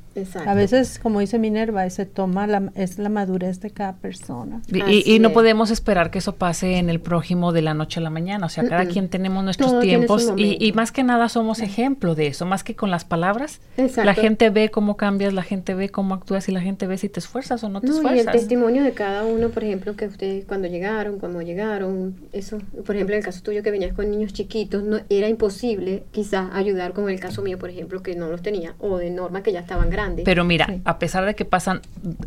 A 0.45 0.53
veces, 0.53 0.99
como 0.99 1.19
dice 1.19 1.37
Minerva, 1.37 1.89
se 1.89 2.05
toma 2.05 2.47
la, 2.47 2.71
es 2.75 2.97
la 2.97 3.09
madurez 3.09 3.59
de 3.59 3.69
cada 3.69 3.95
persona. 3.97 4.61
Y, 4.87 5.19
no 5.19 5.31
podemos 5.31 5.71
esperar 5.71 6.11
que 6.11 6.19
eso 6.19 6.35
pase 6.35 6.77
en 6.77 6.89
el 6.89 6.99
prójimo 6.99 7.51
de 7.51 7.61
la 7.61 7.73
noche 7.73 7.99
a 7.99 8.03
la 8.03 8.09
mañana. 8.09 8.45
O 8.45 8.49
sea, 8.49 8.67
cada 8.67 8.85
quien 8.85 9.09
tenemos 9.09 9.43
nuestros 9.43 9.79
tiempos 9.79 10.33
y, 10.35 10.71
más 10.73 10.91
que 10.91 11.03
nada 11.03 11.29
somos 11.29 11.59
ejemplo 11.59 12.15
de 12.15 12.27
eso, 12.27 12.45
más 12.45 12.63
que 12.63 12.75
con 12.75 12.91
las 12.91 13.05
palabras. 13.05 13.61
La 14.03 14.13
gente 14.13 14.49
ve 14.49 14.69
cómo 14.69 14.97
cambias, 14.97 15.33
la 15.33 15.43
gente 15.43 15.73
ve 15.73 15.89
cómo 15.89 16.13
actúas 16.13 16.49
y 16.49 16.51
la 16.51 16.61
gente 16.61 16.87
ve 16.87 16.97
si 16.97 17.09
te 17.09 17.19
esfuerzas 17.19 17.63
o 17.63 17.69
no 17.69 17.81
te 17.81 17.87
esfuerzas. 17.87 18.15
Y 18.15 18.19
el 18.19 18.31
testimonio 18.31 18.83
de 18.83 18.91
cada 18.91 19.23
uno, 19.25 19.49
por 19.49 19.63
ejemplo, 19.63 19.95
que 19.95 20.07
ustedes 20.07 20.45
cuando 20.45 20.67
llegaron, 20.67 21.19
cuando 21.19 21.41
llegaron, 21.41 22.15
eso, 22.33 22.59
por 22.85 22.95
ejemplo, 22.95 23.15
en 23.15 23.19
el 23.19 23.25
caso 23.25 23.41
tuyo 23.41 23.63
que 23.63 23.71
venías 23.71 23.93
con 23.93 24.09
niños 24.09 24.33
chiquitos, 24.33 24.83
no 24.83 24.99
era 25.09 25.27
imposible 25.27 26.03
quizás 26.11 26.49
ayudar 26.53 26.93
con 26.93 27.09
el 27.09 27.19
caso 27.19 27.41
mío, 27.41 27.57
por 27.57 27.69
ejemplo, 27.69 28.01
que 28.01 28.15
no 28.15 28.29
los 28.29 28.41
tenía, 28.41 28.75
o 28.79 28.97
de 28.97 29.09
Norma 29.09 29.43
que 29.43 29.51
ya 29.51 29.59
estaban 29.59 29.89
grandes 29.89 30.08
pero 30.25 30.43
mira, 30.43 30.75
a 30.85 30.99
pesar 30.99 31.25
de 31.25 31.35
que 31.35 31.45
pasan 31.45 31.81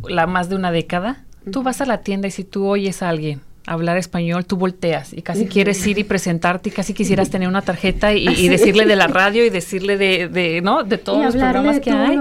la 0.08 0.26
más 0.26 0.48
de 0.48 0.56
una 0.56 0.72
década, 0.72 1.24
tú 1.50 1.62
vas 1.62 1.80
a 1.80 1.86
la 1.86 1.98
tienda 1.98 2.28
y 2.28 2.30
si 2.30 2.44
tú 2.44 2.66
oyes 2.66 3.02
a 3.02 3.08
alguien 3.08 3.40
hablar 3.66 3.96
español, 3.96 4.44
tú 4.44 4.56
volteas 4.56 5.12
y 5.12 5.22
casi 5.22 5.46
quieres 5.46 5.86
ir 5.86 5.98
y 5.98 6.04
presentarte 6.04 6.70
y 6.70 6.72
casi 6.72 6.94
quisieras 6.94 7.30
tener 7.30 7.48
una 7.48 7.62
tarjeta 7.62 8.12
y, 8.12 8.26
decirle 8.48 8.86
de 8.86 8.96
la 8.96 9.06
radio 9.06 9.44
y 9.44 9.50
decirle 9.50 9.96
de, 9.96 10.28
de 10.28 10.60
¿no? 10.62 10.82
De 10.82 10.98
todos 10.98 11.24
los 11.24 11.36
programas 11.36 11.80
que 11.80 11.90
hay. 11.90 12.18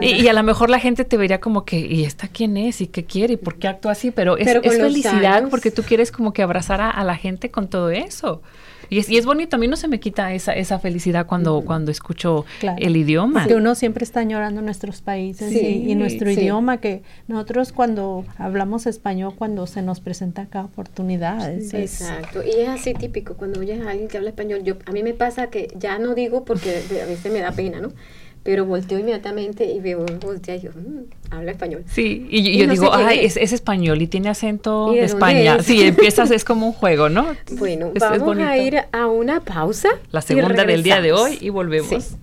y, 0.00 0.26
a 0.26 0.32
lo 0.32 0.42
mejor 0.42 0.70
la 0.70 0.78
gente 0.78 1.04
te 1.04 1.16
vería 1.16 1.40
como 1.40 1.64
que, 1.64 1.78
¿y 1.78 2.04
esta 2.04 2.28
quién 2.28 2.56
es? 2.56 2.80
¿Y 2.80 2.86
qué 2.86 3.04
quiere? 3.04 3.34
¿Y 3.34 3.36
por 3.36 3.56
qué 3.56 3.68
actúa 3.68 3.92
así? 3.92 4.10
Pero 4.10 4.36
es, 4.36 4.50
felicidad 4.62 5.44
porque 5.50 5.70
tú 5.70 5.82
quieres 5.82 6.10
como 6.10 6.32
que 6.32 6.42
abrazar 6.42 6.80
a, 6.80 6.90
a 6.90 7.04
la 7.04 7.16
gente 7.16 7.50
con 7.50 7.68
todo 7.68 7.90
eso. 7.90 8.42
Y 8.90 8.98
es, 8.98 9.08
y 9.08 9.16
es 9.16 9.24
bonito, 9.24 9.56
a 9.56 9.58
mí 9.58 9.68
no 9.68 9.76
se 9.76 9.88
me 9.88 10.00
quita 10.00 10.34
esa, 10.34 10.52
esa 10.52 10.78
felicidad 10.80 11.26
cuando, 11.26 11.62
cuando 11.62 11.90
escucho 11.90 12.44
el 12.78 12.96
idioma. 12.96 13.46
Que 13.46 13.54
uno 13.54 13.74
siempre 13.76 14.04
está 14.04 14.20
añorando 14.20 14.60
nuestros 14.62 15.00
países 15.00 15.52
y, 15.52 15.94
nuestro 15.94 16.30
idioma, 16.30 16.78
que 16.78 17.02
nosotros 17.28 17.72
cuando 17.72 18.24
hablamos 18.36 18.86
español, 18.86 19.34
cuando 19.36 19.66
se 19.66 19.82
nos 19.82 20.00
presenta 20.00 20.42
acá 20.42 20.64
oportunidades. 20.64 21.72
Exacto, 21.72 22.42
y 22.44 22.60
es 22.60 22.68
así 22.68 22.92
típico, 22.94 23.34
cuando 23.34 23.60
oyes 23.60 23.80
a 23.86 23.90
alguien 23.90 24.08
que 24.08 24.16
habla 24.16 24.30
español, 24.30 24.62
yo 24.64 24.76
a 24.86 24.92
mí 24.92 25.02
me 25.02 25.14
pasa 25.14 25.48
que 25.48 25.72
ya 25.78 25.98
no 25.98 26.14
digo 26.14 26.44
porque 26.44 26.82
a 27.02 27.06
veces 27.06 27.32
me 27.32 27.40
da 27.40 27.52
pena, 27.52 27.80
¿no? 27.80 27.92
Pero 28.42 28.64
volteo 28.64 28.98
inmediatamente 28.98 29.64
y 29.64 29.80
veo, 29.80 30.04
voltea 30.20 30.56
y 30.56 30.60
yo, 30.60 30.70
mm, 30.70 31.34
habla 31.34 31.52
español. 31.52 31.84
Sí, 31.86 32.26
y, 32.30 32.56
yo 32.56 32.66
digo, 32.66 32.92
ay, 32.92 33.20
es? 33.24 33.36
Es, 33.36 33.52
español 33.52 34.00
y 34.00 34.06
tiene 34.06 34.30
acento 34.30 34.92
de, 34.92 35.04
España. 35.04 35.62
Sí, 35.62 35.82
empiezas, 35.82 36.30
es 36.30 36.44
como 36.44 36.66
un 36.66 36.72
juego, 36.72 37.08
¿no? 37.08 37.36
Bueno, 37.52 37.92
vamos 37.98 38.38
a 38.38 38.56
ir 38.56 38.78
a 38.92 39.06
una 39.06 39.40
pausa. 39.40 39.90
La 40.10 40.22
segunda 40.22 40.64
del 40.64 40.82
día 40.82 41.00
de 41.00 41.12
hoy 41.12 41.38
y 41.40 41.50
volvemos. 41.50 42.16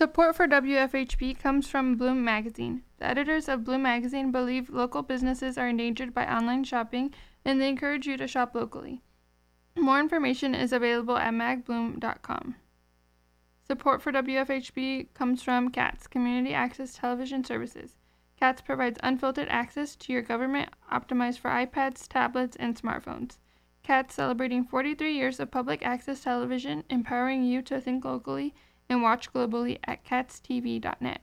Support 0.00 0.34
for 0.34 0.48
WFHB 0.48 1.38
comes 1.38 1.68
from 1.68 1.96
Bloom 1.96 2.24
Magazine. 2.24 2.84
The 2.96 3.04
editors 3.04 3.50
of 3.50 3.64
Bloom 3.64 3.82
Magazine 3.82 4.32
believe 4.32 4.70
local 4.70 5.02
businesses 5.02 5.58
are 5.58 5.68
endangered 5.68 6.14
by 6.14 6.26
online 6.26 6.64
shopping 6.64 7.12
and 7.44 7.60
they 7.60 7.68
encourage 7.68 8.06
you 8.06 8.16
to 8.16 8.26
shop 8.26 8.54
locally. 8.54 9.02
More 9.76 10.00
information 10.00 10.54
is 10.54 10.72
available 10.72 11.18
at 11.18 11.34
magbloom.com. 11.34 12.54
Support 13.66 14.00
for 14.00 14.10
WFHB 14.10 15.12
comes 15.12 15.42
from 15.42 15.68
CATS, 15.68 16.06
Community 16.06 16.54
Access 16.54 16.94
Television 16.94 17.44
Services. 17.44 17.98
CATS 18.38 18.62
provides 18.62 18.98
unfiltered 19.02 19.48
access 19.50 19.96
to 19.96 20.14
your 20.14 20.22
government 20.22 20.70
optimized 20.90 21.40
for 21.40 21.50
iPads, 21.50 22.08
tablets, 22.08 22.56
and 22.56 22.74
smartphones. 22.74 23.36
CATS 23.82 24.14
celebrating 24.14 24.64
43 24.64 25.14
years 25.14 25.38
of 25.38 25.50
public 25.50 25.84
access 25.84 26.22
television, 26.22 26.84
empowering 26.88 27.42
you 27.42 27.60
to 27.60 27.82
think 27.82 28.06
locally 28.06 28.54
and 28.90 29.02
watch 29.02 29.32
globally 29.32 29.78
at 29.86 30.04
catstv.net. 30.04 31.20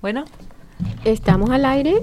Bueno, 0.00 0.24
estamos 1.04 1.50
al 1.50 1.64
aire. 1.64 2.02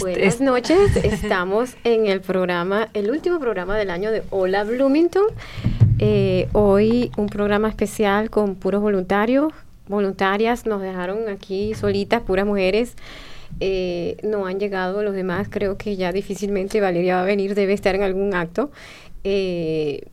Buenas 0.00 0.40
noches, 0.40 0.96
estamos 1.04 1.76
en 1.84 2.06
el 2.06 2.20
programa, 2.20 2.88
el 2.94 3.10
último 3.10 3.40
programa 3.40 3.76
del 3.76 3.90
año 3.90 4.12
de 4.12 4.22
Hola 4.30 4.64
Bloomington. 4.64 5.26
Eh, 5.98 6.48
hoy 6.52 7.10
un 7.16 7.28
programa 7.28 7.68
especial 7.68 8.30
con 8.30 8.54
puros 8.54 8.80
voluntarios, 8.80 9.52
voluntarias, 9.88 10.66
nos 10.66 10.82
dejaron 10.82 11.28
aquí 11.28 11.74
solitas, 11.74 12.22
puras 12.22 12.46
mujeres. 12.46 12.96
Eh, 13.60 14.18
no 14.22 14.46
han 14.46 14.60
llegado 14.60 15.02
los 15.02 15.14
demás, 15.14 15.48
creo 15.50 15.78
que 15.78 15.96
ya 15.96 16.12
difícilmente 16.12 16.80
Valeria 16.80 17.16
va 17.16 17.22
a 17.22 17.24
venir, 17.24 17.54
debe 17.54 17.72
estar 17.72 17.94
en 17.94 18.02
algún 18.02 18.34
acto. 18.34 18.70
Eh, 19.24 20.08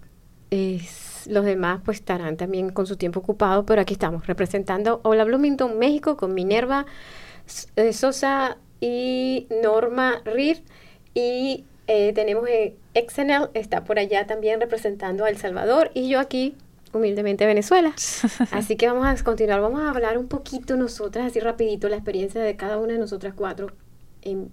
los 1.27 1.45
demás 1.45 1.81
pues 1.83 1.97
estarán 1.97 2.37
también 2.37 2.69
con 2.69 2.85
su 2.85 2.95
tiempo 2.95 3.19
ocupado, 3.19 3.65
pero 3.65 3.81
aquí 3.81 3.93
estamos 3.93 4.27
representando 4.27 5.01
Hola 5.03 5.23
Bloomington, 5.23 5.77
México, 5.77 6.15
con 6.15 6.33
Minerva 6.33 6.85
eh, 7.75 7.93
Sosa 7.93 8.57
y 8.79 9.47
Norma 9.61 10.21
Reed. 10.25 10.59
Y 11.13 11.65
tenemos 11.85 12.45
Exenel, 12.93 13.49
está 13.53 13.83
por 13.83 13.99
allá 13.99 14.25
también 14.25 14.59
representando 14.59 15.25
a 15.25 15.29
El 15.29 15.37
Salvador, 15.37 15.91
y 15.93 16.07
yo 16.07 16.19
aquí 16.19 16.55
humildemente 16.93 17.45
Venezuela. 17.45 17.93
Así 18.51 18.75
que 18.75 18.87
vamos 18.87 19.05
a 19.05 19.23
continuar, 19.23 19.61
vamos 19.61 19.81
a 19.81 19.89
hablar 19.89 20.17
un 20.17 20.27
poquito 20.27 20.77
nosotras, 20.77 21.27
así 21.27 21.39
rapidito, 21.39 21.89
la 21.89 21.95
experiencia 21.95 22.41
de 22.41 22.55
cada 22.55 22.77
una 22.77 22.93
de 22.93 22.99
nosotras 22.99 23.33
cuatro 23.35 23.71
en 24.21 24.51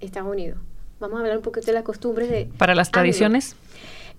Estados 0.00 0.30
Unidos. 0.30 0.58
Vamos 1.00 1.18
a 1.18 1.20
hablar 1.20 1.36
un 1.36 1.42
poquito 1.42 1.66
de 1.66 1.72
las 1.72 1.82
costumbres 1.82 2.30
de... 2.30 2.48
Para 2.58 2.74
las 2.74 2.90
tradiciones. 2.90 3.56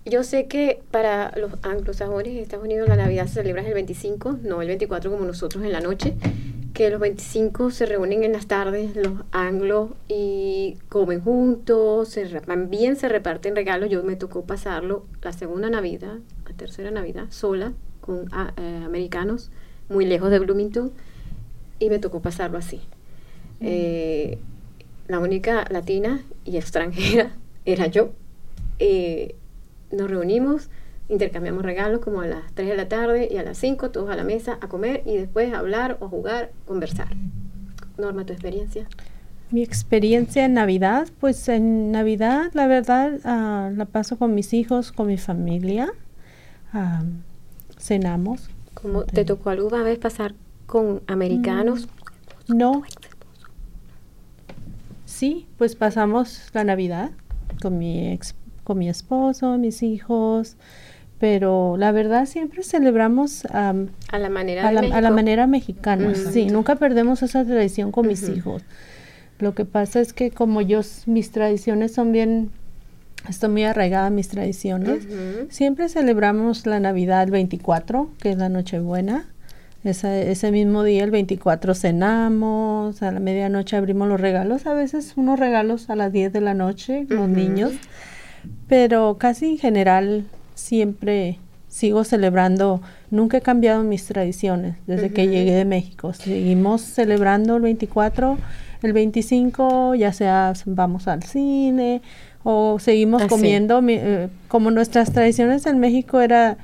Yo 0.04 0.22
sé 0.22 0.46
que 0.48 0.82
para 0.90 1.32
los 1.36 1.52
anglosajones 1.62 2.28
en 2.28 2.38
Estados 2.38 2.64
Unidos 2.64 2.88
la 2.88 2.96
Navidad 2.96 3.26
se 3.26 3.34
celebra 3.34 3.66
el 3.66 3.72
25, 3.72 4.38
no 4.42 4.60
el 4.60 4.68
24 4.68 5.10
como 5.10 5.24
nosotros 5.24 5.64
en 5.64 5.72
la 5.72 5.80
noche, 5.80 6.14
que 6.74 6.90
los 6.90 7.00
25 7.00 7.70
se 7.70 7.86
reúnen 7.86 8.24
en 8.24 8.32
las 8.32 8.46
tardes 8.46 8.96
los 8.96 9.12
anglos 9.30 9.90
y 10.08 10.76
comen 10.90 11.22
juntos, 11.22 12.08
se, 12.08 12.26
también 12.40 12.96
se 12.96 13.08
reparten 13.08 13.56
regalos. 13.56 13.88
Yo 13.88 14.02
me 14.02 14.16
tocó 14.16 14.44
pasarlo 14.44 15.06
la 15.22 15.32
segunda 15.32 15.70
Navidad, 15.70 16.18
tercera 16.54 16.90
Navidad, 16.90 17.26
sola 17.30 17.72
con 18.00 18.28
ah, 18.32 18.52
eh, 18.56 18.82
americanos, 18.84 19.50
muy 19.88 20.04
lejos 20.04 20.30
de 20.30 20.38
Bloomington, 20.38 20.92
y 21.78 21.90
me 21.90 21.98
tocó 21.98 22.20
pasarlo 22.20 22.58
así. 22.58 22.76
Mm. 23.60 23.66
Eh, 23.66 24.38
la 25.08 25.18
única 25.18 25.64
latina 25.70 26.22
y 26.44 26.56
extranjera 26.56 27.32
era 27.64 27.86
yo. 27.86 28.10
Eh, 28.78 29.34
nos 29.90 30.10
reunimos, 30.10 30.70
intercambiamos 31.08 31.62
regalos 31.62 32.00
como 32.00 32.20
a 32.20 32.26
las 32.26 32.52
3 32.54 32.68
de 32.68 32.76
la 32.76 32.88
tarde 32.88 33.28
y 33.30 33.36
a 33.36 33.42
las 33.42 33.58
5 33.58 33.90
todos 33.90 34.10
a 34.10 34.16
la 34.16 34.24
mesa 34.24 34.58
a 34.60 34.68
comer 34.68 35.02
y 35.06 35.16
después 35.16 35.52
hablar 35.52 35.98
o 36.00 36.08
jugar, 36.08 36.52
conversar. 36.66 37.08
Norma, 37.96 38.24
tu 38.24 38.32
experiencia. 38.32 38.88
Mi 39.50 39.62
experiencia 39.62 40.44
en 40.44 40.54
Navidad, 40.54 41.08
pues 41.20 41.48
en 41.48 41.92
Navidad 41.92 42.50
la 42.54 42.66
verdad 42.66 43.20
ah, 43.24 43.70
la 43.74 43.84
paso 43.84 44.18
con 44.18 44.34
mis 44.34 44.52
hijos, 44.52 44.90
con 44.90 45.06
mi 45.06 45.16
familia, 45.16 45.92
cenamos. 47.78 48.48
¿Cómo 48.74 49.04
te 49.04 49.24
tocó 49.24 49.50
alguna 49.50 49.82
vez 49.82 49.98
pasar 49.98 50.34
con 50.66 51.02
americanos? 51.06 51.86
Mm, 52.48 52.56
no. 52.56 52.82
Sí, 55.04 55.46
pues 55.58 55.76
pasamos 55.76 56.42
la 56.52 56.64
Navidad 56.64 57.10
con 57.62 57.78
mi 57.78 58.12
ex 58.12 58.34
con 58.64 58.78
mi 58.78 58.88
esposo, 58.88 59.58
mis 59.58 59.82
hijos, 59.82 60.56
pero 61.18 61.76
la 61.78 61.92
verdad 61.92 62.26
siempre 62.26 62.62
celebramos 62.62 63.44
a 63.46 63.74
la 64.18 64.28
manera 64.30 64.68
a 64.68 64.72
la, 64.72 65.10
manera 65.10 65.46
mexicana. 65.46 66.14
Sí, 66.14 66.46
nunca 66.46 66.76
perdemos 66.76 67.22
esa 67.22 67.44
tradición 67.44 67.92
con 67.92 68.08
mis 68.08 68.28
hijos. 68.28 68.62
Lo 69.38 69.54
que 69.54 69.64
pasa 69.64 70.00
es 70.00 70.12
que 70.12 70.30
como 70.30 70.60
yo 70.62 70.80
mis 71.06 71.30
tradiciones 71.30 71.92
son 71.92 72.12
bien 72.12 72.50
estoy 73.28 73.50
muy 73.50 73.64
arraigada 73.64 74.06
a 74.06 74.10
mis 74.10 74.28
tradiciones. 74.28 75.06
Siempre 75.50 75.88
celebramos 75.88 76.66
la 76.66 76.80
Navidad 76.80 77.22
el 77.22 77.30
24, 77.30 78.10
que 78.20 78.30
es 78.30 78.36
la 78.36 78.48
Nochebuena. 78.48 79.28
Ese, 79.84 80.30
ese 80.30 80.50
mismo 80.50 80.82
día, 80.82 81.04
el 81.04 81.10
24, 81.10 81.74
cenamos, 81.74 83.02
a 83.02 83.12
la 83.12 83.20
medianoche 83.20 83.76
abrimos 83.76 84.08
los 84.08 84.18
regalos, 84.18 84.66
a 84.66 84.72
veces 84.72 85.12
unos 85.16 85.38
regalos 85.38 85.90
a 85.90 85.96
las 85.96 86.10
10 86.10 86.32
de 86.32 86.40
la 86.40 86.54
noche, 86.54 87.04
los 87.10 87.28
niños 87.28 87.72
pero 88.68 89.18
casi 89.18 89.52
en 89.52 89.58
general 89.58 90.24
siempre 90.54 91.38
sigo 91.68 92.04
celebrando, 92.04 92.80
nunca 93.10 93.38
he 93.38 93.40
cambiado 93.40 93.82
mis 93.82 94.06
tradiciones 94.06 94.76
desde 94.86 95.10
que 95.10 95.26
llegué 95.26 95.52
de 95.52 95.64
México. 95.64 96.12
Seguimos 96.12 96.82
celebrando 96.82 97.56
el 97.56 97.62
24, 97.62 98.38
el 98.84 98.92
25, 98.92 99.94
ya 99.94 100.12
sea 100.12 100.52
vamos 100.66 101.08
al 101.08 101.22
cine 101.22 102.02
o 102.42 102.78
seguimos 102.78 103.22
ah, 103.22 103.26
comiendo, 103.26 103.80
eh, 103.88 104.28
como 104.48 104.70
nuestras 104.70 105.12
tradiciones 105.12 105.66
en 105.66 105.80
México 105.80 106.20
era 106.20 106.58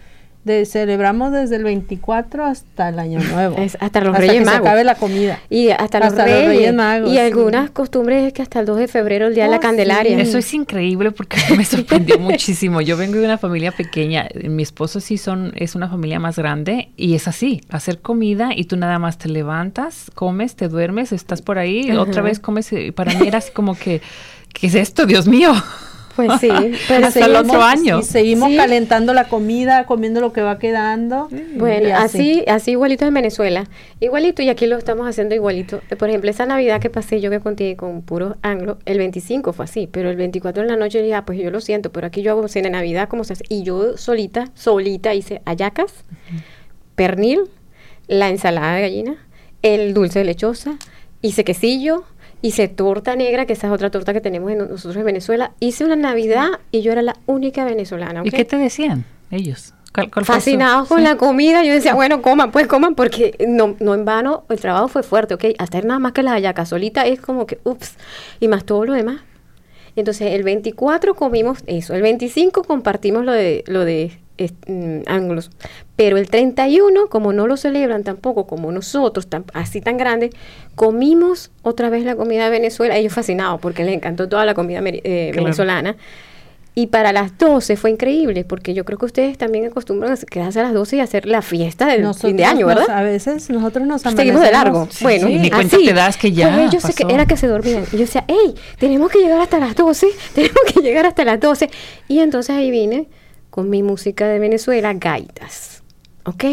de, 0.44 0.64
celebramos 0.64 1.32
desde 1.32 1.56
el 1.56 1.64
24 1.64 2.44
hasta 2.44 2.88
el 2.88 2.98
año 2.98 3.20
nuevo. 3.20 3.56
hasta 3.78 4.00
los 4.00 4.16
Reyes 4.16 4.44
Magos. 4.44 4.62
Se 4.62 4.68
acabe 4.68 4.84
la 4.84 4.94
comida. 4.94 5.38
Y 5.50 5.70
hasta, 5.70 6.00
los, 6.00 6.14
reyes, 6.14 6.74
Magos. 6.74 7.12
Y 7.12 7.18
algunas 7.18 7.70
costumbres 7.70 8.26
es 8.26 8.32
que 8.32 8.42
hasta 8.42 8.60
el 8.60 8.66
2 8.66 8.78
de 8.78 8.88
febrero, 8.88 9.26
el 9.26 9.34
Día 9.34 9.44
de 9.44 9.50
la 9.50 9.58
oh, 9.58 9.60
Candelaria. 9.60 10.18
Eso 10.18 10.38
es 10.38 10.52
increíble 10.54 11.10
porque 11.10 11.38
me 11.56 11.64
sorprendió 11.64 12.18
muchísimo. 12.20 12.80
Yo 12.80 12.96
vengo 12.96 13.18
de 13.18 13.24
una 13.24 13.38
familia 13.38 13.72
pequeña. 13.72 14.28
Mi 14.44 14.62
esposo 14.62 15.00
sí 15.00 15.18
son, 15.18 15.52
es 15.56 15.74
una 15.74 15.88
familia 15.88 16.18
más 16.18 16.36
grande 16.36 16.90
y 16.96 17.14
es 17.14 17.28
así, 17.28 17.60
hacer 17.68 18.00
comida 18.00 18.50
y 18.56 18.64
tú 18.64 18.76
nada 18.76 18.98
más 18.98 19.18
te 19.18 19.28
levantas, 19.28 20.10
comes, 20.14 20.56
te 20.56 20.68
duermes, 20.68 21.12
estás 21.12 21.42
por 21.42 21.58
ahí, 21.58 21.90
otra 21.92 22.22
vez 22.22 22.40
comes. 22.40 22.72
Y 22.72 22.92
para 22.92 23.12
mí 23.14 23.28
era 23.28 23.38
así 23.38 23.52
como 23.52 23.76
que, 23.76 24.00
¿qué 24.52 24.68
es 24.68 24.74
esto, 24.74 25.04
Dios 25.06 25.28
mío? 25.28 25.52
Pues 26.16 26.40
sí, 26.40 26.48
pero 26.88 27.06
hasta 27.06 27.26
el 27.26 27.36
otro 27.36 27.62
año. 27.62 28.00
Y 28.00 28.02
seguimos 28.02 28.50
calentando 28.54 29.14
la 29.14 29.28
comida, 29.28 29.86
comiendo 29.86 30.20
lo 30.20 30.32
que 30.32 30.42
va 30.42 30.58
quedando. 30.58 31.28
Bueno, 31.54 31.96
así. 31.96 32.44
así, 32.46 32.72
igualito 32.72 33.06
en 33.06 33.14
Venezuela. 33.14 33.68
Igualito, 34.00 34.42
y 34.42 34.48
aquí 34.48 34.66
lo 34.66 34.76
estamos 34.76 35.08
haciendo 35.08 35.34
igualito. 35.34 35.80
Por 35.98 36.08
ejemplo, 36.08 36.30
esa 36.30 36.46
Navidad 36.46 36.80
que 36.80 36.90
pasé 36.90 37.20
yo 37.20 37.30
que 37.30 37.40
conté 37.40 37.76
con 37.76 38.02
puros 38.02 38.34
anglo, 38.42 38.78
el 38.86 38.98
25 38.98 39.52
fue 39.52 39.64
así, 39.64 39.88
pero 39.90 40.10
el 40.10 40.16
24 40.16 40.62
en 40.62 40.68
la 40.68 40.76
noche 40.76 41.02
dije, 41.02 41.14
ah, 41.14 41.24
pues 41.24 41.38
yo 41.38 41.50
lo 41.50 41.60
siento, 41.60 41.92
pero 41.92 42.06
aquí 42.06 42.22
yo 42.22 42.32
hago 42.32 42.46
cena 42.48 42.68
de 42.68 42.72
Navidad 42.72 43.08
como 43.08 43.24
se 43.24 43.34
hace. 43.34 43.44
Y 43.48 43.62
yo 43.62 43.96
solita, 43.96 44.50
solita 44.54 45.14
hice 45.14 45.42
ayacas, 45.44 46.04
pernil, 46.94 47.40
la 48.08 48.28
ensalada 48.28 48.74
de 48.74 48.82
gallina, 48.82 49.16
el 49.62 49.94
dulce 49.94 50.20
de 50.20 50.24
lechosa, 50.24 50.76
hice 51.22 51.44
quesillo, 51.44 52.04
hice 52.42 52.68
torta 52.68 53.16
negra, 53.16 53.46
que 53.46 53.52
esa 53.52 53.66
es 53.66 53.72
otra 53.72 53.90
torta 53.90 54.12
que 54.12 54.20
tenemos 54.20 54.54
nosotros 54.54 54.96
en 54.96 55.04
Venezuela. 55.04 55.52
Hice 55.60 55.84
una 55.84 55.96
Navidad 55.96 56.48
y 56.70 56.82
yo 56.82 56.92
era 56.92 57.02
la 57.02 57.16
única 57.26 57.64
venezolana. 57.64 58.22
¿Y 58.24 58.30
qué 58.30 58.44
te 58.44 58.56
decían 58.56 59.04
ellos? 59.30 59.74
Fascinados 60.22 60.88
con 60.88 61.02
la 61.02 61.16
comida. 61.16 61.64
Yo 61.64 61.72
decía, 61.72 61.94
bueno, 61.94 62.22
coman, 62.22 62.52
pues 62.52 62.66
coman, 62.66 62.94
porque 62.94 63.34
no, 63.46 63.76
no 63.80 63.94
en 63.94 64.04
vano 64.04 64.44
el 64.48 64.60
trabajo 64.60 64.88
fue 64.88 65.02
fuerte, 65.02 65.34
¿ok? 65.34 65.44
Hacer 65.58 65.84
nada 65.84 65.98
más 65.98 66.12
que 66.12 66.22
la 66.22 66.32
hallacas 66.32 66.68
solita 66.68 67.06
es 67.06 67.20
como 67.20 67.46
que, 67.46 67.58
ups, 67.64 67.96
y 68.38 68.48
más 68.48 68.64
todo 68.64 68.84
lo 68.84 68.92
demás. 68.92 69.22
Entonces, 69.96 70.32
el 70.32 70.44
24 70.44 71.14
comimos 71.14 71.58
eso, 71.66 71.94
el 71.94 72.02
25 72.02 72.62
compartimos 72.62 73.24
lo 73.24 73.32
de, 73.32 73.64
lo 73.66 73.84
de 73.84 74.20
Mm, 74.66 75.02
ángulos. 75.06 75.50
Pero 75.96 76.16
el 76.16 76.28
31, 76.28 77.08
como 77.08 77.32
no 77.32 77.46
lo 77.46 77.56
celebran 77.56 78.04
tampoco 78.04 78.46
como 78.46 78.72
nosotros, 78.72 79.28
así 79.52 79.80
tan 79.80 79.98
grande, 79.98 80.30
comimos 80.74 81.50
otra 81.62 81.90
vez 81.90 82.04
la 82.04 82.16
comida 82.16 82.44
de 82.44 82.50
Venezuela. 82.50 82.96
Ellos 82.96 83.12
fascinados 83.12 83.60
porque 83.60 83.84
les 83.84 83.94
encantó 83.94 84.28
toda 84.28 84.44
la 84.44 84.54
comida 84.54 84.80
eh, 84.82 85.32
venezolana. 85.34 85.96
Y 86.74 86.86
para 86.86 87.12
las 87.12 87.36
12 87.36 87.76
fue 87.76 87.90
increíble, 87.90 88.44
porque 88.44 88.72
yo 88.74 88.84
creo 88.84 88.96
que 88.96 89.04
ustedes 89.04 89.36
también 89.36 89.66
acostumbran 89.66 90.12
a 90.12 90.16
quedarse 90.16 90.60
a 90.60 90.62
las 90.62 90.72
12 90.72 90.96
y 90.96 91.00
hacer 91.00 91.26
la 91.26 91.42
fiesta 91.42 91.86
del 91.86 92.14
fin 92.14 92.36
de 92.36 92.44
año, 92.44 92.66
¿verdad? 92.66 92.88
a 92.88 93.02
veces 93.02 93.50
nosotros 93.50 93.86
nos 93.86 94.02
Seguimos 94.02 94.40
de 94.40 94.52
largo. 94.52 94.88
bueno, 95.02 95.28
ni 95.28 95.50
cuenta 95.50 95.76
te 95.76 95.92
das 95.92 96.16
que 96.16 96.32
ya 96.32 96.54
pues 96.54 96.72
ellos 96.72 96.94
que 96.94 97.12
era 97.12 97.26
que 97.26 97.36
se 97.36 97.48
dormían. 97.48 97.84
Y 97.92 97.96
yo 97.96 98.02
decía, 98.02 98.24
hey, 98.28 98.54
tenemos 98.78 99.10
que 99.10 99.18
llegar 99.18 99.40
hasta 99.40 99.58
las 99.58 99.74
12, 99.74 100.06
tenemos 100.34 100.62
que 100.72 100.80
llegar 100.80 101.04
hasta 101.04 101.24
las 101.24 101.40
12. 101.40 101.68
Y 102.08 102.20
entonces 102.20 102.56
ahí 102.56 102.70
vine 102.70 103.08
con 103.50 103.70
mi 103.70 103.82
música 103.82 104.26
de 104.26 104.38
Venezuela, 104.38 104.92
gaitas. 104.94 105.82
¿Ok? 106.24 106.44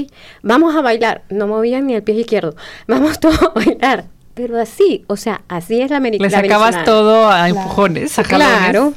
Vamos 0.41 0.75
a 0.75 0.81
bailar. 0.81 1.23
No 1.29 1.47
movían 1.47 1.87
ni 1.87 1.95
el 1.95 2.03
pie 2.03 2.15
izquierdo. 2.15 2.55
Vamos 2.87 3.19
todos 3.19 3.41
a 3.41 3.49
bailar 3.49 4.05
pero 4.37 4.59
así, 4.61 5.03
o 5.07 5.17
sea, 5.17 5.41
así 5.47 5.81
es 5.81 5.89
la 5.89 5.97
americana. 5.97 6.29
Le 6.29 6.47
sacabas 6.47 6.85
todo 6.85 7.27
a 7.27 7.49
empujones, 7.49 8.19
a 8.19 8.23
Claro. 8.23 8.93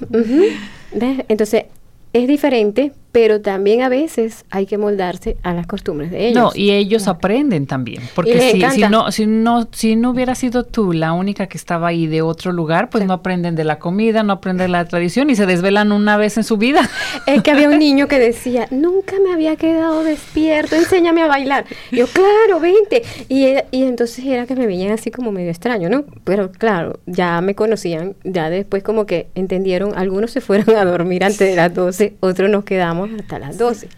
Entonces, 0.92 1.64
es 2.12 2.28
diferente, 2.28 2.92
pero 3.12 3.40
también 3.40 3.82
a 3.82 3.88
veces 3.88 4.44
hay 4.50 4.66
que 4.66 4.78
moldarse 4.78 5.36
a 5.42 5.52
las 5.52 5.66
costumbres 5.66 6.11
de 6.11 6.28
ellos. 6.28 6.42
No, 6.42 6.50
y 6.54 6.70
ellos 6.70 7.08
aprenden 7.08 7.66
también, 7.66 8.02
porque 8.14 8.52
si, 8.52 8.62
si, 8.70 8.82
no 8.88 9.11
si 9.11 9.26
no 9.26 9.68
si 9.72 9.96
no 9.96 10.11
hubiera 10.11 10.34
sido 10.34 10.64
tú 10.64 10.92
la 10.92 11.12
única 11.12 11.46
que 11.46 11.58
estaba 11.58 11.88
ahí 11.88 12.06
de 12.06 12.22
otro 12.22 12.52
lugar, 12.52 12.88
pues 12.90 13.04
no 13.04 13.14
aprenden 13.14 13.56
de 13.56 13.64
la 13.64 13.78
comida, 13.78 14.22
no 14.22 14.34
aprenden 14.34 14.72
la 14.72 14.84
tradición 14.84 15.30
y 15.30 15.36
se 15.36 15.46
desvelan 15.46 15.92
una 15.92 16.16
vez 16.16 16.36
en 16.36 16.44
su 16.44 16.56
vida. 16.56 16.88
Es 17.26 17.42
que 17.42 17.50
había 17.50 17.68
un 17.68 17.78
niño 17.80 18.06
que 18.06 18.18
decía, 18.18 18.68
"Nunca 18.70 19.16
me 19.24 19.32
había 19.32 19.56
quedado 19.56 20.04
despierto, 20.04 20.76
enséñame 20.76 21.22
a 21.22 21.26
bailar." 21.26 21.64
Yo, 21.90 22.06
"Claro, 22.06 22.61
vente." 22.61 23.02
Y, 23.28 23.46
y 23.70 23.84
entonces 23.84 24.24
era 24.24 24.46
que 24.46 24.54
me 24.54 24.66
veían 24.66 24.92
así 24.92 25.11
como 25.11 25.32
medio 25.32 25.50
extraño, 25.50 25.88
¿no? 25.88 26.04
Pero 26.24 26.52
claro, 26.52 27.00
ya 27.06 27.40
me 27.40 27.54
conocían, 27.54 28.14
ya 28.24 28.50
después 28.50 28.82
como 28.82 29.06
que 29.06 29.28
entendieron, 29.34 29.96
algunos 29.96 30.30
se 30.30 30.40
fueron 30.40 30.76
a 30.76 30.84
dormir 30.84 31.24
antes 31.24 31.40
de 31.40 31.56
las 31.56 31.74
12, 31.74 32.14
otros 32.20 32.50
nos 32.50 32.64
quedamos 32.64 32.99
hasta 33.05 33.38
las 33.38 33.59
12. 33.59 33.88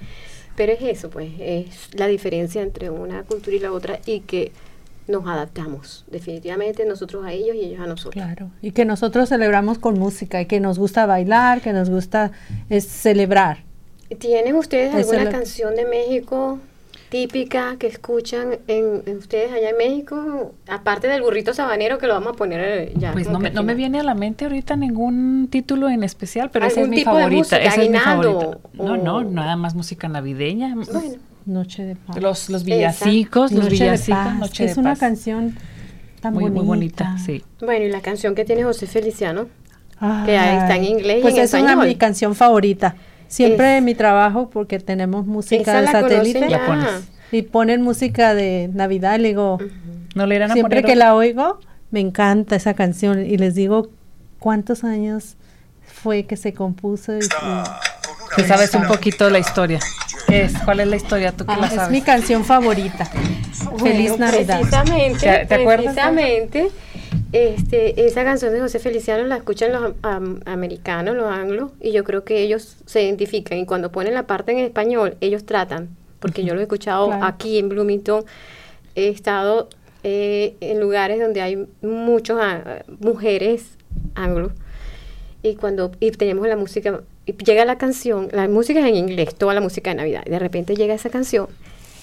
Pero 0.56 0.72
es 0.72 0.82
eso, 0.82 1.10
pues, 1.10 1.30
es 1.38 1.90
la 1.94 2.06
diferencia 2.06 2.62
entre 2.62 2.90
una 2.90 3.22
cultura 3.22 3.56
y 3.56 3.60
la 3.60 3.72
otra 3.72 4.00
y 4.06 4.20
que 4.20 4.52
nos 5.08 5.26
adaptamos, 5.26 6.04
definitivamente 6.08 6.84
nosotros 6.84 7.24
a 7.24 7.32
ellos 7.32 7.56
y 7.56 7.60
ellos 7.60 7.80
a 7.80 7.86
nosotros. 7.86 8.14
Claro, 8.14 8.50
y 8.60 8.72
que 8.72 8.84
nosotros 8.84 9.28
celebramos 9.28 9.78
con 9.78 9.98
música 9.98 10.40
y 10.40 10.46
que 10.46 10.60
nos 10.60 10.78
gusta 10.78 11.06
bailar, 11.06 11.60
que 11.60 11.72
nos 11.72 11.90
gusta 11.90 12.32
es 12.68 12.86
celebrar. 12.86 13.64
¿Tienen 14.18 14.56
ustedes 14.56 14.94
alguna 14.94 15.30
canción 15.30 15.74
de 15.74 15.86
México 15.86 16.58
típica 17.12 17.76
que 17.78 17.88
escuchan 17.88 18.58
en, 18.68 19.02
ustedes 19.18 19.52
allá 19.52 19.68
en 19.68 19.76
México, 19.76 20.54
aparte 20.66 21.08
del 21.08 21.20
burrito 21.20 21.52
sabanero 21.52 21.98
que 21.98 22.06
lo 22.06 22.14
vamos 22.14 22.32
a 22.32 22.36
poner 22.36 22.60
eh, 22.60 22.92
ya. 22.96 23.12
Pues 23.12 23.28
no 23.28 23.38
me, 23.38 23.50
no 23.50 23.62
me, 23.62 23.74
viene 23.74 24.00
a 24.00 24.02
la 24.02 24.14
mente 24.14 24.46
ahorita 24.46 24.76
ningún 24.76 25.48
título 25.50 25.90
en 25.90 26.04
especial, 26.04 26.50
pero 26.50 26.64
esa 26.64 26.80
es 26.80 26.88
mi 26.88 27.04
favorita. 27.04 27.58
esa 27.58 27.82
es 27.82 27.90
mi 27.90 27.98
favorita. 27.98 28.58
No, 28.72 28.96
no, 28.96 29.24
nada 29.24 29.56
más 29.56 29.74
música 29.74 30.08
navideña. 30.08 30.74
Bueno. 30.74 31.16
Noche 31.44 31.84
de 31.84 31.96
paz. 31.96 32.16
Los, 32.18 32.48
los 32.48 32.64
villancicos, 32.64 33.52
los 33.52 33.68
villancicos, 33.68 34.34
Noche 34.36 34.64
es 34.64 34.78
una 34.78 34.96
canción 34.96 35.54
tan 36.22 36.32
muy, 36.32 36.44
bonita. 36.44 36.60
Muy 36.60 36.66
bonita, 36.66 37.18
sí. 37.18 37.44
Bueno, 37.60 37.84
y 37.84 37.90
la 37.90 38.00
canción 38.00 38.34
que 38.34 38.46
tiene 38.46 38.64
José 38.64 38.86
Feliciano, 38.86 39.48
que 40.24 40.34
está 40.34 40.76
en 40.76 40.84
inglés 40.84 41.18
pues 41.20 41.34
y 41.34 41.38
en 41.40 41.44
es 41.44 41.52
una 41.52 41.76
mi 41.76 41.94
canción 41.96 42.34
favorita. 42.34 42.96
Siempre 43.32 43.78
en 43.78 43.84
mi 43.84 43.94
trabajo, 43.94 44.50
porque 44.50 44.78
tenemos 44.78 45.26
música 45.26 45.80
de 45.80 45.86
satélite. 45.86 46.48
Y 47.30 47.42
ponen 47.42 47.80
música 47.80 48.34
de 48.34 48.68
Navidad, 48.74 49.18
le 49.18 49.28
digo, 49.28 49.58
no 50.14 50.26
le 50.26 50.36
irán 50.36 50.50
a 50.50 50.54
siempre 50.54 50.82
que 50.82 50.96
la 50.96 51.14
oigo, 51.14 51.58
me 51.90 52.00
encanta 52.00 52.56
esa 52.56 52.74
canción. 52.74 53.24
Y 53.24 53.38
les 53.38 53.54
digo, 53.54 53.88
¿cuántos 54.38 54.84
años 54.84 55.36
fue 55.86 56.24
que 56.24 56.36
se 56.36 56.52
compuso? 56.52 57.16
Y, 57.16 57.20
que 58.36 58.44
sabes 58.44 58.74
un 58.74 58.86
poquito 58.86 59.30
la 59.30 59.38
historia. 59.38 59.80
es? 60.28 60.52
¿Cuál 60.66 60.80
es 60.80 60.88
la 60.88 60.96
historia? 60.96 61.32
¿Tú 61.32 61.46
qué 61.46 61.56
la 61.56 61.70
sabes? 61.70 61.84
Es 61.84 61.90
mi 61.90 62.02
canción 62.02 62.44
favorita. 62.44 63.06
Feliz 63.78 64.18
Navidad. 64.18 64.58
Precisamente, 64.58 65.46
¿Te, 65.48 65.54
acuerdas? 65.54 65.94
Precisamente 65.94 66.70
este, 67.32 68.06
esa 68.06 68.24
canción 68.24 68.52
de 68.52 68.60
José 68.60 68.78
Feliciano 68.78 69.26
la 69.26 69.36
escuchan 69.36 69.72
los 69.72 69.94
americanos, 70.44 71.16
los 71.16 71.26
anglos, 71.26 71.70
y 71.80 71.92
yo 71.92 72.04
creo 72.04 72.24
que 72.24 72.42
ellos 72.42 72.76
se 72.84 73.02
identifican 73.02 73.58
y 73.58 73.64
cuando 73.64 73.90
ponen 73.90 74.12
la 74.12 74.26
parte 74.26 74.52
en 74.52 74.58
español, 74.58 75.16
ellos 75.22 75.44
tratan, 75.46 75.88
porque 76.20 76.44
yo 76.44 76.54
lo 76.54 76.60
he 76.60 76.64
escuchado 76.64 77.10
aquí 77.22 77.58
en 77.58 77.70
Bloomington, 77.70 78.24
he 78.94 79.08
estado 79.08 79.70
eh, 80.04 80.56
en 80.60 80.78
lugares 80.78 81.20
donde 81.20 81.40
hay 81.40 81.66
muchas 81.80 82.38
ah, 82.38 82.82
mujeres 83.00 83.78
anglos, 84.14 84.52
y 85.42 85.54
cuando 85.54 85.90
y 86.00 86.10
tenemos 86.10 86.46
la 86.46 86.56
música, 86.56 87.00
y 87.24 87.32
llega 87.32 87.64
la 87.64 87.78
canción, 87.78 88.28
la 88.32 88.46
música 88.46 88.80
es 88.80 88.86
en 88.86 88.96
inglés, 88.96 89.34
toda 89.34 89.54
la 89.54 89.62
música 89.62 89.88
de 89.88 89.96
Navidad, 89.96 90.22
y 90.26 90.30
de 90.30 90.38
repente 90.38 90.76
llega 90.76 90.92
esa 90.92 91.08
canción 91.08 91.48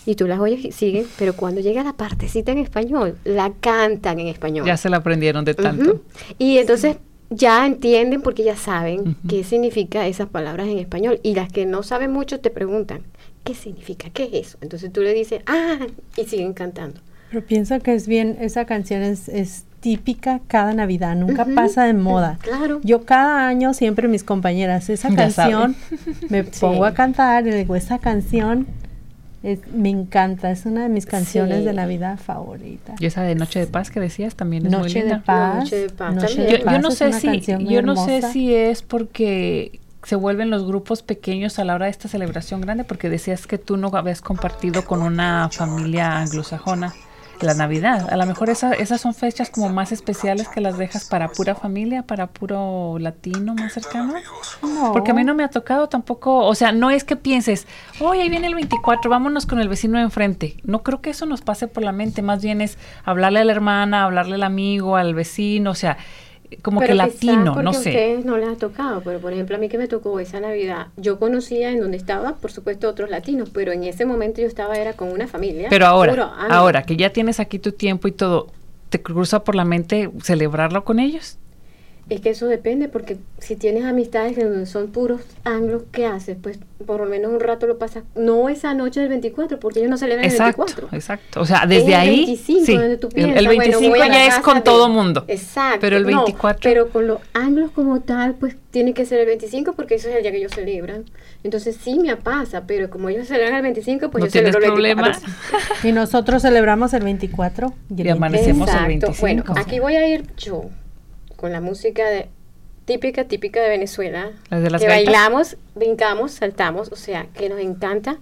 y 0.06 0.16
tú 0.16 0.28
las 0.28 0.40
oyes 0.40 0.64
y 0.64 0.72
siguen, 0.72 1.06
pero 1.18 1.36
cuando 1.36 1.62
llega 1.62 1.84
la 1.84 1.94
partecita 1.94 2.52
en 2.52 2.60
español, 2.60 3.18
la 3.24 3.52
cantan 3.60 4.20
en 4.20 4.28
español. 4.28 4.66
Ya 4.66 4.78
se 4.78 4.90
la 4.90 4.98
aprendieron 4.98 5.46
de 5.46 5.54
tanto. 5.54 6.02
Y 6.38 6.58
entonces 6.58 6.98
ya 7.30 7.66
entienden 7.66 8.22
porque 8.22 8.44
ya 8.44 8.56
saben 8.56 9.16
qué 9.28 9.44
significa 9.44 10.08
esas 10.08 10.28
palabras 10.28 10.68
en 10.68 10.80
español. 10.80 11.20
Y 11.24 11.36
las 11.36 11.52
que 11.52 11.66
no 11.66 11.84
saben 11.84 12.12
mucho 12.12 12.40
te 12.40 12.50
preguntan, 12.50 13.02
¿qué 13.44 13.54
significa? 13.54 14.10
¿Qué 14.10 14.24
es 14.24 14.48
eso? 14.48 14.58
Entonces 14.62 14.92
tú 14.92 15.02
le 15.02 15.14
dices, 15.14 15.42
ah, 15.46 15.88
y 16.18 16.26
siguen 16.26 16.54
cantando. 16.54 17.02
Pero 17.30 17.46
pienso 17.46 17.80
que 17.80 17.94
es 17.94 18.08
bien, 18.08 18.38
esa 18.42 18.66
canción 18.66 19.04
es, 19.04 19.30
es 19.30 19.66
típica 19.82 20.42
cada 20.48 20.74
Navidad, 20.74 21.16
nunca 21.16 21.46
pasa 21.46 21.84
de 21.86 21.94
moda. 21.94 22.40
Claro. 22.42 22.82
Yo 22.84 23.06
cada 23.06 23.48
año 23.48 23.74
siempre 23.74 24.08
mis 24.08 24.24
compañeras, 24.24 24.90
esa 24.90 25.14
canción, 25.14 25.76
me 26.30 26.44
pongo 26.60 26.86
a 26.86 26.94
cantar 26.94 27.48
y 27.48 27.52
digo, 27.52 27.76
esa 27.76 28.00
canción 28.00 28.68
me 29.74 29.90
encanta, 29.90 30.52
es 30.52 30.66
una 30.66 30.84
de 30.84 30.90
mis 30.90 31.06
canciones 31.06 31.64
de 31.64 31.74
Navidad 31.74 32.20
favoritas. 32.20 33.02
Y 33.02 33.06
esa 33.06 33.24
de 33.24 33.36
Noche 33.36 33.60
de 33.60 33.68
Paz 33.68 33.90
que 33.90 34.00
decías 34.00 34.36
también 34.36 34.66
es 34.66 34.78
muy 34.78 34.90
linda. 34.90 35.16
De 35.16 35.22
paz, 35.22 35.56
Noche 35.56 35.76
de 35.78 35.90
Paz. 35.90 36.36
yo, 36.36 36.80
no 36.80 36.92
sé 36.92 37.14
si 37.14 37.42
yo 37.42 37.82
no 37.82 37.96
sé 37.96 38.22
si 38.22 38.54
es 38.54 38.82
porque 38.82 39.80
se 40.04 40.16
vuelven 40.16 40.50
los 40.50 40.66
grupos 40.66 41.04
pequeños 41.04 41.60
a 41.60 41.66
la 41.66 41.76
hora 41.76 41.86
de 41.86 41.92
esta 41.92 42.08
celebración 42.08 42.62
grande 42.62 42.84
porque 42.84 43.10
decías 43.10 43.48
que 43.48 43.58
tú 43.58 43.78
no 43.78 43.90
habías 43.94 44.22
compartido 44.22 44.86
con 44.86 45.02
una 45.02 45.50
familia 45.50 46.18
anglosajona 46.18 46.94
la 47.46 47.54
Navidad. 47.54 48.12
A 48.12 48.18
lo 48.18 48.26
mejor 48.26 48.50
esa, 48.50 48.74
esas 48.74 49.02
son 49.02 49.14
fechas 49.14 49.50
como 49.50 49.70
más 49.70 49.92
especiales 49.92 50.48
que 50.48 50.62
las 50.62 50.78
dejas 50.78 51.06
para 51.06 51.30
pura 51.30 51.56
familia, 51.56 52.04
para 52.04 52.28
puro 52.28 52.98
latino 53.00 53.56
más 53.56 53.74
cercano. 53.74 54.14
Porque 54.94 55.12
a 55.12 55.14
mí 55.14 55.24
no 55.24 55.36
me 55.36 55.44
ha 55.44 55.50
tocado 55.50 55.88
tampoco, 55.88 56.46
o 56.46 56.56
sea, 56.56 56.72
no 56.72 56.92
es 56.92 57.04
que 57.04 57.16
pienses, 57.16 57.68
hoy 58.00 58.20
ahí 58.20 58.30
viene 58.30 58.48
el 58.48 58.56
24, 58.56 59.10
vámonos 59.10 59.46
con 59.46 59.60
el 59.60 59.70
vecino 59.70 59.98
de 59.98 60.04
enfrente. 60.06 60.58
No 60.64 60.84
creo 60.84 61.02
que 61.02 61.10
eso 61.10 61.26
nos 61.26 61.42
pase 61.42 61.68
por 61.68 61.84
la 61.84 61.92
mente, 61.92 62.22
más 62.22 62.42
bien 62.42 62.62
es 62.62 62.78
hablarle 63.04 63.40
a 63.40 63.46
la 63.46 63.52
hermana, 63.52 64.04
hablarle 64.04 64.36
al 64.36 64.44
amigo, 64.44 64.96
al 64.96 65.14
vecino, 65.14 65.72
o 65.72 65.76
sea, 65.76 65.98
como 66.62 66.82
que 66.82 66.94
latino, 66.94 67.62
no 67.62 67.74
sé. 67.74 67.90
a 67.90 67.92
ustedes 67.92 68.26
no 68.26 68.38
les 68.38 68.50
ha 68.50 68.56
tocado, 68.56 69.02
pero 69.02 69.20
por 69.20 69.34
ejemplo 69.34 69.56
a 69.56 69.60
mí 69.60 69.70
que 69.70 69.78
me 69.78 69.88
tocó 69.88 70.20
esa 70.20 70.40
Navidad, 70.40 70.88
yo 70.98 71.20
conocía 71.20 71.72
en 71.72 71.80
donde 71.80 71.98
estaba, 71.98 72.36
por 72.36 72.52
supuesto, 72.52 72.88
otros 72.88 73.10
latinos, 73.10 73.50
pero 73.52 73.72
en 73.72 73.84
ese 73.84 74.06
momento 74.06 74.42
yo 74.42 74.48
estaba 74.48 74.76
era 74.76 74.94
con 74.94 75.10
una 75.10 75.28
familia. 75.28 75.68
Pero 75.70 75.88
ahora, 75.88 76.34
ahora 76.50 76.84
que 76.84 76.96
ya 76.96 77.12
tienes 77.12 77.40
aquí 77.40 77.60
tu 77.60 77.72
tiempo 77.72 78.08
y 78.08 78.12
todo, 78.12 78.48
¿te 78.90 79.02
cruza 79.02 79.44
por 79.44 79.56
la 79.56 79.66
mente 79.66 80.12
celebrarlo 80.22 80.84
con 80.84 81.00
ellos? 81.00 81.39
Es 82.10 82.22
que 82.22 82.32
eso 82.32 82.48
depende, 82.48 82.90
porque 82.90 83.18
si 83.38 83.56
tienes 83.56 83.86
amistades 83.86 84.36
que 84.36 84.66
son 84.66 84.88
puros 84.88 85.22
anglos, 85.44 85.84
¿qué 85.92 86.08
haces? 86.08 86.38
Pues 86.42 86.60
por 86.86 87.02
lo 87.02 87.06
menos 87.06 87.32
un 87.32 87.40
rato 87.40 87.68
lo 87.68 87.78
pasas, 87.78 88.04
no 88.16 88.50
esa 88.50 88.74
noche 88.74 89.02
del 89.02 89.10
24, 89.10 89.60
porque 89.60 89.80
ellos 89.80 89.92
no 89.92 89.98
celebran 89.98 90.26
exacto, 90.26 90.64
el 90.64 90.68
24. 90.68 90.98
Exacto, 90.98 91.42
o 91.42 91.46
sea, 91.46 91.66
desde 91.68 91.96
ahí. 91.96 92.26
25, 92.26 92.66
sí, 92.66 92.74
el, 93.16 93.48
25 93.48 93.96
ya 93.96 94.26
es 94.26 94.40
con 94.40 94.64
todo 94.64 94.90
mundo. 94.90 95.24
Exacto. 95.28 95.80
Pero 95.82 95.98
el 95.98 96.06
24. 96.06 96.62
pero 96.64 96.90
con 96.90 97.06
los 97.06 97.20
anglos 97.34 97.72
como 97.72 98.00
tal, 98.00 98.36
pues 98.36 98.56
tiene 98.72 98.94
que 98.94 99.06
ser 99.06 99.20
el 99.20 99.28
25, 99.28 99.74
porque 99.74 99.96
eso 99.96 100.10
es 100.10 100.16
el 100.16 100.24
día 100.24 100.32
que 100.32 100.38
ellos 100.38 100.54
celebran. 100.54 101.06
Entonces 101.44 101.78
sí 101.80 102.00
me 102.00 102.16
pasa, 102.16 102.64
pero 102.66 102.90
como 102.90 103.10
ellos 103.10 103.28
celebran 103.28 103.56
el 103.56 103.62
25, 103.62 104.10
pues 104.10 104.24
yo 104.24 104.30
celebro 104.32 104.74
el 104.74 104.82
24. 104.82 105.22
y 105.84 105.92
nosotros 105.92 106.42
celebramos 106.42 106.94
el 106.94 107.04
24 107.04 107.74
y, 107.96 108.10
amanecemos 108.10 108.70
el 108.74 108.88
25. 108.88 109.22
Bueno, 109.22 109.44
aquí 109.56 109.80
voy 109.80 109.96
a 109.96 110.08
ir 110.08 110.26
yo 110.38 110.70
con 111.40 111.54
la 111.54 111.62
música 111.62 112.06
de 112.06 112.30
típica, 112.84 113.24
típica 113.26 113.62
de 113.62 113.70
Venezuela, 113.70 114.32
que 114.50 114.88
bailamos, 114.88 115.56
brincamos, 115.74 116.34
saltamos, 116.34 116.92
o 116.92 116.96
sea, 116.98 117.28
que 117.34 117.48
nos 117.48 117.60
encanta 117.60 118.18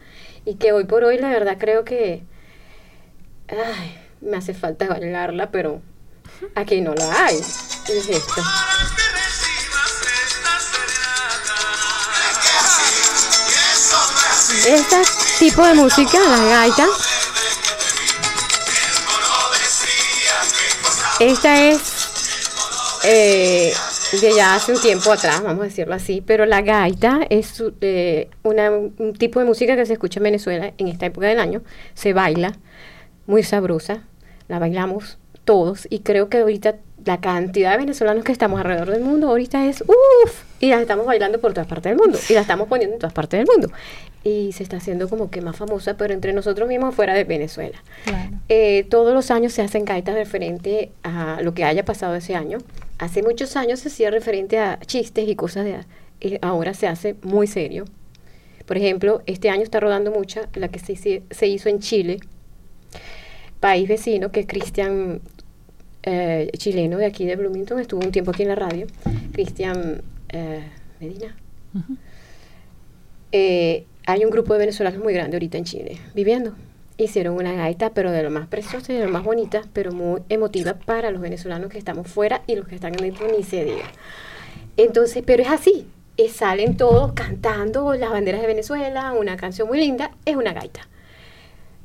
y 0.45 0.55
que 0.55 0.71
hoy 0.71 0.83
por 0.83 1.03
hoy 1.03 1.17
la 1.17 1.29
verdad 1.29 1.57
creo 1.57 1.83
que 1.83 2.23
ay, 3.49 3.97
me 4.21 4.37
hace 4.37 4.53
falta 4.53 4.87
bailarla, 4.87 5.49
pero 5.49 5.81
aquí 6.53 6.81
no 6.81 6.93
la 6.93 7.25
hay. 7.25 7.37
Es 7.37 8.09
esto. 8.09 8.41
Este 14.67 14.97
tipo 15.39 15.65
de 15.65 15.73
música, 15.73 16.19
la 16.19 16.43
gaita, 16.43 16.85
esta 21.19 21.61
es 21.61 21.96
eh, 23.09 23.71
de 24.11 24.35
ya 24.35 24.55
hace 24.55 24.73
un 24.73 24.81
tiempo 24.81 25.13
atrás, 25.13 25.41
vamos 25.41 25.61
a 25.61 25.65
decirlo 25.65 25.95
así, 25.95 26.21
pero 26.25 26.45
la 26.45 26.61
gaita 26.61 27.21
es 27.29 27.63
eh, 27.79 28.29
un 28.43 29.13
tipo 29.17 29.39
de 29.39 29.45
música 29.45 29.77
que 29.77 29.85
se 29.85 29.93
escucha 29.93 30.19
en 30.19 30.25
Venezuela 30.25 30.73
en 30.77 30.89
esta 30.89 31.05
época 31.05 31.27
del 31.27 31.39
año, 31.39 31.61
se 31.93 32.11
baila, 32.11 32.57
muy 33.25 33.43
sabrosa, 33.43 34.03
la 34.49 34.59
bailamos 34.59 35.19
todos 35.45 35.87
y 35.89 35.99
creo 35.99 36.27
que 36.27 36.39
ahorita 36.39 36.75
la 37.05 37.21
cantidad 37.21 37.71
de 37.71 37.77
venezolanos 37.77 38.25
que 38.25 38.33
estamos 38.33 38.59
alrededor 38.59 38.91
del 38.91 39.01
mundo 39.01 39.29
ahorita 39.29 39.65
es 39.65 39.81
uff 39.81 40.43
y 40.59 40.69
la 40.69 40.81
estamos 40.81 41.05
bailando 41.05 41.39
por 41.39 41.53
todas 41.53 41.67
partes 41.67 41.91
del 41.91 41.97
mundo 41.97 42.19
y 42.27 42.33
la 42.33 42.41
estamos 42.41 42.67
poniendo 42.67 42.95
en 42.95 42.99
todas 42.99 43.13
partes 43.13 43.39
del 43.39 43.47
mundo. 43.47 43.71
Y 44.25 44.51
se 44.51 44.63
está 44.63 44.77
haciendo 44.77 45.07
como 45.07 45.31
que 45.31 45.39
más 45.39 45.55
famosa 45.55 45.95
pero 45.95 46.13
entre 46.13 46.33
nosotros 46.33 46.67
mismos 46.67 46.93
fuera 46.93 47.13
de 47.13 47.23
Venezuela. 47.23 47.81
Eh, 48.49 48.85
todos 48.89 49.13
los 49.13 49.31
años 49.31 49.53
se 49.53 49.61
hacen 49.61 49.85
gaitas 49.85 50.15
referente 50.15 50.91
a 51.03 51.39
lo 51.41 51.53
que 51.53 51.63
haya 51.63 51.85
pasado 51.85 52.15
ese 52.15 52.35
año 52.35 52.57
hace 52.97 53.23
muchos 53.23 53.55
años 53.55 53.79
se 53.79 53.89
hacía 53.89 54.11
referente 54.11 54.59
a 54.59 54.79
chistes 54.79 55.27
y 55.27 55.35
cosas 55.35 55.65
de 55.65 55.79
eh, 56.21 56.39
ahora 56.41 56.73
se 56.73 56.87
hace 56.87 57.15
muy 57.21 57.47
serio 57.47 57.85
por 58.65 58.77
ejemplo 58.77 59.21
este 59.25 59.49
año 59.49 59.63
está 59.63 59.79
rodando 59.79 60.11
mucha 60.11 60.49
la 60.53 60.67
que 60.67 60.79
se, 60.79 61.23
se 61.29 61.47
hizo 61.47 61.69
en 61.69 61.79
Chile 61.79 62.19
país 63.59 63.87
vecino 63.87 64.31
que 64.31 64.45
Cristian 64.45 65.21
eh, 66.09 66.49
chileno 66.57 66.97
de 66.97 67.05
aquí 67.05 67.25
de 67.25 67.35
Bloomington, 67.35 67.79
estuvo 67.79 67.99
un 67.99 68.13
tiempo 68.13 68.31
aquí 68.31 68.43
en 68.43 68.47
la 68.47 68.55
radio, 68.55 68.87
Cristian 69.33 70.01
eh, 70.29 70.63
Medina. 71.01 71.35
Eh, 73.33 73.85
hay 74.05 74.23
un 74.23 74.31
grupo 74.31 74.53
de 74.53 74.59
venezolanos 74.59 75.03
muy 75.03 75.13
grande 75.13 75.35
ahorita 75.35 75.57
en 75.57 75.65
Chile, 75.65 75.97
viviendo. 76.15 76.55
Hicieron 76.97 77.35
una 77.35 77.53
gaita, 77.53 77.91
pero 77.91 78.11
de 78.11 78.23
lo 78.23 78.31
más 78.31 78.47
preciosa 78.47 78.91
y 78.91 78.97
de 78.97 79.05
lo 79.05 79.11
más 79.11 79.23
bonita, 79.23 79.61
pero 79.73 79.91
muy 79.91 80.21
emotiva 80.29 80.73
para 80.73 81.11
los 81.11 81.21
venezolanos 81.21 81.69
que 81.71 81.77
estamos 81.77 82.07
fuera 82.07 82.41
y 82.47 82.55
los 82.55 82.67
que 82.67 82.75
están 82.75 82.93
dentro 82.93 83.27
ni 83.27 83.43
se 83.43 83.63
diga. 83.63 83.85
Entonces, 84.77 85.23
pero 85.25 85.43
es 85.43 85.49
así, 85.49 85.87
salen 86.27 86.75
todos 86.77 87.13
cantando 87.13 87.93
las 87.93 88.09
banderas 88.09 88.41
de 88.41 88.47
Venezuela, 88.47 89.13
una 89.13 89.37
canción 89.37 89.67
muy 89.67 89.77
linda, 89.79 90.11
es 90.25 90.35
una 90.35 90.53
gaita. 90.53 90.87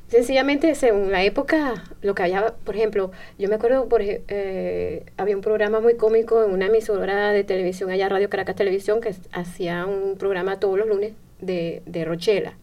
Sencillamente, 0.07 0.75
según 0.75 1.11
la 1.11 1.23
época, 1.23 1.85
lo 2.01 2.13
que 2.13 2.23
había, 2.23 2.53
por 2.63 2.75
ejemplo, 2.75 3.11
yo 3.39 3.49
me 3.49 3.55
acuerdo, 3.55 3.87
por, 3.87 4.01
eh, 4.03 5.05
había 5.17 5.35
un 5.35 5.41
programa 5.41 5.79
muy 5.79 5.95
cómico 5.95 6.43
en 6.43 6.51
una 6.51 6.67
emisora 6.67 7.31
de 7.31 7.43
televisión, 7.43 7.89
allá 7.89 8.09
Radio 8.09 8.29
Caracas 8.29 8.55
Televisión, 8.55 9.01
que 9.01 9.15
hacía 9.31 9.85
un 9.85 10.17
programa 10.17 10.59
todos 10.59 10.77
los 10.77 10.87
lunes 10.87 11.13
de, 11.39 11.81
de 11.85 12.05
Rochela. 12.05 12.53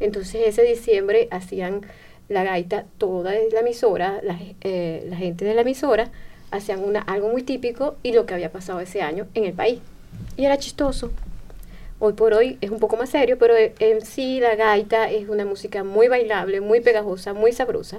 Entonces, 0.00 0.42
ese 0.46 0.62
diciembre 0.62 1.28
hacían 1.30 1.82
la 2.28 2.44
gaita, 2.44 2.84
toda 2.98 3.32
la 3.32 3.60
emisora, 3.60 4.20
la, 4.22 4.38
eh, 4.62 5.06
la 5.08 5.16
gente 5.16 5.44
de 5.44 5.54
la 5.54 5.62
emisora, 5.62 6.10
hacían 6.50 6.82
una, 6.82 7.00
algo 7.00 7.28
muy 7.28 7.42
típico 7.42 7.96
y 8.02 8.12
lo 8.12 8.26
que 8.26 8.34
había 8.34 8.50
pasado 8.50 8.80
ese 8.80 9.02
año 9.02 9.26
en 9.34 9.44
el 9.44 9.52
país. 9.52 9.80
Y 10.36 10.44
era 10.44 10.58
chistoso, 10.58 11.10
Hoy 11.98 12.12
por 12.12 12.34
hoy 12.34 12.58
es 12.60 12.70
un 12.70 12.78
poco 12.78 12.98
más 12.98 13.08
serio, 13.08 13.38
pero 13.38 13.54
en 13.56 14.04
sí 14.04 14.38
la 14.38 14.54
gaita 14.54 15.10
es 15.10 15.30
una 15.30 15.46
música 15.46 15.82
muy 15.82 16.08
bailable, 16.08 16.60
muy 16.60 16.82
pegajosa, 16.82 17.32
muy 17.32 17.52
sabrosa, 17.52 17.98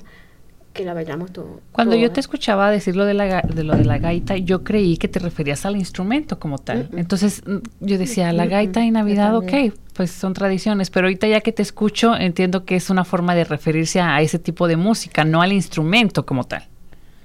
que 0.78 0.86
la 0.86 0.94
bailamos 0.94 1.34
todo. 1.34 1.60
Cuando 1.74 1.98
yo 1.98 2.12
te 2.12 2.22
escuchaba 2.22 2.72
decir 2.72 2.96
lo 2.96 3.04
de, 3.04 3.14
la, 3.14 3.42
de 3.42 3.64
lo 3.66 3.76
de 3.76 3.84
la 3.84 3.98
gaita, 3.98 4.38
yo 4.38 4.64
creí 4.64 4.96
que 4.96 5.10
te 5.10 5.20
referías 5.20 5.66
al 5.66 5.76
instrumento 5.76 6.40
como 6.40 6.60
tal. 6.60 6.90
Entonces 6.96 7.42
mm, 7.46 7.58
yo 7.82 7.98
decía, 7.98 8.32
la 8.32 8.46
gaita 8.46 8.86
y 8.86 8.92
Navidad, 8.92 9.36
ok, 9.36 9.74
pues 9.94 10.12
son 10.12 10.34
tradiciones, 10.34 10.90
pero 10.90 11.08
ahorita 11.08 11.28
ya 11.28 11.42
que 11.42 11.52
te 11.52 11.64
escucho, 11.64 12.16
entiendo 12.16 12.64
que 12.64 12.78
es 12.78 12.90
una 12.90 13.04
forma 13.04 13.36
de 13.36 13.44
referirse 13.44 14.00
a 14.00 14.22
ese 14.22 14.40
tipo 14.40 14.68
de 14.68 14.78
música, 14.78 15.26
no 15.26 15.42
al 15.42 15.52
instrumento 15.52 16.26
como 16.26 16.46
tal. 16.46 16.64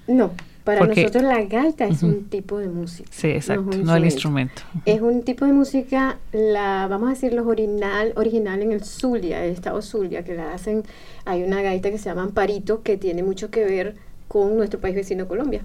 No, 0.09 0.33
para 0.65 0.87
nosotros 0.87 1.23
la 1.23 1.43
gaita 1.43 1.87
es 1.87 2.03
un 2.03 2.25
tipo 2.29 2.59
de 2.59 2.69
música. 2.69 3.09
Sí, 3.13 3.29
exacto, 3.29 3.77
no, 3.79 3.97
el 3.97 4.05
instrumento. 4.05 4.63
Es 4.85 5.01
un 5.01 5.23
tipo 5.23 5.45
de 5.45 5.53
música, 5.53 6.19
la 6.33 6.87
vamos 6.89 7.09
a 7.09 7.11
decir, 7.11 7.33
los 7.33 7.47
original, 7.47 8.13
original 8.17 8.63
en 8.63 8.73
el 8.73 8.85
Zulia, 8.85 9.45
el 9.45 9.53
estado 9.53 9.83
Zulia, 9.83 10.25
que 10.25 10.35
la 10.35 10.53
hacen, 10.53 10.85
hay 11.25 11.43
una 11.43 11.63
gaita 11.63 11.91
que 11.91 11.99
se 11.99 12.07
llama 12.07 12.23
Amparito, 12.23 12.83
que 12.83 12.97
tiene 12.97 13.23
mucho 13.23 13.51
que 13.51 13.65
ver 13.65 13.97
con 14.29 14.57
nuestro 14.57 14.81
país 14.81 14.95
vecino 14.95 15.29
Colombia, 15.29 15.63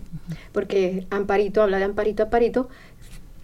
porque 0.51 1.05
Amparito 1.09 1.61
habla 1.61 1.77
de 1.77 1.85
Amparito, 1.85 2.23
Amparito, 2.23 2.67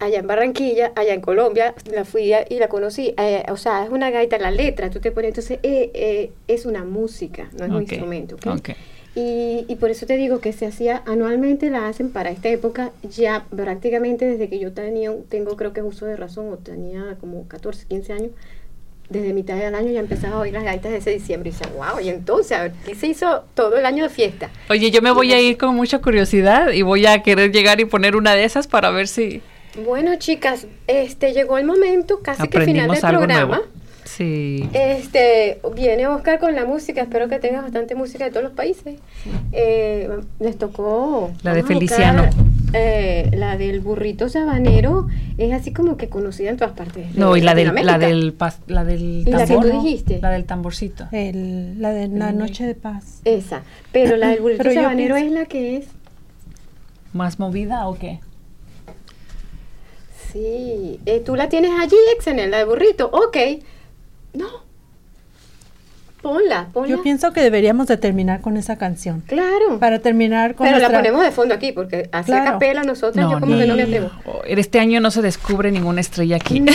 allá 0.00 0.18
en 0.18 0.26
Barranquilla, 0.26 0.92
allá 0.96 1.14
en 1.14 1.20
Colombia, 1.20 1.74
la 1.92 2.04
fui 2.04 2.32
y 2.48 2.58
la 2.58 2.68
conocí. 2.68 3.14
Eh, 3.16 3.44
o 3.48 3.56
sea, 3.56 3.84
es 3.84 3.90
una 3.90 4.10
gaita, 4.10 4.38
la 4.38 4.50
letra, 4.50 4.90
tú 4.90 5.00
te 5.00 5.12
pones, 5.12 5.28
entonces 5.28 5.60
eh, 5.62 5.90
eh, 5.94 6.32
es 6.48 6.66
una 6.66 6.84
música, 6.84 7.48
no 7.58 7.64
es 7.64 7.70
un 7.70 7.82
instrumento. 7.82 8.36
¿okay? 8.50 8.74
Y, 9.16 9.64
y, 9.68 9.76
por 9.76 9.90
eso 9.90 10.06
te 10.06 10.16
digo 10.16 10.40
que 10.40 10.52
se 10.52 10.66
hacía 10.66 11.02
anualmente, 11.06 11.70
la 11.70 11.86
hacen 11.86 12.10
para 12.10 12.30
esta 12.30 12.48
época, 12.48 12.90
ya 13.04 13.44
prácticamente 13.54 14.24
desde 14.26 14.48
que 14.48 14.58
yo 14.58 14.72
tenía, 14.72 15.12
tengo 15.28 15.56
creo 15.56 15.72
que 15.72 15.82
uso 15.82 16.04
de 16.06 16.16
razón, 16.16 16.52
o 16.52 16.56
tenía 16.56 17.16
como 17.20 17.46
14, 17.46 17.86
15 17.86 18.12
años, 18.12 18.30
desde 19.08 19.32
mitad 19.32 19.56
del 19.56 19.74
año 19.74 19.90
ya 19.90 20.00
empezaba 20.00 20.36
a 20.36 20.38
oír 20.40 20.52
las 20.52 20.64
gaitas 20.64 20.90
de 20.90 20.98
ese 20.98 21.10
diciembre 21.10 21.50
y 21.50 21.52
decía, 21.52 21.68
wow, 21.76 22.00
y 22.00 22.08
entonces, 22.08 22.52
a 22.56 22.62
ver, 22.62 22.72
¿qué 22.84 22.94
se 22.94 23.06
hizo 23.06 23.44
todo 23.54 23.76
el 23.76 23.86
año 23.86 24.04
de 24.04 24.10
fiesta? 24.10 24.50
Oye, 24.70 24.90
yo 24.90 25.02
me 25.02 25.10
voy 25.10 25.32
a 25.32 25.40
ir 25.40 25.58
con 25.58 25.74
mucha 25.74 25.98
curiosidad 26.00 26.72
y 26.72 26.82
voy 26.82 27.06
a 27.06 27.22
querer 27.22 27.52
llegar 27.52 27.80
y 27.80 27.84
poner 27.84 28.16
una 28.16 28.34
de 28.34 28.44
esas 28.44 28.66
para 28.66 28.90
ver 28.90 29.08
si... 29.08 29.42
Bueno, 29.84 30.16
chicas, 30.16 30.66
este 30.86 31.32
llegó 31.32 31.58
el 31.58 31.64
momento, 31.64 32.20
casi 32.22 32.48
que 32.48 32.60
final 32.60 32.90
del 32.90 33.00
programa. 33.00 33.62
Sí. 34.16 34.68
Este, 34.72 35.60
viene 35.74 36.06
Oscar 36.06 36.38
con 36.38 36.54
la 36.54 36.64
música, 36.64 37.02
espero 37.02 37.28
que 37.28 37.40
tengas 37.40 37.62
bastante 37.62 37.96
música 37.96 38.24
de 38.24 38.30
todos 38.30 38.44
los 38.44 38.52
países. 38.52 39.00
Eh, 39.50 40.08
les 40.38 40.56
tocó... 40.56 41.32
La 41.42 41.52
de 41.52 41.64
Feliciano. 41.64 42.30
Eh, 42.72 43.30
la 43.34 43.56
del 43.56 43.80
burrito 43.80 44.28
sabanero 44.28 45.08
es 45.36 45.52
así 45.52 45.72
como 45.72 45.96
que 45.96 46.08
conocida 46.08 46.50
en 46.50 46.56
todas 46.56 46.74
partes. 46.74 47.14
no, 47.16 47.36
y 47.36 47.40
la 47.40 47.54
del, 47.54 47.74
la 47.74 47.98
del, 47.98 48.36
la 48.68 48.84
del 48.84 49.24
tambor. 49.24 49.38
la 49.38 49.46
que 49.46 49.56
tú 49.56 49.82
dijiste? 49.82 50.18
La 50.20 50.30
del 50.30 50.44
tamborcito. 50.44 51.08
El, 51.10 51.80
la 51.80 51.90
de 51.90 52.06
la 52.06 52.30
noche 52.30 52.66
de 52.66 52.74
paz. 52.76 53.20
Esa. 53.24 53.62
Pero 53.90 54.16
la 54.16 54.28
del 54.28 54.40
burrito 54.42 54.70
sabanero 54.70 55.16
es 55.16 55.32
la 55.32 55.46
que 55.46 55.78
es... 55.78 55.86
¿Más 57.12 57.40
movida 57.40 57.88
o 57.88 57.98
qué? 57.98 58.20
Sí. 60.32 61.00
Eh, 61.06 61.20
¿Tú 61.24 61.34
la 61.34 61.48
tienes 61.48 61.72
allí, 61.80 61.96
Exenel, 62.16 62.52
la 62.52 62.58
de 62.58 62.64
burrito? 62.64 63.10
Ok. 63.12 63.36
No. 64.34 64.63
Ponla, 66.24 66.68
ponla. 66.72 66.88
Yo 66.88 67.02
pienso 67.02 67.34
que 67.34 67.42
deberíamos 67.42 67.86
de 67.86 67.98
terminar 67.98 68.40
con 68.40 68.56
esa 68.56 68.76
canción. 68.76 69.22
Claro. 69.26 69.78
Para 69.78 69.98
terminar 69.98 70.54
con 70.54 70.66
Pero 70.66 70.78
la 70.78 70.90
ponemos 70.90 71.22
de 71.22 71.30
fondo 71.30 71.52
aquí, 71.54 71.72
porque 71.72 72.08
hace 72.12 72.32
capela 72.32 72.82
nosotros, 72.82 73.30
yo 73.30 73.38
como 73.38 73.58
que 73.58 73.66
no 73.66 73.76
me 73.76 73.82
atrevo. 73.82 74.10
Este 74.46 74.80
año 74.80 75.00
no 75.00 75.10
se 75.10 75.20
descubre 75.20 75.70
ninguna 75.70 76.00
estrella 76.00 76.36
aquí. 76.36 76.60
No, 76.60 76.72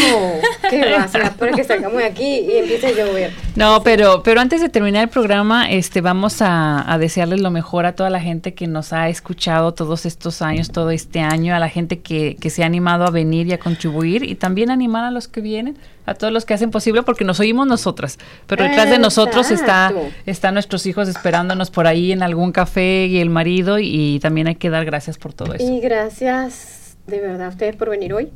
¿qué 0.69 0.91
va? 0.91 1.03
a 1.03 1.31
para 1.31 1.51
que 1.53 1.63
salgamos 1.63 2.03
aquí 2.03 2.41
y 2.47 2.57
empiece 2.57 2.87
a 2.87 2.91
llover. 2.91 3.31
No, 3.55 3.81
pero, 3.81 4.21
pero 4.21 4.39
antes 4.39 4.61
de 4.61 4.69
terminar 4.69 5.01
el 5.01 5.09
programa, 5.09 5.67
este, 5.67 6.01
vamos 6.01 6.43
a, 6.43 6.91
a 6.91 6.99
desearles 6.99 7.41
lo 7.41 7.49
mejor 7.49 7.87
a 7.87 7.93
toda 7.93 8.11
la 8.11 8.21
gente 8.21 8.53
que 8.53 8.67
nos 8.67 8.93
ha 8.93 9.09
escuchado 9.09 9.73
todos 9.73 10.05
estos 10.05 10.43
años, 10.43 10.69
todo 10.69 10.91
este 10.91 11.21
año, 11.21 11.55
a 11.55 11.59
la 11.59 11.69
gente 11.69 12.01
que, 12.01 12.37
que 12.39 12.51
se 12.51 12.61
ha 12.61 12.67
animado 12.67 13.03
a 13.05 13.09
venir 13.09 13.47
y 13.47 13.53
a 13.53 13.57
contribuir, 13.57 14.21
y 14.21 14.35
también 14.35 14.69
animar 14.69 15.05
a 15.05 15.09
los 15.11 15.27
que 15.27 15.41
vienen 15.41 15.75
a 16.09 16.15
todos 16.15 16.33
los 16.33 16.45
que 16.45 16.55
hacen 16.55 16.71
posible 16.71 17.03
porque 17.03 17.23
nos 17.23 17.39
oímos 17.39 17.67
nosotras, 17.67 18.17
pero 18.47 18.63
detrás 18.63 18.89
de 18.89 18.97
nosotros 18.97 19.38
está 19.39 19.93
están 20.25 20.53
nuestros 20.53 20.85
hijos 20.85 21.07
esperándonos 21.07 21.71
por 21.71 21.87
ahí 21.87 22.11
en 22.11 22.23
algún 22.23 22.51
café 22.51 23.05
y 23.07 23.19
el 23.19 23.29
marido 23.29 23.79
y, 23.79 24.19
también 24.19 24.47
hay 24.47 24.55
que 24.55 24.69
dar 24.69 24.85
gracias 24.85 25.17
por 25.17 25.33
todo 25.33 25.53
eso. 25.53 25.63
Y 25.63 25.79
gracias 25.79 26.97
de 27.07 27.19
verdad 27.19 27.47
a 27.47 27.49
ustedes 27.49 27.75
por 27.75 27.89
venir 27.89 28.13
hoy, 28.13 28.29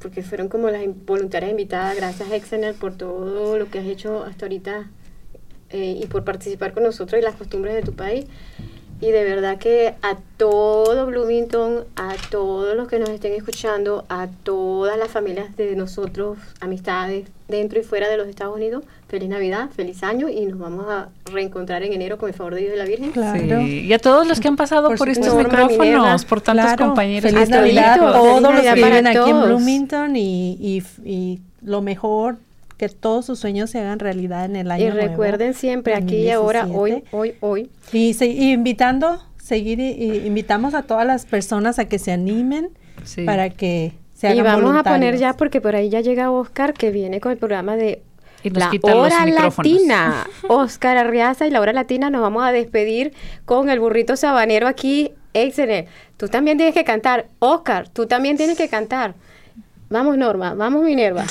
porque 0.00 0.22
fueron 0.22 0.48
como 0.48 0.70
las 0.70 0.82
voluntarias 1.06 1.50
invitadas. 1.50 1.96
Gracias 1.96 2.30
Exener 2.30 2.74
por 2.74 2.96
todo 2.96 3.58
lo 3.58 3.70
que 3.70 3.78
has 3.78 3.86
hecho 3.86 4.24
hasta 4.24 4.46
ahorita 4.46 4.88
eh, 5.70 6.00
y 6.02 6.06
por 6.06 6.24
participar 6.24 6.72
con 6.72 6.84
nosotros 6.84 7.20
y 7.20 7.24
las 7.24 7.34
costumbres 7.34 7.74
de 7.74 7.82
tu 7.82 7.94
país. 7.94 8.26
Y 9.00 9.10
de 9.10 9.24
verdad 9.24 9.58
que 9.58 9.94
a 10.02 10.16
todo 10.36 11.06
Bloomington, 11.06 11.84
a 11.96 12.14
todos 12.30 12.76
los 12.76 12.88
que 12.88 12.98
nos 12.98 13.10
estén 13.10 13.32
escuchando, 13.32 14.04
a 14.08 14.28
todas 14.42 14.98
las 14.98 15.10
familias 15.10 15.56
de 15.56 15.76
nosotros, 15.76 16.38
amistades 16.60 17.28
dentro 17.48 17.78
y 17.78 17.82
fuera 17.82 18.08
de 18.08 18.16
los 18.16 18.28
Estados 18.28 18.54
Unidos, 18.56 18.84
feliz 19.08 19.28
Navidad, 19.28 19.68
feliz 19.74 20.02
año 20.02 20.28
y 20.28 20.46
nos 20.46 20.58
vamos 20.58 20.86
a 20.88 21.08
reencontrar 21.30 21.82
en 21.82 21.92
enero 21.92 22.18
con 22.18 22.28
el 22.28 22.34
favor 22.34 22.54
de 22.54 22.62
Dios 22.62 22.74
y 22.74 22.78
la 22.78 22.84
Virgen. 22.84 23.10
Claro. 23.12 23.60
Y 23.60 23.92
a 23.92 23.98
todos 23.98 24.26
los 24.26 24.40
que 24.40 24.48
han 24.48 24.56
pasado 24.56 24.94
por, 24.94 25.08
estos 25.08 25.34
micrófonos, 25.34 26.24
por 26.24 26.40
tantos 26.40 26.74
compañeros. 26.76 27.30
Feliz 27.30 27.48
Navidad 27.50 27.94
a 27.94 28.12
todos 28.12 28.42
los 28.42 28.62
que 28.62 28.74
viven 28.74 29.06
aquí 29.06 29.30
en 29.30 29.42
Bloomington 29.42 30.16
y, 30.16 30.56
y, 30.60 30.82
y 31.04 31.40
lo 31.62 31.82
mejor 31.82 32.36
que 32.76 32.88
todos 32.88 33.26
sus 33.26 33.38
sueños 33.38 33.70
se 33.70 33.80
hagan 33.80 33.98
realidad 33.98 34.44
en 34.44 34.56
el 34.56 34.70
año 34.70 34.86
Y 34.86 34.90
recuerden 34.90 35.54
siempre, 35.54 35.94
aquí 35.94 36.16
y 36.16 36.30
ahora, 36.30 36.66
hoy, 36.66 37.04
hoy, 37.12 37.34
hoy. 37.40 37.70
Y, 37.92 38.14
invitando, 38.52 39.22
seguir, 39.42 39.80
y, 39.80 40.26
invitamos 40.26 40.74
a 40.74 40.82
todas 40.82 41.06
las 41.06 41.26
personas 41.26 41.78
a 41.78 41.86
que 41.86 41.98
se 41.98 42.12
animen 42.12 42.70
para 43.24 43.50
que 43.50 43.92
se 44.14 44.28
hagan 44.28 44.38
Y 44.38 44.42
vamos 44.42 44.76
a 44.76 44.82
poner 44.82 45.16
ya, 45.16 45.34
porque 45.34 45.60
por 45.60 45.76
ahí 45.76 45.88
ya 45.88 46.00
llega 46.00 46.30
Oscar, 46.30 46.74
que 46.74 46.90
viene 46.90 47.20
con 47.20 47.32
el 47.32 47.38
programa 47.38 47.76
de 47.76 48.02
la 48.42 48.70
hora 48.82 49.24
latina. 49.26 50.26
Oscar 50.48 50.96
Arriaza 50.98 51.46
y 51.46 51.50
la 51.50 51.60
hora 51.60 51.72
latina 51.72 52.10
nos 52.10 52.20
vamos 52.20 52.44
a 52.44 52.52
despedir 52.52 53.12
con 53.44 53.70
el 53.70 53.80
burrito 53.80 54.16
sabanero 54.16 54.66
aquí 54.66 55.12
Excelente. 55.34 55.90
Tú 56.16 56.28
también 56.28 56.56
tienes 56.56 56.74
que 56.74 56.84
cantar. 56.84 57.26
Oscar, 57.40 57.88
tú 57.88 58.06
también 58.06 58.36
tienes 58.36 58.56
que 58.56 58.68
cantar. 58.68 59.14
Vamos, 59.90 60.16
Norma. 60.16 60.54
Vamos, 60.54 60.82
Minerva. 60.84 61.26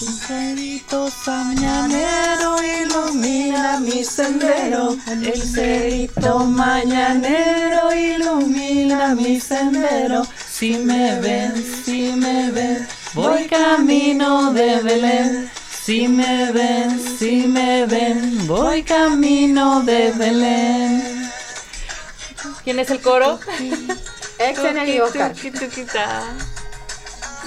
Un 0.00 0.12
cerito 0.26 1.10
mañanero 1.26 2.56
ilumina 2.62 3.78
mi 3.80 4.02
sendero. 4.02 4.96
El 5.06 5.42
cerito 5.42 6.38
mañanero 6.40 7.92
ilumina 7.92 9.14
mi 9.14 9.38
sendero. 9.38 10.26
Si 10.50 10.78
me 10.78 11.20
ven, 11.20 11.52
si 11.84 12.12
me 12.12 12.50
ven, 12.52 12.88
voy 13.12 13.44
camino 13.48 14.52
de 14.52 14.80
Belén. 14.80 15.50
Si 15.84 16.08
me 16.08 16.50
ven, 16.52 16.98
si 17.18 17.46
me 17.46 17.84
ven, 17.84 18.46
voy 18.46 18.82
camino 18.82 19.82
de 19.82 20.10
Belén. 20.12 21.30
¿Quién 22.64 22.78
es 22.78 22.88
el 22.88 23.00
coro? 23.02 23.38
Excelente, 24.38 25.02
Oscar. 25.02 25.34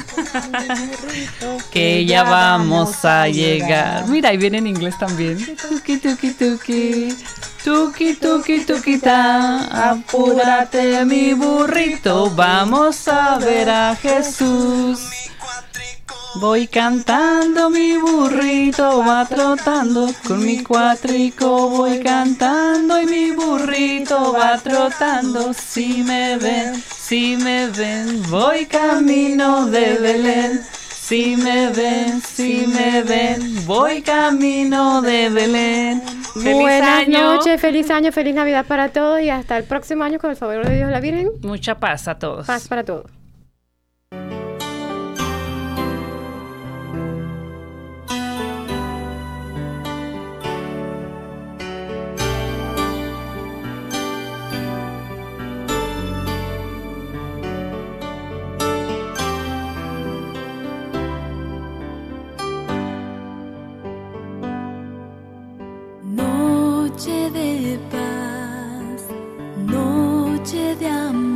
que 1.72 2.06
ya 2.06 2.24
vamos 2.24 3.04
a 3.06 3.28
llegar. 3.28 4.08
Mira, 4.08 4.30
ahí 4.30 4.38
viene 4.38 4.60
en 4.60 4.68
inglés 4.68 4.98
también. 4.98 5.38
Tuki, 5.56 5.98
tuki, 5.98 6.32
tuki. 6.32 7.16
Tuki, 7.64 8.16
tuki, 8.16 8.66
tuki, 8.66 8.98
ta. 9.00 9.92
Apúrate, 9.92 11.06
mi 11.06 11.34
burrito. 11.34 12.30
Vamos 12.30 13.08
a 13.08 13.38
ver 13.38 13.70
a 13.70 13.96
Jesús. 13.96 15.28
Voy 16.40 16.68
cantando, 16.68 17.70
mi 17.72 17.98
burrito 17.98 19.00
va 19.00 19.26
trotando, 19.26 20.08
con 20.28 20.46
mi 20.46 20.62
cuatrico 20.62 21.70
voy 21.70 22.00
cantando 22.00 23.02
y 23.02 23.06
mi 23.08 23.32
burrito 23.32 24.34
va 24.34 24.58
trotando. 24.60 25.52
Si 25.54 26.04
me 26.04 26.38
ven, 26.38 26.76
si 26.76 27.38
me 27.38 27.68
ven, 27.70 28.22
voy 28.30 28.68
camino 28.68 29.66
de 29.66 29.96
Belén. 29.96 30.62
Si 31.08 31.36
me 31.38 31.70
ven, 31.72 32.22
si 32.22 32.68
me 32.68 33.02
ven, 33.02 33.66
voy 33.66 34.04
camino 34.04 35.02
de 35.02 35.30
Belén. 35.30 36.04
Buenas 36.36 37.08
noches, 37.08 37.60
feliz 37.60 37.90
año, 37.90 38.12
feliz 38.12 38.36
Navidad 38.36 38.66
para 38.68 38.90
todos 38.90 39.22
y 39.22 39.30
hasta 39.32 39.58
el 39.58 39.64
próximo 39.64 40.04
año 40.04 40.20
con 40.20 40.30
el 40.30 40.36
favor 40.36 40.68
de 40.68 40.76
Dios 40.76 40.92
la 40.92 41.00
Virgen. 41.00 41.32
Mucha 41.42 41.80
paz 41.80 42.08
a 42.08 42.20
todos. 42.20 42.46
Paz 42.46 42.68
para 42.68 42.84
todos. 42.84 43.06
de 70.80 70.86
amor. 70.86 71.27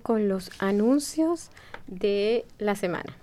Con 0.00 0.28
los 0.28 0.50
anuncios 0.58 1.50
de 1.86 2.44
la 2.58 2.74
semana. 2.76 3.16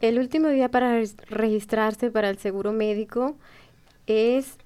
El 0.00 0.18
último 0.18 0.48
día 0.48 0.68
para 0.70 1.02
registrarse 1.28 2.10
para 2.10 2.30
el 2.30 2.38
seguro 2.38 2.72
médico 2.72 3.36
es 4.06 4.56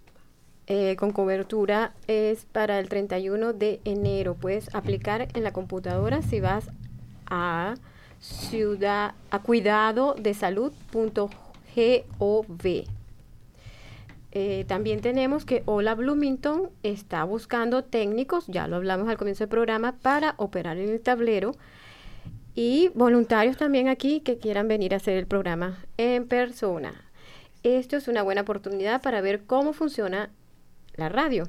eh, 0.67 0.97
con 0.97 1.13
cobertura 1.13 1.95
es 2.07 2.45
para 2.45 2.79
el 2.79 2.89
31 2.89 3.53
de 3.53 3.81
enero. 3.85 4.35
Puedes 4.35 4.75
aplicar 4.75 5.29
en 5.35 5.43
la 5.43 5.53
computadora 5.53 6.23
si 6.23 6.41
vas 6.41 6.71
a 7.27 7.75
ciudad 8.21 9.15
a 9.31 9.39
cuidado 9.39 10.15
de 10.15 10.35
salud.gov. 10.35 11.33
Eh, 14.33 14.65
también 14.69 15.01
tenemos 15.01 15.45
que 15.45 15.63
Hola 15.65 15.95
Bloomington 15.95 16.71
está 16.83 17.25
buscando 17.25 17.83
técnicos, 17.83 18.47
ya 18.47 18.69
lo 18.69 18.77
hablamos 18.77 19.09
al 19.09 19.17
comienzo 19.17 19.45
del 19.45 19.49
programa, 19.49 19.93
para 20.03 20.35
operar 20.37 20.77
en 20.77 20.91
el 20.91 21.01
tablero 21.01 21.53
y 22.55 22.89
voluntarios 22.95 23.57
también 23.57 23.89
aquí 23.89 24.21
que 24.21 24.39
quieran 24.39 24.69
venir 24.69 24.93
a 24.93 24.99
hacer 24.99 25.17
el 25.17 25.27
programa 25.27 25.79
en 25.97 26.27
persona. 26.27 27.05
Esto 27.63 27.97
es 27.97 28.07
una 28.09 28.23
buena 28.23 28.43
oportunidad 28.43 29.01
para 29.01 29.21
ver 29.21 29.45
cómo 29.45 29.73
funciona 29.73 30.31
la 30.97 31.09
radio 31.09 31.45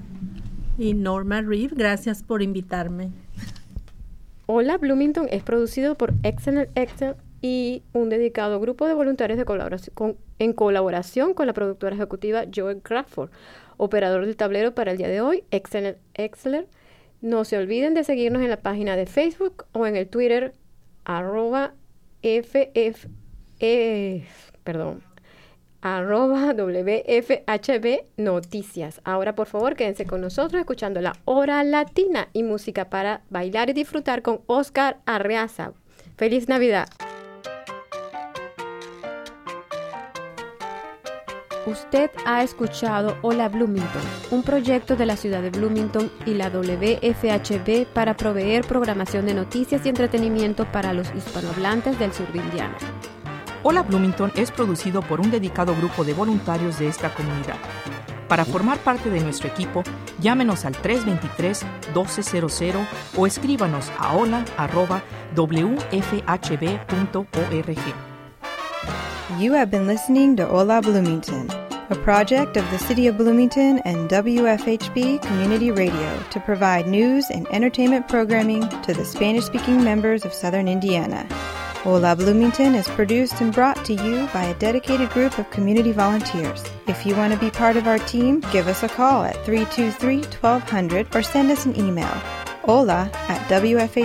Y 0.79 0.95
Norma 0.95 1.43
Reeve, 1.43 1.75
gracias 1.77 2.23
por 2.23 2.43
invitarme. 2.43 3.11
Hola 4.55 4.77
Bloomington 4.77 5.29
es 5.31 5.43
producido 5.43 5.97
por 5.97 6.13
Excellent 6.25 6.69
Excel 6.77 7.15
y 7.41 7.85
un 7.95 8.11
dedicado 8.11 8.61
grupo 8.61 8.87
de 8.87 8.93
voluntarios 8.93 9.39
de 9.39 9.47
colaboración 9.47 10.19
en 10.39 10.53
colaboración 10.53 11.33
con 11.33 11.47
la 11.47 11.55
productora 11.55 11.97
ejecutiva 11.97 12.45
Joel 12.55 12.83
Crawford, 12.83 13.31
operador 13.79 14.27
del 14.27 14.37
tablero 14.37 14.75
para 14.75 14.91
el 14.91 14.99
día 14.99 15.09
de 15.09 15.23
hoy, 15.23 15.45
Excellent 15.53 15.97
Excel 16.13 16.67
no 17.23 17.47
se 17.47 17.57
olviden 17.57 17.95
de 17.95 18.05
seguirnos 18.05 18.43
en 18.43 18.51
la 18.51 18.61
página 18.61 18.95
de 18.95 19.07
Facebook 19.07 19.65
o 19.73 19.87
en 19.87 19.97
el 19.97 20.07
Twitter 20.07 20.53
arroba 21.07 21.73
FF, 22.21 23.09
e, 23.59 24.25
perdón, 24.65 25.03
arroba 25.83 26.53
WFHB 26.57 28.05
Noticias. 28.17 29.01
Ahora 29.05 29.35
por 29.35 29.47
favor 29.49 29.77
quédense 29.77 30.07
con 30.07 30.21
nosotros 30.21 30.61
escuchando 30.61 31.01
la 31.01 31.15
hora 31.25 31.63
latina 31.65 32.29
y 32.33 32.43
música 32.43 32.89
para 32.89 33.23
bailar 33.29 33.69
y 33.71 33.75
disfrutar 33.75 34.23
con 34.23 34.41
Oscar 34.47 34.99
Arreaza. 35.05 35.73
Feliz 36.17 36.49
Navidad. 36.49 36.89
Usted 41.65 42.11
ha 42.27 42.43
escuchado 42.43 43.17
Hola 43.23 43.49
Bloomington, 43.49 44.03
un 44.33 44.43
proyecto 44.43 44.97
de 44.97 45.07
la 45.07 45.17
ciudad 45.17 45.43
de 45.43 45.51
Bloomington 45.51 46.11
y 46.27 46.35
la 46.35 46.51
WFHB 46.51 47.87
para 47.93 48.17
proveer 48.17 48.65
programación 48.67 49.27
de 49.27 49.35
noticias 49.35 49.87
y 49.87 49.89
entretenimiento 49.89 50.65
para 50.73 50.93
los 50.93 51.15
hispanohablantes 51.15 51.99
del 52.01 52.13
sur 52.13 52.31
de 52.33 52.41
Indiana. 52.41 52.77
Hola 53.65 53.83
Bloomington 53.83 54.33
es 54.35 54.51
producido 54.51 55.03
por 55.03 55.21
un 55.21 55.31
dedicado 55.31 55.77
grupo 55.77 56.03
de 56.03 56.15
voluntarios 56.15 56.81
de 56.81 56.89
esta 56.89 57.15
comunidad. 57.15 57.55
Para 58.27 58.45
formar 58.45 58.79
parte 58.79 59.09
de 59.09 59.21
nuestro 59.21 59.47
equipo, 59.49 59.85
llámenos 60.21 60.65
al 60.65 60.75
323-1200 60.75 62.85
o 63.17 63.25
escríbanos 63.25 63.93
a 63.99 64.17
hola.wfhb.org. 64.17 64.53
You 69.39 69.55
have 69.55 69.71
been 69.71 69.87
listening 69.87 70.35
to 70.37 70.49
Hola 70.49 70.81
Bloomington, 70.81 71.47
a 71.89 71.95
project 71.95 72.57
of 72.57 72.69
the 72.71 72.79
City 72.79 73.07
of 73.07 73.17
Bloomington 73.17 73.81
and 73.85 74.11
WFHB 74.11 75.23
Community 75.23 75.71
Radio 75.71 76.19
to 76.31 76.41
provide 76.41 76.89
news 76.89 77.31
and 77.31 77.47
entertainment 77.53 78.09
programming 78.09 78.69
to 78.83 78.93
the 78.93 79.05
Spanish 79.05 79.45
speaking 79.45 79.85
members 79.85 80.25
of 80.25 80.35
Southern 80.35 80.67
Indiana. 80.67 81.25
Hola 81.83 82.15
Bloomington 82.15 82.77
is 82.77 82.87
produced 82.87 83.41
and 83.41 83.53
brought 83.53 83.85
to 83.87 83.93
you 83.93 84.29
by 84.33 84.45
a 84.45 84.55
dedicated 84.61 85.11
group 85.11 85.37
of 85.39 85.51
community 85.51 85.91
volunteers. 85.91 86.65
If 86.87 87.05
you 87.05 87.17
want 87.17 87.33
to 87.33 87.39
be 87.41 87.51
part 87.51 87.77
of 87.77 87.89
our 87.89 87.99
team, 87.99 88.39
give 88.53 88.69
us 88.69 88.85
a 88.85 88.89
call 88.89 89.25
at 89.25 89.35
323 89.45 90.19
1200 90.19 91.17
or 91.17 91.23
send 91.23 91.51
us 91.51 91.67
an 91.67 91.77
email 91.77 92.23
hola 92.63 93.11
at 93.29 93.41
wfhb.org. 93.49 94.03